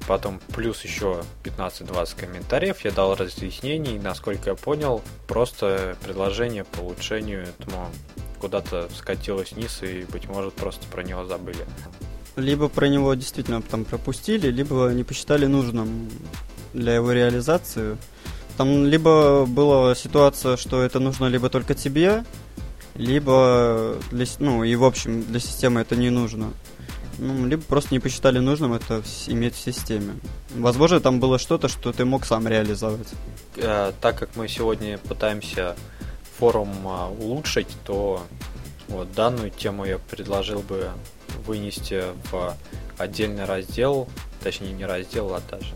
Потом 0.06 0.40
плюс 0.54 0.82
еще 0.82 1.22
15-20 1.44 2.18
комментариев, 2.18 2.84
я 2.84 2.90
дал 2.90 3.14
разъяснений, 3.14 3.98
насколько 3.98 4.50
я 4.50 4.56
понял, 4.56 5.02
просто 5.28 5.96
предложение 6.02 6.64
по 6.64 6.80
улучшению 6.80 7.42
этому 7.42 7.88
куда-то 8.40 8.88
скатилось 8.96 9.52
вниз 9.52 9.82
и, 9.82 10.04
быть 10.10 10.26
может, 10.26 10.54
просто 10.54 10.86
про 10.88 11.02
него 11.02 11.24
забыли. 11.26 11.66
Либо 12.36 12.68
про 12.68 12.88
него 12.88 13.14
действительно 13.14 13.60
там 13.60 13.84
пропустили, 13.84 14.48
либо 14.48 14.90
не 14.92 15.04
посчитали 15.04 15.46
нужным 15.46 16.08
для 16.72 16.94
его 16.94 17.12
реализации. 17.12 17.96
Там 18.56 18.86
либо 18.86 19.46
была 19.46 19.94
ситуация, 19.94 20.56
что 20.56 20.82
это 20.82 21.00
нужно 21.00 21.26
либо 21.26 21.48
только 21.48 21.74
тебе, 21.74 22.24
либо 22.94 23.96
для, 24.10 24.26
ну 24.38 24.64
и 24.64 24.74
в 24.76 24.84
общем 24.84 25.22
для 25.22 25.40
системы 25.40 25.80
это 25.80 25.96
не 25.96 26.10
нужно. 26.10 26.52
Ну, 27.20 27.46
либо 27.46 27.62
просто 27.62 27.92
не 27.92 27.98
посчитали 27.98 28.38
нужным 28.38 28.72
это 28.72 29.02
иметь 29.26 29.54
в 29.54 29.60
системе. 29.60 30.14
Возможно, 30.54 31.00
там 31.00 31.20
было 31.20 31.38
что-то, 31.38 31.68
что 31.68 31.92
ты 31.92 32.06
мог 32.06 32.24
сам 32.24 32.48
реализовать. 32.48 33.08
Э, 33.56 33.92
так 34.00 34.18
как 34.18 34.36
мы 34.36 34.48
сегодня 34.48 34.96
пытаемся 34.96 35.76
форум 36.38 36.74
э, 36.86 37.08
улучшить, 37.22 37.68
то 37.84 38.22
вот 38.88 39.12
данную 39.12 39.50
тему 39.50 39.84
я 39.84 39.98
предложил 39.98 40.60
бы 40.60 40.88
вынести 41.44 42.04
в 42.30 42.56
отдельный 42.96 43.44
раздел, 43.44 44.08
точнее 44.42 44.72
не 44.72 44.86
раздел, 44.86 45.34
а 45.34 45.42
даже 45.50 45.74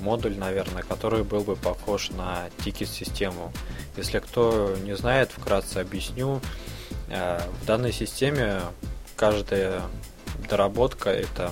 модуль, 0.00 0.36
наверное, 0.36 0.82
который 0.82 1.22
был 1.22 1.42
бы 1.42 1.54
похож 1.54 2.10
на 2.10 2.48
тикет-систему. 2.64 3.52
Если 3.96 4.18
кто 4.18 4.74
не 4.82 4.96
знает, 4.96 5.30
вкратце 5.30 5.78
объясню. 5.78 6.40
Э, 7.08 7.40
в 7.62 7.66
данной 7.66 7.92
системе 7.92 8.62
каждая 9.14 9.82
доработка 10.52 11.08
это 11.08 11.50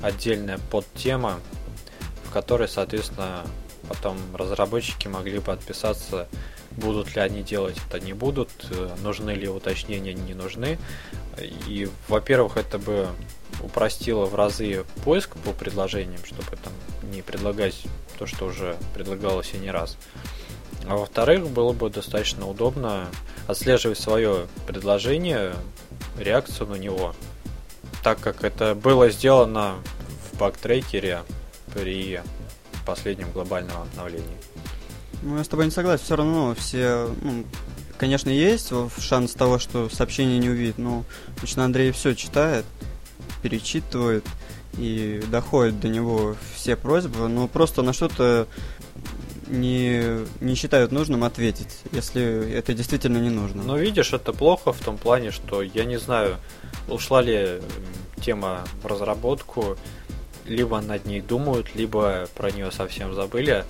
отдельная 0.00 0.58
подтема, 0.58 1.38
в 2.24 2.32
которой, 2.32 2.66
соответственно, 2.66 3.44
потом 3.88 4.18
разработчики 4.34 5.06
могли 5.06 5.38
бы 5.38 5.52
отписаться, 5.52 6.26
будут 6.72 7.14
ли 7.14 7.20
они 7.20 7.44
делать 7.44 7.76
это, 7.86 8.00
не 8.00 8.14
будут, 8.14 8.50
э, 8.70 8.96
нужны 9.00 9.30
ли 9.30 9.46
уточнения, 9.48 10.12
не 10.12 10.34
нужны. 10.34 10.76
И, 11.68 11.88
во-первых, 12.08 12.56
это 12.56 12.80
бы 12.80 13.06
упростило 13.62 14.24
в 14.26 14.34
разы 14.34 14.84
поиск 15.04 15.36
по 15.36 15.52
предложениям, 15.52 16.24
чтобы 16.24 16.48
там 16.56 16.72
не 17.12 17.22
предлагать 17.22 17.80
то, 18.18 18.26
что 18.26 18.46
уже 18.46 18.76
предлагалось 18.92 19.54
и 19.54 19.58
не 19.58 19.70
раз. 19.70 19.96
А 20.88 20.96
во-вторых, 20.96 21.48
было 21.48 21.72
бы 21.72 21.90
достаточно 21.90 22.48
удобно 22.48 23.06
отслеживать 23.46 24.00
свое 24.00 24.48
предложение, 24.66 25.54
реакцию 26.18 26.70
на 26.70 26.74
него, 26.74 27.14
так 28.02 28.20
как 28.20 28.44
это 28.44 28.74
было 28.74 29.10
сделано 29.10 29.76
в 30.32 30.38
бактрекере 30.38 31.22
при 31.74 32.20
последнем 32.84 33.30
глобальном 33.32 33.82
обновлении. 33.82 34.36
Ну, 35.22 35.38
я 35.38 35.44
с 35.44 35.48
тобой 35.48 35.66
не 35.66 35.70
согласен, 35.70 36.04
все 36.04 36.16
равно 36.16 36.54
все, 36.56 37.08
ну, 37.22 37.44
конечно, 37.96 38.28
есть 38.28 38.72
шанс 38.98 39.32
того, 39.32 39.58
что 39.60 39.88
сообщение 39.88 40.38
не 40.38 40.50
увидит, 40.50 40.78
но 40.78 41.04
лично 41.40 41.64
Андрей 41.64 41.92
все 41.92 42.14
читает, 42.14 42.64
перечитывает 43.40 44.24
и 44.78 45.22
доходит 45.30 45.78
до 45.78 45.88
него 45.88 46.34
все 46.56 46.74
просьбы, 46.74 47.28
но 47.28 47.46
просто 47.46 47.82
на 47.82 47.92
что-то 47.92 48.48
не, 49.52 50.26
не 50.40 50.54
считают 50.54 50.92
нужным 50.92 51.24
ответить, 51.24 51.80
если 51.92 52.52
это 52.52 52.74
действительно 52.74 53.18
не 53.18 53.30
нужно. 53.30 53.62
Но 53.62 53.76
видишь, 53.76 54.12
это 54.12 54.32
плохо 54.32 54.72
в 54.72 54.80
том 54.80 54.96
плане, 54.96 55.30
что 55.30 55.62
я 55.62 55.84
не 55.84 55.98
знаю, 55.98 56.38
ушла 56.88 57.20
ли 57.22 57.60
тема 58.20 58.64
в 58.82 58.86
разработку, 58.86 59.76
либо 60.46 60.80
над 60.80 61.04
ней 61.06 61.20
думают, 61.20 61.74
либо 61.74 62.28
про 62.34 62.50
нее 62.50 62.72
совсем 62.72 63.14
забыли. 63.14 63.64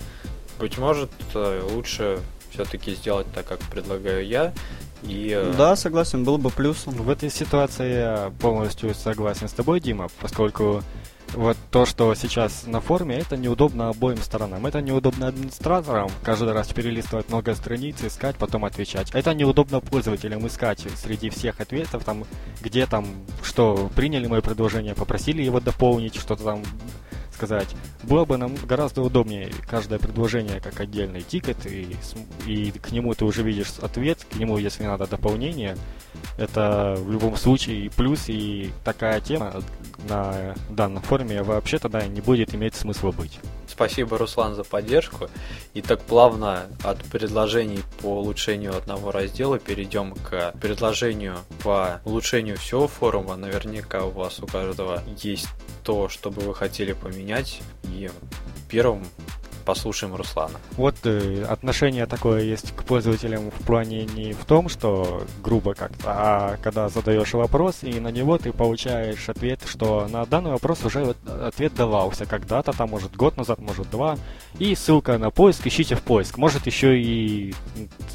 Быть 0.59 0.77
может, 0.77 1.11
э, 1.33 1.61
лучше 1.71 2.19
все-таки 2.51 2.95
сделать 2.95 3.27
так, 3.33 3.45
как 3.45 3.59
предлагаю 3.59 4.25
я. 4.25 4.53
И... 5.03 5.33
Э, 5.35 5.53
да, 5.57 5.75
согласен, 5.75 6.23
был 6.23 6.37
бы 6.37 6.49
плюсом. 6.49 6.93
В 6.93 7.09
этой 7.09 7.29
ситуации 7.29 7.93
я 7.93 8.31
полностью 8.39 8.93
согласен 8.95 9.49
с 9.49 9.53
тобой, 9.53 9.79
Дима, 9.81 10.07
поскольку 10.21 10.81
вот 11.33 11.57
то, 11.71 11.85
что 11.85 12.13
сейчас 12.15 12.65
на 12.65 12.81
форуме, 12.81 13.17
это 13.17 13.37
неудобно 13.37 13.89
обоим 13.89 14.17
сторонам. 14.17 14.65
Это 14.65 14.81
неудобно 14.81 15.27
администраторам, 15.27 16.09
каждый 16.23 16.53
раз 16.53 16.67
перелистывать 16.69 17.29
много 17.29 17.55
страниц, 17.55 17.97
искать, 18.03 18.35
потом 18.35 18.65
отвечать. 18.65 19.11
Это 19.13 19.33
неудобно 19.33 19.79
пользователям 19.79 20.45
искать 20.47 20.85
среди 20.95 21.29
всех 21.29 21.59
ответов, 21.59 22.03
там, 22.03 22.25
где 22.61 22.85
там, 22.85 23.05
что 23.41 23.89
приняли 23.95 24.27
мое 24.27 24.41
предложение, 24.41 24.95
попросили 24.95 25.41
его 25.41 25.59
дополнить, 25.59 26.15
что-то 26.15 26.43
там 26.43 26.63
сказать. 27.33 27.75
Было 28.03 28.25
бы 28.25 28.37
нам 28.37 28.55
гораздо 28.55 29.01
удобнее 29.01 29.51
каждое 29.69 29.99
предложение 29.99 30.61
как 30.61 30.79
отдельный 30.79 31.21
тикет, 31.21 31.65
и, 31.65 31.95
и 32.45 32.71
к 32.71 32.91
нему 32.91 33.13
ты 33.13 33.25
уже 33.25 33.43
видишь 33.43 33.73
ответ, 33.81 34.25
к 34.31 34.35
нему, 34.35 34.57
если 34.57 34.83
надо 34.83 35.07
дополнение. 35.07 35.75
Это 36.37 36.95
в 36.97 37.11
любом 37.11 37.35
случае 37.35 37.89
плюс, 37.91 38.25
и 38.27 38.71
такая 38.83 39.19
тема 39.19 39.61
на 40.09 40.55
данном 40.69 41.01
форуме 41.03 41.43
вообще 41.43 41.79
тогда 41.79 42.05
не 42.05 42.21
будет 42.21 42.53
иметь 42.53 42.75
смысла 42.75 43.11
быть. 43.11 43.39
Спасибо, 43.67 44.19
Руслан, 44.19 44.53
за 44.53 44.63
поддержку. 44.63 45.29
И 45.73 45.81
так 45.81 45.99
плавно 46.01 46.67
от 46.83 47.03
предложений 47.05 47.81
по 48.01 48.19
улучшению 48.19 48.77
одного 48.77 49.11
раздела 49.11 49.57
перейдем 49.57 50.13
к 50.13 50.53
предложению 50.61 51.37
по 51.63 51.99
улучшению 52.05 52.57
всего 52.57 52.87
форума. 52.87 53.35
Наверняка 53.35 54.05
у 54.05 54.11
вас 54.11 54.39
у 54.39 54.45
каждого 54.45 55.01
есть 55.17 55.47
то, 55.83 56.07
что 56.07 56.29
бы 56.29 56.41
вы 56.41 56.53
хотели 56.53 56.93
поменять. 56.93 57.61
И 57.85 58.11
первым 58.69 59.03
послушаем 59.63 60.15
Руслана. 60.15 60.59
Вот 60.73 60.95
э, 61.05 61.43
отношение 61.49 62.05
такое 62.05 62.43
есть 62.43 62.75
к 62.75 62.83
пользователям 62.83 63.51
в 63.51 63.65
плане 63.65 64.05
не 64.05 64.33
в 64.33 64.45
том, 64.45 64.69
что 64.69 65.23
грубо 65.43 65.73
как-то, 65.73 66.05
а 66.07 66.57
когда 66.61 66.89
задаешь 66.89 67.33
вопрос, 67.33 67.79
и 67.81 67.99
на 67.99 68.09
него 68.09 68.37
ты 68.37 68.51
получаешь 68.51 69.29
ответ, 69.29 69.61
что 69.65 70.07
на 70.09 70.25
данный 70.25 70.51
вопрос 70.51 70.83
уже 70.85 71.15
ответ 71.25 71.73
давался 71.75 72.25
когда-то, 72.25 72.73
там, 72.73 72.89
может, 72.89 73.15
год 73.15 73.37
назад, 73.37 73.59
может, 73.59 73.89
два, 73.89 74.17
и 74.59 74.75
ссылка 74.75 75.17
на 75.17 75.31
поиск, 75.31 75.65
ищите 75.65 75.95
в 75.95 76.01
поиск. 76.01 76.37
Может, 76.37 76.67
еще 76.67 76.99
и 76.99 77.55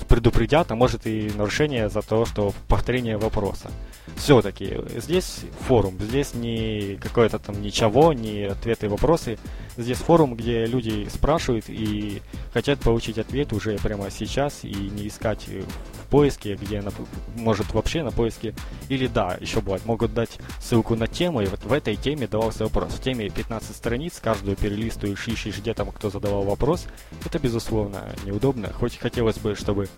предупредят, 0.09 0.71
а 0.71 0.77
может 0.77 1.07
и 1.07 1.31
нарушение 1.35 1.89
за 1.89 2.03
то, 2.03 2.25
что 2.27 2.53
повторение 2.69 3.17
вопроса. 3.17 3.71
Все-таки 4.17 4.79
здесь 4.97 5.41
форум, 5.67 5.97
здесь 6.01 6.35
не 6.35 6.99
какое-то 7.01 7.39
там 7.39 7.61
ничего, 7.63 8.13
не 8.13 8.45
ответы 8.45 8.87
и 8.87 8.89
вопросы. 8.89 9.39
Здесь 9.77 9.99
форум, 9.99 10.35
где 10.35 10.67
люди 10.67 11.09
спрашивают 11.09 11.38
и 11.69 12.23
хотят 12.53 12.81
получить 12.81 13.19
ответ 13.19 13.53
уже 13.53 13.77
прямо 13.79 14.11
сейчас 14.11 14.65
и 14.65 14.73
не 14.73 15.09
искать 15.09 15.47
в 15.49 16.07
поиске, 16.11 16.55
где 16.55 16.81
на, 16.81 16.91
может 17.37 17.73
вообще 17.73 18.03
на 18.03 18.11
поиске. 18.11 18.55
Или 18.89 19.07
да, 19.07 19.37
еще 19.41 19.61
бывает, 19.61 19.85
могут 19.87 20.15
дать 20.15 20.39
ссылку 20.61 20.97
на 20.97 21.07
тему, 21.07 21.41
и 21.41 21.47
вот 21.47 21.65
в 21.65 21.73
этой 21.73 21.97
теме 21.97 22.27
давался 22.27 22.65
вопрос. 22.65 22.95
В 22.95 23.03
теме 23.03 23.29
15 23.29 23.75
страниц, 23.75 24.19
каждую 24.23 24.57
перелистываешь, 24.57 25.27
ищешь, 25.29 25.59
где 25.59 25.75
там 25.75 25.91
кто 25.91 26.11
задавал 26.11 26.43
вопрос. 26.43 26.87
Это, 27.25 27.39
безусловно, 27.39 28.03
неудобно. 28.25 28.73
Хоть 28.73 28.99
хотелось 28.99 29.39
бы, 29.39 29.55
чтобы 29.55 29.89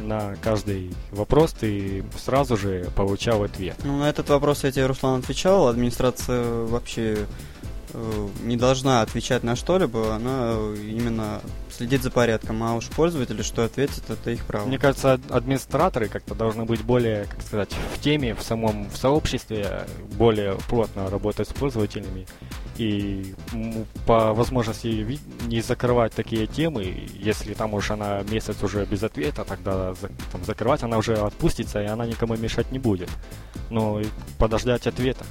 на 0.00 0.36
каждый 0.42 0.94
вопрос 1.10 1.52
ты 1.52 2.04
сразу 2.16 2.56
же 2.56 2.90
получал 2.94 3.42
ответ. 3.42 3.76
Ну, 3.84 3.98
на 3.98 4.08
этот 4.08 4.28
вопрос 4.28 4.64
я 4.64 4.72
тебе, 4.72 4.86
Руслан, 4.86 5.20
отвечал. 5.20 5.68
Администрация 5.68 6.64
вообще 6.64 7.18
э, 7.18 7.26
не 8.42 8.56
должна 8.56 9.02
отвечать 9.02 9.42
на 9.42 9.56
что-либо, 9.56 10.14
она 10.14 10.54
именно 10.76 11.40
следит 11.70 12.02
за 12.02 12.10
порядком, 12.10 12.62
а 12.62 12.74
уж 12.74 12.86
пользователи 12.88 13.42
что 13.42 13.64
ответят, 13.64 14.02
это 14.08 14.30
их 14.30 14.44
право. 14.44 14.66
Мне 14.66 14.78
кажется, 14.78 15.20
администраторы 15.30 16.08
как-то 16.08 16.34
должны 16.34 16.64
быть 16.64 16.82
более, 16.82 17.24
как 17.24 17.42
сказать, 17.42 17.70
в 17.94 18.00
теме, 18.00 18.34
в 18.34 18.42
самом 18.42 18.88
в 18.90 18.96
сообществе, 18.96 19.86
более 20.16 20.56
плотно 20.68 21.08
работать 21.10 21.48
с 21.48 21.52
пользователями 21.52 22.26
и 22.78 23.34
по 24.06 24.34
возможности 24.34 25.18
не 25.46 25.60
закрывать 25.60 26.12
такие 26.12 26.46
темы, 26.46 27.08
если 27.18 27.54
там 27.54 27.74
уж 27.74 27.90
она 27.90 28.22
месяц 28.22 28.62
уже 28.62 28.84
без 28.84 29.02
ответа, 29.02 29.44
тогда 29.44 29.94
там, 30.32 30.44
закрывать 30.44 30.82
она 30.82 30.98
уже 30.98 31.14
отпустится, 31.14 31.82
и 31.82 31.86
она 31.86 32.06
никому 32.06 32.36
мешать 32.36 32.70
не 32.72 32.78
будет. 32.78 33.08
Но 33.70 34.00
подождать 34.38 34.86
ответа. 34.86 35.24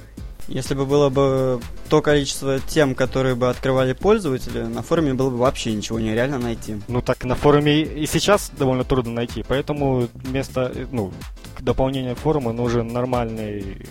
Если 0.48 0.74
бы 0.74 0.86
было 0.86 1.08
бы 1.08 1.60
то 1.88 2.02
количество 2.02 2.60
тем, 2.60 2.94
которые 2.94 3.34
бы 3.34 3.48
открывали 3.48 3.92
пользователи, 3.94 4.62
на 4.62 4.82
форуме 4.82 5.12
было 5.14 5.30
бы 5.30 5.38
вообще 5.38 5.72
ничего 5.72 5.98
нереально 5.98 6.38
найти. 6.38 6.80
Ну 6.86 7.02
так 7.02 7.24
на 7.24 7.34
форуме 7.34 7.82
и 7.82 8.06
сейчас 8.06 8.50
довольно 8.56 8.84
трудно 8.84 9.12
найти, 9.12 9.44
поэтому 9.46 10.08
вместо, 10.14 10.72
ну, 10.92 11.12
к 11.56 11.62
дополнению 11.62 12.14
форума 12.14 12.52
нужен 12.52 12.88
нормальный 12.88 13.88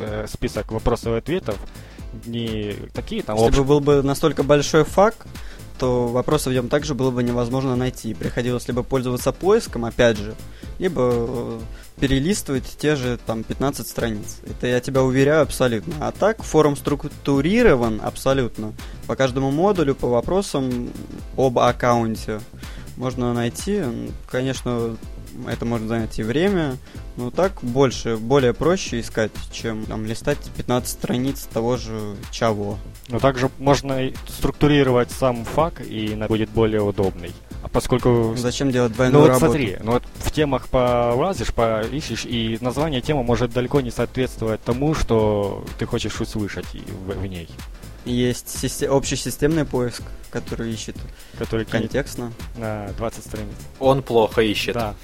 э, 0.00 0.26
список 0.28 0.72
вопросов 0.72 1.14
и 1.14 1.18
ответов, 1.18 1.56
не 2.26 2.74
такие 2.92 3.22
там... 3.22 3.36
Если 3.36 3.48
общ... 3.48 3.58
бы 3.58 3.64
был 3.64 3.80
бы 3.80 4.02
настолько 4.02 4.42
большой 4.42 4.84
факт, 4.84 5.26
то 5.78 6.08
вопросов 6.08 6.52
в 6.52 6.54
нем 6.54 6.68
также 6.68 6.94
было 6.94 7.10
бы 7.10 7.22
невозможно 7.22 7.76
найти. 7.76 8.14
Приходилось 8.14 8.66
либо 8.68 8.82
пользоваться 8.82 9.32
поиском, 9.32 9.84
опять 9.84 10.16
же, 10.16 10.34
либо 10.78 11.10
э, 11.12 11.60
перелистывать 12.00 12.76
те 12.78 12.96
же 12.96 13.18
там 13.26 13.42
15 13.42 13.86
страниц. 13.86 14.38
Это 14.46 14.66
я 14.66 14.80
тебя 14.80 15.02
уверяю 15.02 15.42
абсолютно. 15.42 15.94
А 16.00 16.12
так 16.12 16.42
форум 16.42 16.76
структурирован 16.76 18.00
абсолютно. 18.02 18.72
По 19.06 19.16
каждому 19.16 19.50
модулю, 19.50 19.94
по 19.94 20.08
вопросам 20.08 20.90
об 21.36 21.58
аккаунте 21.58 22.40
можно 22.96 23.32
найти. 23.32 23.82
Конечно, 24.30 24.96
это 25.46 25.64
может 25.64 25.88
занять 25.88 26.18
и 26.18 26.22
время, 26.22 26.76
но 27.16 27.30
так 27.30 27.62
больше, 27.62 28.16
более 28.16 28.54
проще 28.54 29.00
искать, 29.00 29.32
чем 29.52 29.84
там 29.86 30.06
листать 30.06 30.38
15 30.56 30.88
страниц 30.88 31.48
того 31.52 31.76
же 31.76 32.16
чего. 32.30 32.78
Но 33.08 33.18
также 33.18 33.50
можно 33.58 34.10
структурировать 34.28 35.10
сам 35.10 35.44
фак, 35.44 35.80
и 35.80 36.14
будет 36.28 36.50
более 36.50 36.82
удобный. 36.82 37.32
Поскольку... 37.76 38.34
Зачем 38.38 38.70
делать 38.70 38.94
двойную 38.94 39.12
ну, 39.12 39.20
вот 39.20 39.34
работу? 39.34 39.52
смотри, 39.52 39.76
ну 39.82 39.92
вот 39.92 40.02
в 40.14 40.30
темах 40.30 40.68
полазишь, 40.68 41.52
поищешь, 41.52 42.24
и 42.24 42.56
название 42.62 43.02
темы 43.02 43.22
может 43.22 43.52
далеко 43.52 43.82
не 43.82 43.90
соответствовать 43.90 44.62
тому, 44.62 44.94
что 44.94 45.62
ты 45.78 45.84
хочешь 45.84 46.18
услышать 46.18 46.64
в, 46.72 47.12
в 47.12 47.26
ней. 47.26 47.50
Есть 48.06 48.48
систем... 48.48 48.94
общесистемный 48.94 49.66
поиск, 49.66 50.04
который 50.30 50.72
ищет 50.72 50.96
который 51.36 51.66
контекстно. 51.66 52.32
На 52.56 52.88
20 52.96 53.22
страниц. 53.22 53.56
Он 53.78 54.02
плохо 54.02 54.40
ищет. 54.40 54.72
Да. 54.72 54.94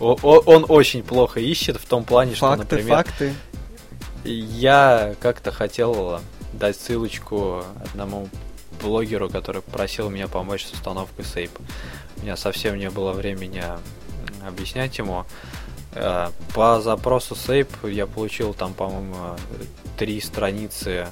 Он 0.00 0.66
очень 0.68 1.04
плохо 1.04 1.38
ищет 1.38 1.76
в 1.76 1.86
том 1.86 2.02
плане, 2.02 2.34
что, 2.34 2.56
например... 2.56 2.96
Факты, 2.96 3.32
Я 4.24 5.14
как-то 5.20 5.52
хотел 5.52 6.18
дать 6.52 6.74
ссылочку 6.74 7.62
одному 7.80 8.28
блогеру, 8.84 9.28
который 9.28 9.62
просил 9.62 10.10
меня 10.10 10.28
помочь 10.28 10.64
с 10.64 10.72
установкой 10.72 11.24
сейп. 11.24 11.50
У 12.18 12.22
меня 12.22 12.36
совсем 12.36 12.78
не 12.78 12.90
было 12.90 13.12
времени 13.12 13.62
объяснять 14.46 14.98
ему. 14.98 15.24
Э, 15.94 16.28
по 16.54 16.80
запросу 16.80 17.34
сейп 17.34 17.68
я 17.84 18.06
получил 18.06 18.54
там, 18.54 18.74
по-моему, 18.74 19.36
три 19.96 20.20
страницы 20.20 21.08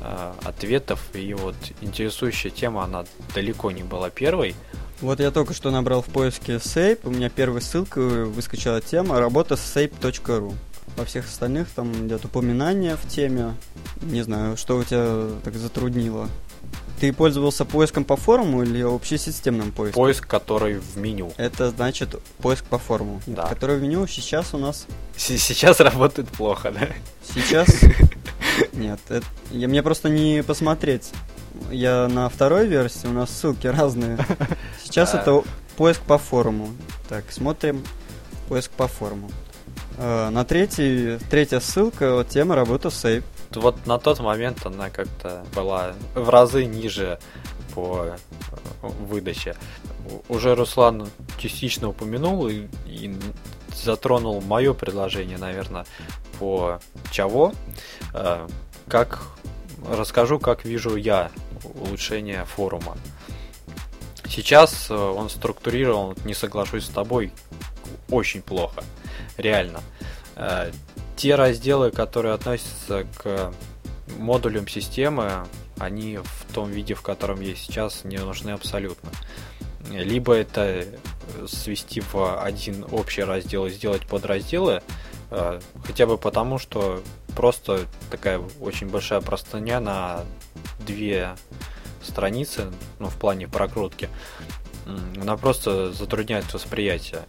э, 0.00 0.32
ответов, 0.44 1.00
и 1.14 1.34
вот 1.34 1.56
интересующая 1.80 2.50
тема, 2.50 2.84
она 2.84 3.04
далеко 3.34 3.70
не 3.70 3.82
была 3.82 4.10
первой. 4.10 4.54
Вот 5.00 5.18
я 5.18 5.30
только 5.30 5.54
что 5.54 5.70
набрал 5.70 6.02
в 6.02 6.06
поиске 6.06 6.56
Sape, 6.56 7.00
у 7.04 7.10
меня 7.10 7.30
первой 7.30 7.62
ссылкой 7.62 8.26
выскочила 8.26 8.82
тема 8.82 9.18
работа 9.18 9.56
с 9.56 9.76
sape.ru. 9.76 10.54
Во 10.96 11.04
всех 11.06 11.24
остальных 11.24 11.70
там 11.70 11.90
идет 12.06 12.26
упоминание 12.26 12.96
в 12.96 13.08
теме. 13.08 13.54
Не 14.02 14.22
знаю, 14.22 14.58
что 14.58 14.76
у 14.76 14.84
тебя 14.84 15.38
так 15.42 15.54
затруднило. 15.54 16.28
Ты 17.00 17.14
пользовался 17.14 17.64
поиском 17.64 18.04
по 18.04 18.16
форуму 18.16 18.62
или 18.62 18.82
общесистемным 18.82 19.72
поиском? 19.72 20.02
Поиск, 20.02 20.26
который 20.26 20.80
в 20.80 20.98
меню. 20.98 21.32
Это 21.38 21.70
значит 21.70 22.14
поиск 22.38 22.64
по 22.66 22.76
форуму. 22.76 23.22
Да. 23.26 23.46
Который 23.46 23.78
в 23.78 23.82
меню 23.82 24.06
сейчас 24.06 24.52
у 24.52 24.58
нас... 24.58 24.86
Сейчас 25.16 25.80
работает 25.80 26.28
плохо, 26.28 26.70
да? 26.70 26.88
Сейчас? 27.34 27.68
Нет, 28.74 29.00
это... 29.08 29.24
мне 29.50 29.82
просто 29.82 30.10
не 30.10 30.42
посмотреть. 30.42 31.10
Я 31.70 32.06
на 32.06 32.28
второй 32.28 32.66
версии, 32.66 33.06
у 33.06 33.12
нас 33.12 33.30
ссылки 33.30 33.66
разные. 33.66 34.18
Сейчас 34.84 35.14
это 35.14 35.42
поиск 35.78 36.02
по 36.02 36.18
форуму. 36.18 36.68
Так, 37.08 37.24
смотрим 37.32 37.82
поиск 38.48 38.70
по 38.72 38.88
форуму. 38.88 39.30
Э, 40.02 40.30
на 40.30 40.46
третий, 40.46 41.18
третья 41.28 41.60
ссылка, 41.60 42.14
вот, 42.14 42.28
тема 42.28 42.54
работа 42.54 42.90
сейв. 42.90 43.22
Вот 43.54 43.84
на 43.86 43.98
тот 43.98 44.18
момент 44.20 44.64
она 44.64 44.88
как-то 44.88 45.44
была 45.54 45.92
в 46.14 46.30
разы 46.30 46.64
ниже 46.64 47.18
по 47.74 48.06
э, 48.06 48.16
выдаче. 48.80 49.56
Уже 50.30 50.54
Руслан 50.54 51.10
частично 51.36 51.90
упомянул 51.90 52.48
и, 52.48 52.66
и 52.86 53.14
затронул 53.74 54.40
мое 54.40 54.72
предложение, 54.72 55.36
наверное, 55.36 55.84
по 56.38 56.80
Чаво. 57.10 57.52
Э, 58.14 58.48
как 58.88 59.20
расскажу, 59.86 60.38
как 60.38 60.64
вижу 60.64 60.96
я 60.96 61.30
улучшение 61.74 62.46
форума. 62.46 62.96
Сейчас 64.26 64.90
он 64.90 65.28
структурирован, 65.28 66.16
не 66.24 66.32
соглашусь 66.32 66.86
с 66.86 66.88
тобой, 66.88 67.32
очень 68.08 68.40
плохо. 68.40 68.82
Реально. 69.36 69.80
Э, 70.36 70.70
те 71.16 71.34
разделы, 71.34 71.90
которые 71.90 72.34
относятся 72.34 73.06
к 73.16 73.52
модулям 74.18 74.66
системы, 74.68 75.46
они 75.78 76.18
в 76.18 76.52
том 76.52 76.70
виде, 76.70 76.94
в 76.94 77.02
котором 77.02 77.40
есть 77.40 77.62
сейчас, 77.62 78.04
не 78.04 78.18
нужны 78.18 78.50
абсолютно. 78.50 79.10
Либо 79.90 80.34
это 80.34 80.84
свести 81.46 82.00
в 82.00 82.42
один 82.42 82.84
общий 82.90 83.22
раздел 83.22 83.66
и 83.66 83.70
сделать 83.70 84.06
подразделы, 84.06 84.82
э, 85.30 85.60
хотя 85.84 86.06
бы 86.06 86.18
потому, 86.18 86.58
что 86.58 87.02
просто 87.34 87.86
такая 88.10 88.40
очень 88.60 88.88
большая 88.88 89.20
простыня 89.20 89.80
на 89.80 90.24
две 90.86 91.36
страницы, 92.02 92.66
ну, 92.98 93.08
в 93.08 93.16
плане 93.16 93.48
прокрутки, 93.48 94.08
она 95.20 95.36
просто 95.36 95.92
затрудняет 95.92 96.52
восприятие. 96.52 97.20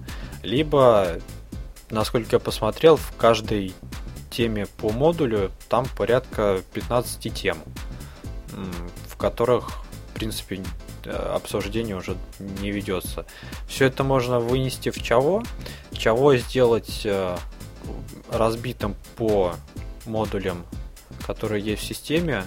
Либо, 0.43 1.19
насколько 1.91 2.35
я 2.37 2.39
посмотрел, 2.39 2.95
в 2.95 3.13
каждой 3.17 3.73
теме 4.29 4.65
по 4.77 4.89
модулю 4.91 5.51
там 5.69 5.85
порядка 5.97 6.61
15 6.73 7.33
тем, 7.33 7.57
в 9.07 9.17
которых, 9.17 9.83
в 10.09 10.13
принципе, 10.13 10.63
э, 11.05 11.11
обсуждение 11.11 11.95
уже 11.95 12.17
не 12.39 12.71
ведется. 12.71 13.25
Все 13.67 13.85
это 13.85 14.03
можно 14.03 14.39
вынести 14.39 14.89
в 14.89 15.01
Чаво, 15.01 15.43
Чаво 15.91 16.37
сделать 16.37 17.01
э, 17.05 17.37
разбитым 18.31 18.95
по 19.15 19.53
модулям, 20.05 20.65
которые 21.25 21.63
есть 21.63 21.83
в 21.83 21.85
системе, 21.85 22.43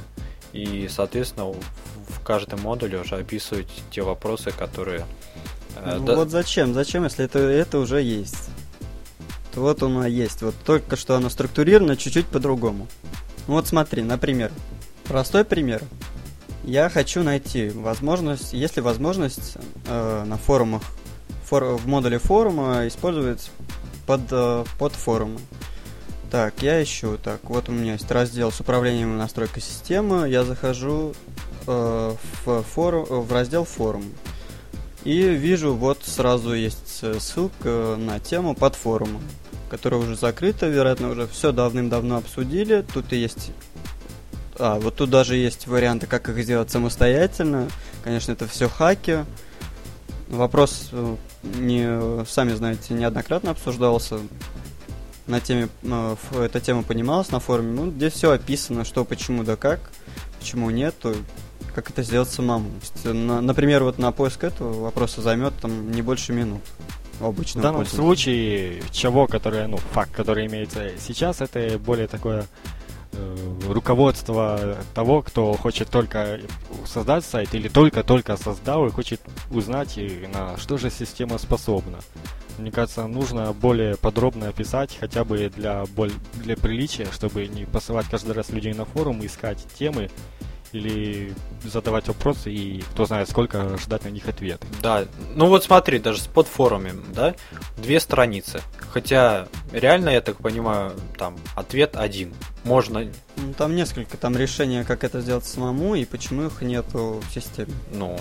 и, 0.53 0.89
соответственно, 0.89 1.47
в 1.47 2.21
каждом 2.25 2.61
модуле 2.61 2.99
уже 2.99 3.17
описывать 3.17 3.69
те 3.91 4.03
вопросы, 4.03 4.51
которые... 4.53 5.07
Э, 5.77 5.97
ну, 5.99 6.07
да... 6.07 6.17
Вот 6.17 6.31
зачем? 6.31 6.75
Зачем, 6.75 7.05
если 7.05 7.25
это, 7.25 7.39
это 7.39 7.79
уже 7.79 8.03
есть? 8.03 8.51
Вот 9.57 9.83
оно 9.83 10.07
есть. 10.07 10.43
Вот 10.43 10.55
только 10.65 10.97
что 10.97 11.17
оно 11.17 11.29
структурировано 11.29 11.97
чуть-чуть 11.97 12.27
по-другому. 12.27 12.89
Вот 13.47 13.67
смотри, 13.67 14.03
например, 14.03 14.51
простой 15.05 15.45
пример. 15.45 15.83
Я 16.65 16.89
хочу 16.89 17.23
найти 17.23 17.69
возможность, 17.69 18.53
если 18.55 18.81
возможность 18.81 19.59
э, 19.87 20.25
на 20.25 20.39
форумах, 20.39 20.83
фор, 21.45 21.65
в 21.65 21.87
модуле 21.87 22.19
форума 22.19 22.89
использовать 22.89 23.51
под, 24.07 24.23
э, 24.31 24.65
под 24.79 24.93
форумы. 24.93 25.41
Так, 26.31 26.63
я 26.63 26.83
ищу. 26.83 27.19
Так, 27.23 27.41
вот 27.45 27.69
у 27.69 27.73
меня 27.73 27.93
есть 27.93 28.11
раздел 28.11 28.51
с 28.51 28.61
управлением 28.61 29.15
и 29.15 29.19
настройкой 29.19 29.63
системы. 29.63 30.29
Я 30.29 30.43
захожу 30.45 31.15
э, 31.67 32.15
в, 32.45 32.63
форум, 32.63 33.05
в 33.05 33.31
раздел 33.31 33.65
форум. 33.65 34.05
И 35.05 35.21
вижу, 35.21 35.75
вот 35.75 36.01
сразу 36.03 36.55
есть 36.55 37.01
э, 37.03 37.21
ссылка 37.21 37.97
на 37.99 38.21
тему 38.21 38.55
под 38.55 38.75
форумом 38.75 39.23
которая 39.69 40.01
уже 40.01 40.17
закрыта, 40.17 40.67
вероятно, 40.67 41.11
уже 41.11 41.27
все 41.27 41.53
давным-давно 41.53 42.17
обсудили. 42.17 42.85
Тут 42.93 43.13
и 43.13 43.17
есть... 43.17 43.53
А, 44.59 44.79
вот 44.79 44.97
тут 44.97 45.11
даже 45.11 45.37
есть 45.37 45.67
варианты, 45.67 46.07
как 46.07 46.29
их 46.29 46.43
сделать 46.45 46.71
самостоятельно. 46.71 47.69
Конечно, 48.03 48.33
это 48.33 48.47
все 48.47 48.69
хаки. 48.69 49.25
Вопрос, 50.29 50.89
э, 50.93 51.17
не, 51.43 52.25
сами 52.27 52.55
знаете, 52.55 52.95
неоднократно 52.95 53.51
обсуждался. 53.51 54.19
На 55.27 55.41
теме, 55.41 55.69
э, 55.83 56.17
эта 56.41 56.61
тема 56.61 56.83
понималась 56.83 57.31
на 57.31 57.41
форуме. 57.41 57.73
Ну, 57.73 57.91
здесь 57.91 58.13
все 58.13 58.31
описано, 58.31 58.85
что, 58.85 59.05
почему, 59.05 59.43
да 59.43 59.57
как, 59.57 59.91
почему 60.39 60.71
нет, 60.71 60.95
как 61.75 61.91
это 61.91 62.03
сделать 62.03 62.29
самому. 62.29 62.71
Например, 63.05 63.83
вот 63.83 63.99
на 63.99 64.13
поиск 64.13 64.45
этого 64.45 64.83
вопроса 64.83 65.21
займет 65.21 65.55
там 65.61 65.91
не 65.91 66.03
больше 66.03 66.33
минут 66.33 66.63
обычного 67.21 67.63
В 67.63 67.63
данном 67.63 67.87
случае, 67.87 68.83
чего, 68.91 69.27
которое, 69.27 69.67
ну, 69.67 69.77
факт, 69.77 70.13
который 70.13 70.47
имеется 70.47 70.91
сейчас, 70.99 71.41
это 71.41 71.79
более 71.79 72.07
такое 72.07 72.47
э, 73.13 73.37
руководство 73.69 74.77
того, 74.95 75.23
кто 75.23 75.53
хочет 75.55 75.89
только 75.89 76.41
создать 76.87 77.25
сайт 77.25 77.55
или 77.55 77.69
только-только 77.69 78.37
создал 78.37 78.87
и 78.87 78.91
хочет 78.91 79.21
узнать, 79.51 79.99
на 80.33 80.57
что 80.59 80.77
же 80.77 80.91
система 80.91 81.39
способна. 81.39 81.99
Мне 82.59 82.71
кажется, 82.71 83.07
нужно 83.07 83.53
более 83.53 83.97
подробно 83.97 84.49
описать, 84.49 84.97
хотя 84.99 85.25
бы 85.25 85.51
для, 85.55 85.85
для 86.35 86.57
приличия, 86.57 87.09
чтобы 87.13 87.47
не 87.49 87.65
посылать 87.65 88.07
каждый 88.09 88.33
раз 88.33 88.51
людей 88.51 88.75
на 88.75 88.85
форум, 88.85 89.25
искать 89.27 89.59
темы 89.77 90.09
или 90.75 91.33
задавать 91.63 92.09
вопросы 92.09 92.51
и 92.53 92.83
кто 92.83 93.07
знает 93.07 93.29
сколько 93.29 93.77
ждать 93.79 94.05
на 94.05 94.09
них 94.09 94.29
ответ. 94.29 94.63
Да, 94.83 95.05
ну 95.35 95.47
вот 95.47 95.65
смотри, 95.65 95.99
даже 95.99 96.21
с 96.21 96.27
подфорумом, 96.27 97.05
да, 97.15 97.35
две 97.77 98.01
страницы. 98.01 98.61
Хотя 98.93 99.49
реально, 99.73 100.11
я 100.11 100.21
так 100.21 100.37
понимаю, 100.37 100.93
там 101.17 101.37
ответ 101.57 101.97
один. 101.97 102.35
Можно... 102.65 103.11
Ну, 103.37 103.53
там 103.57 103.75
несколько, 103.75 104.17
там 104.17 104.37
решения, 104.37 104.85
как 104.85 105.05
это 105.05 105.21
сделать 105.21 105.45
самому 105.45 105.95
и 105.95 106.05
почему 106.05 106.47
их 106.47 106.63
нету 106.63 107.23
в 107.29 107.33
системе. 107.33 107.73
Ну, 107.93 108.19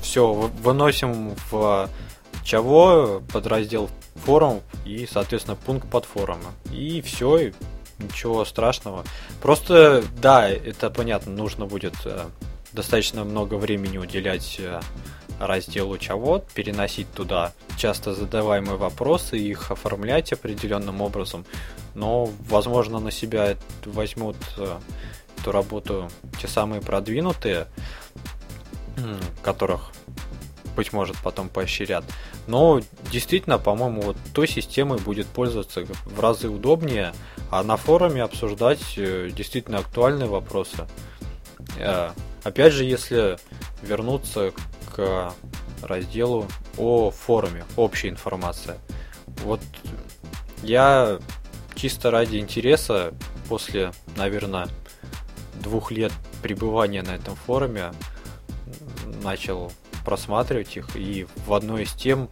все, 0.00 0.32
выносим 0.32 1.34
в 1.50 1.88
чего 2.44 3.22
подраздел 3.32 3.88
форум 4.24 4.62
и, 4.84 5.06
соответственно, 5.10 5.56
пункт 5.56 5.88
под 5.88 6.04
форума. 6.04 6.52
И 6.72 7.00
все, 7.02 7.52
ничего 8.02 8.44
страшного. 8.44 9.04
Просто, 9.40 10.02
да, 10.20 10.48
это 10.48 10.90
понятно, 10.90 11.32
нужно 11.32 11.66
будет 11.66 11.94
э, 12.04 12.26
достаточно 12.72 13.24
много 13.24 13.54
времени 13.54 13.98
уделять 13.98 14.56
э, 14.58 14.80
разделу 15.38 15.98
чего, 15.98 16.44
переносить 16.54 17.12
туда 17.12 17.52
часто 17.76 18.14
задаваемые 18.14 18.76
вопросы, 18.76 19.38
их 19.38 19.70
оформлять 19.70 20.32
определенным 20.32 21.00
образом. 21.00 21.44
Но, 21.94 22.28
возможно, 22.48 22.98
на 22.98 23.10
себя 23.10 23.56
возьмут 23.84 24.36
э, 24.58 24.78
эту 25.38 25.52
работу 25.52 26.08
те 26.40 26.48
самые 26.48 26.80
продвинутые, 26.80 27.66
которых 29.42 29.90
быть 30.74 30.92
может, 30.92 31.16
потом 31.22 31.48
поощрят. 31.48 32.04
Но 32.46 32.80
действительно, 33.10 33.58
по-моему, 33.58 34.02
вот 34.02 34.16
той 34.32 34.48
системой 34.48 34.98
будет 34.98 35.26
пользоваться 35.26 35.84
в 36.04 36.20
разы 36.20 36.48
удобнее, 36.48 37.12
а 37.50 37.62
на 37.62 37.76
форуме 37.76 38.22
обсуждать 38.22 38.94
э, 38.96 39.30
действительно 39.32 39.78
актуальные 39.78 40.28
вопросы. 40.28 40.86
Э, 41.76 42.10
опять 42.44 42.72
же, 42.72 42.84
если 42.84 43.38
вернуться 43.82 44.52
к 44.94 45.32
разделу 45.82 46.46
о 46.78 47.10
форуме, 47.10 47.64
общая 47.76 48.08
информация. 48.08 48.78
Вот 49.44 49.60
я 50.62 51.18
чисто 51.74 52.10
ради 52.10 52.36
интереса 52.36 53.12
после, 53.48 53.92
наверное, 54.16 54.68
двух 55.62 55.90
лет 55.90 56.12
пребывания 56.42 57.02
на 57.02 57.14
этом 57.14 57.34
форуме 57.34 57.92
начал 59.22 59.72
просматривать 60.04 60.76
их, 60.76 60.96
и 60.96 61.26
в 61.46 61.54
одной 61.54 61.84
из 61.84 61.92
тем 61.92 62.28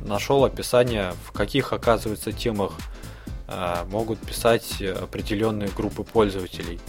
нашел 0.00 0.44
описание, 0.44 1.12
в 1.26 1.32
каких, 1.32 1.72
оказывается, 1.72 2.32
темах 2.32 2.72
э, 3.48 3.84
могут 3.88 4.18
писать 4.20 4.80
определенные 4.82 5.68
группы 5.68 6.04
пользователей. 6.04 6.80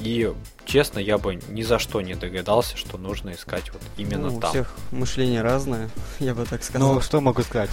И, 0.00 0.32
честно, 0.66 0.98
я 0.98 1.16
бы 1.18 1.36
ни 1.48 1.62
за 1.62 1.78
что 1.78 2.00
не 2.00 2.14
догадался, 2.14 2.76
что 2.76 2.98
нужно 2.98 3.30
искать 3.32 3.72
вот 3.72 3.82
именно 3.96 4.30
ну, 4.30 4.40
там. 4.40 4.50
У 4.50 4.52
всех 4.52 4.74
мышление 4.90 5.42
разное, 5.42 5.88
я 6.18 6.34
бы 6.34 6.44
так 6.44 6.62
сказал. 6.62 6.94
Ну, 6.94 7.00
что 7.00 7.20
могу 7.20 7.42
сказать? 7.42 7.70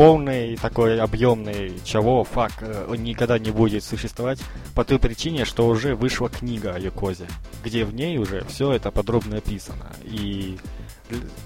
Полный 0.00 0.56
такой 0.56 0.98
объемный 0.98 1.78
чего 1.84 2.24
фак 2.24 2.52
э, 2.62 2.94
никогда 2.96 3.38
не 3.38 3.50
будет 3.50 3.84
существовать 3.84 4.40
по 4.74 4.82
той 4.82 4.98
причине, 4.98 5.44
что 5.44 5.66
уже 5.66 5.94
вышла 5.94 6.30
книга 6.30 6.74
о 6.74 6.78
Юкозе, 6.78 7.26
где 7.62 7.84
в 7.84 7.92
ней 7.92 8.16
уже 8.16 8.42
все 8.46 8.72
это 8.72 8.90
подробно 8.90 9.36
описано. 9.36 9.92
И 10.04 10.56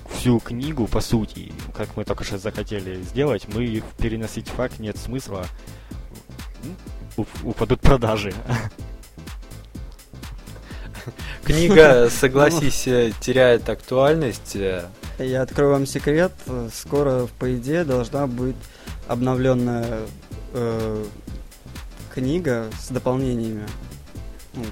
всю 0.09 0.39
книгу, 0.39 0.87
по 0.87 1.01
сути, 1.01 1.53
как 1.77 1.97
мы 1.97 2.05
только 2.05 2.23
что 2.23 2.39
захотели 2.39 3.03
сделать, 3.03 3.49
мы 3.53 3.83
переносить 3.99 4.47
факт 4.47 4.79
нет 4.79 4.99
смысла. 4.99 5.47
Упадут 7.43 7.81
продажи. 7.81 8.33
Книга, 11.43 12.09
согласись, 12.09 12.85
теряет 13.19 13.69
актуальность. 13.69 14.57
Я 15.19 15.43
открою 15.43 15.73
вам 15.73 15.87
секрет. 15.87 16.33
Скоро, 16.73 17.29
по 17.39 17.55
идее, 17.57 17.85
должна 17.85 18.27
быть 18.27 18.57
обновленная 19.07 20.01
э, 20.53 21.05
книга 22.13 22.67
с 22.81 22.89
дополнениями. 22.89 23.67
Ну, 24.55 24.65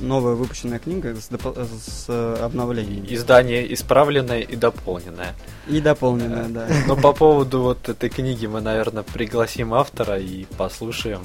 новая 0.00 0.34
выпущенная 0.34 0.78
книга 0.78 1.14
с, 1.14 1.30
допол- 1.30 1.56
с 1.64 2.06
э, 2.08 2.36
обновлениями. 2.42 3.06
Издание 3.12 3.72
исправленное 3.74 4.40
и 4.40 4.56
дополненное. 4.56 5.34
И 5.68 5.80
дополненная, 5.80 6.48
да. 6.48 6.68
Но 6.86 6.96
по 6.96 7.12
поводу 7.12 7.60
вот 7.62 7.88
этой 7.88 8.08
книги 8.08 8.46
мы, 8.46 8.60
наверное, 8.60 9.02
пригласим 9.02 9.74
автора 9.74 10.18
и 10.18 10.44
послушаем. 10.56 11.22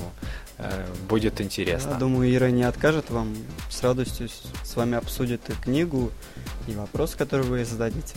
Э, 0.57 0.85
Будет 1.09 1.39
Я 1.39 1.45
интересно. 1.45 1.95
думаю, 1.99 2.33
Ира 2.33 2.49
не 2.51 2.63
откажет 2.63 3.09
вам. 3.09 3.35
С 3.69 3.83
радостью 3.83 4.29
с 4.63 4.75
вами 4.75 4.97
обсудит 4.97 5.41
и 5.49 5.53
книгу, 5.53 6.11
и 6.67 6.73
вопрос, 6.73 7.15
который 7.15 7.45
вы 7.45 7.65
зададите. 7.65 8.15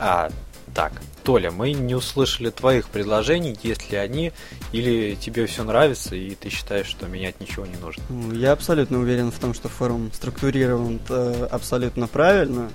А, 0.00 0.30
так, 0.74 0.92
Толя, 1.24 1.50
мы 1.50 1.72
не 1.72 1.94
услышали 1.94 2.48
твоих 2.48 2.88
предложений, 2.88 3.58
есть 3.62 3.92
ли 3.92 3.98
они, 3.98 4.32
или 4.72 5.14
тебе 5.14 5.44
все 5.46 5.62
нравится, 5.62 6.16
и 6.16 6.34
ты 6.34 6.48
считаешь, 6.48 6.86
что 6.86 7.06
менять 7.06 7.38
ничего 7.38 7.66
не 7.66 7.76
нужно. 7.76 8.02
Ну, 8.08 8.32
Я 8.32 8.52
абсолютно 8.52 8.98
уверен 8.98 9.30
в 9.30 9.38
том, 9.38 9.52
что 9.52 9.68
форум 9.68 10.10
структурирован 10.12 11.00
э, 11.10 11.48
абсолютно 11.50 12.08
правильно. 12.08 12.70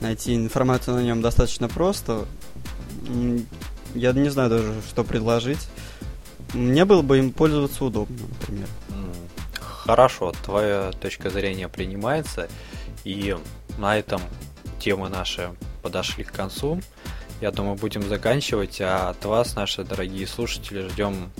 Найти 0.00 0.34
информацию 0.34 0.96
на 0.96 1.00
нем 1.00 1.22
достаточно 1.22 1.68
просто. 1.68 2.26
Я 3.94 4.12
не 4.12 4.28
знаю 4.28 4.50
даже, 4.50 4.74
что 4.90 5.02
предложить. 5.02 5.66
Мне 6.52 6.84
было 6.84 7.00
бы 7.00 7.18
им 7.18 7.32
пользоваться 7.32 7.82
удобно, 7.82 8.18
например. 8.40 8.68
Хорошо, 9.54 10.32
твоя 10.44 10.92
точка 11.00 11.30
зрения 11.30 11.68
принимается, 11.68 12.48
и 13.04 13.36
на 13.78 13.98
этом 13.98 14.20
темы 14.78 15.08
наши 15.08 15.50
подошли 15.82 16.24
к 16.24 16.32
концу. 16.32 16.80
Я 17.40 17.50
думаю, 17.50 17.76
будем 17.76 18.02
заканчивать, 18.08 18.80
а 18.80 19.10
от 19.10 19.24
вас, 19.24 19.56
наши 19.56 19.82
дорогие 19.82 20.26
слушатели, 20.26 20.88
ждем 20.88 21.32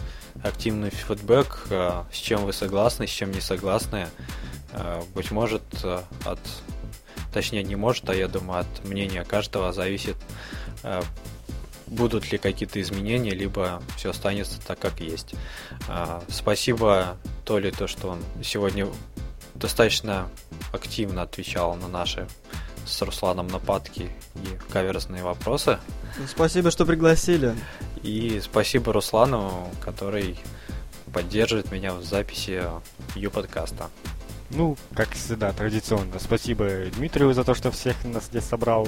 активный 0.43 0.91
фидбэк, 0.91 1.67
э, 1.71 2.03
с 2.13 2.17
чем 2.17 2.45
вы 2.45 2.53
согласны, 2.53 3.07
с 3.07 3.11
чем 3.11 3.31
не 3.31 3.41
согласны. 3.41 4.09
Э, 4.73 5.03
Быть 5.15 5.31
может, 5.31 5.63
э, 5.85 6.03
от... 6.25 6.41
Точнее, 7.33 7.63
не 7.63 7.77
может, 7.77 8.11
а 8.11 8.15
я 8.15 8.29
думаю, 8.29 8.61
от 8.61 8.85
мнения 8.85 9.25
каждого 9.25 9.73
зависит, 9.73 10.17
будут 11.87 12.31
ли 12.31 12.37
какие-то 12.37 12.79
изменения, 12.83 13.31
либо 13.31 13.83
все 13.97 14.11
останется 14.11 14.61
так, 14.61 14.79
как 14.79 15.01
есть. 15.01 15.35
Спасибо 16.29 17.17
Толе, 17.47 17.71
то, 17.71 17.87
что 17.87 18.09
он 18.09 18.23
сегодня 18.45 18.87
достаточно 19.55 20.29
активно 20.75 21.23
отвечал 21.23 21.75
на 21.77 21.89
наши 21.89 22.29
с 22.87 23.01
Русланом 23.03 23.49
нападки 23.49 24.11
и 24.35 24.73
каверзные 24.73 25.23
вопросы. 25.23 25.79
Спасибо, 26.29 26.71
что 26.71 26.85
пригласили. 26.85 27.55
И 28.03 28.41
спасибо 28.43 28.93
Руслану, 28.93 29.69
который 29.81 30.39
поддерживает 31.13 31.71
меня 31.71 31.93
в 31.95 32.05
записи 32.05 32.63
Ю-подкаста. 33.15 33.89
Ну, 34.51 34.77
как 34.95 35.11
всегда, 35.11 35.53
традиционно. 35.53 36.19
Спасибо 36.19 36.69
Дмитрию 36.97 37.33
за 37.33 37.45
то, 37.45 37.55
что 37.55 37.71
всех 37.71 38.05
нас 38.05 38.25
здесь 38.27 38.45
собрал. 38.45 38.87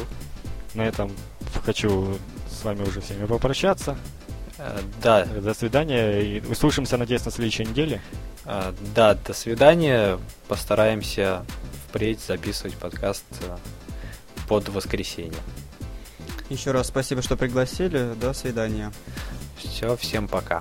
На 0.74 0.82
этом 0.82 1.10
хочу 1.64 2.18
с 2.50 2.64
вами 2.64 2.82
уже 2.82 3.00
всеми 3.00 3.24
попрощаться. 3.26 3.96
Э, 4.58 4.78
Да, 5.02 5.24
До 5.24 5.54
свидания. 5.54 6.20
И 6.20 6.40
услышимся, 6.46 6.96
надеюсь, 6.96 7.24
на 7.24 7.30
следующей 7.30 7.64
неделе. 7.64 8.00
э, 8.44 8.72
да, 8.94 9.14
до 9.14 9.32
свидания. 9.32 10.18
Постараемся 10.48 11.44
впредь 11.88 12.20
записывать 12.20 12.74
подкаст 12.74 13.24
э, 13.42 13.56
под 14.48 14.68
воскресенье. 14.68 15.40
Еще 16.50 16.72
раз 16.72 16.88
спасибо, 16.88 17.22
что 17.22 17.36
пригласили. 17.36 18.14
До 18.20 18.32
свидания. 18.32 18.92
Все, 19.56 19.96
всем 19.96 20.28
пока. 20.28 20.60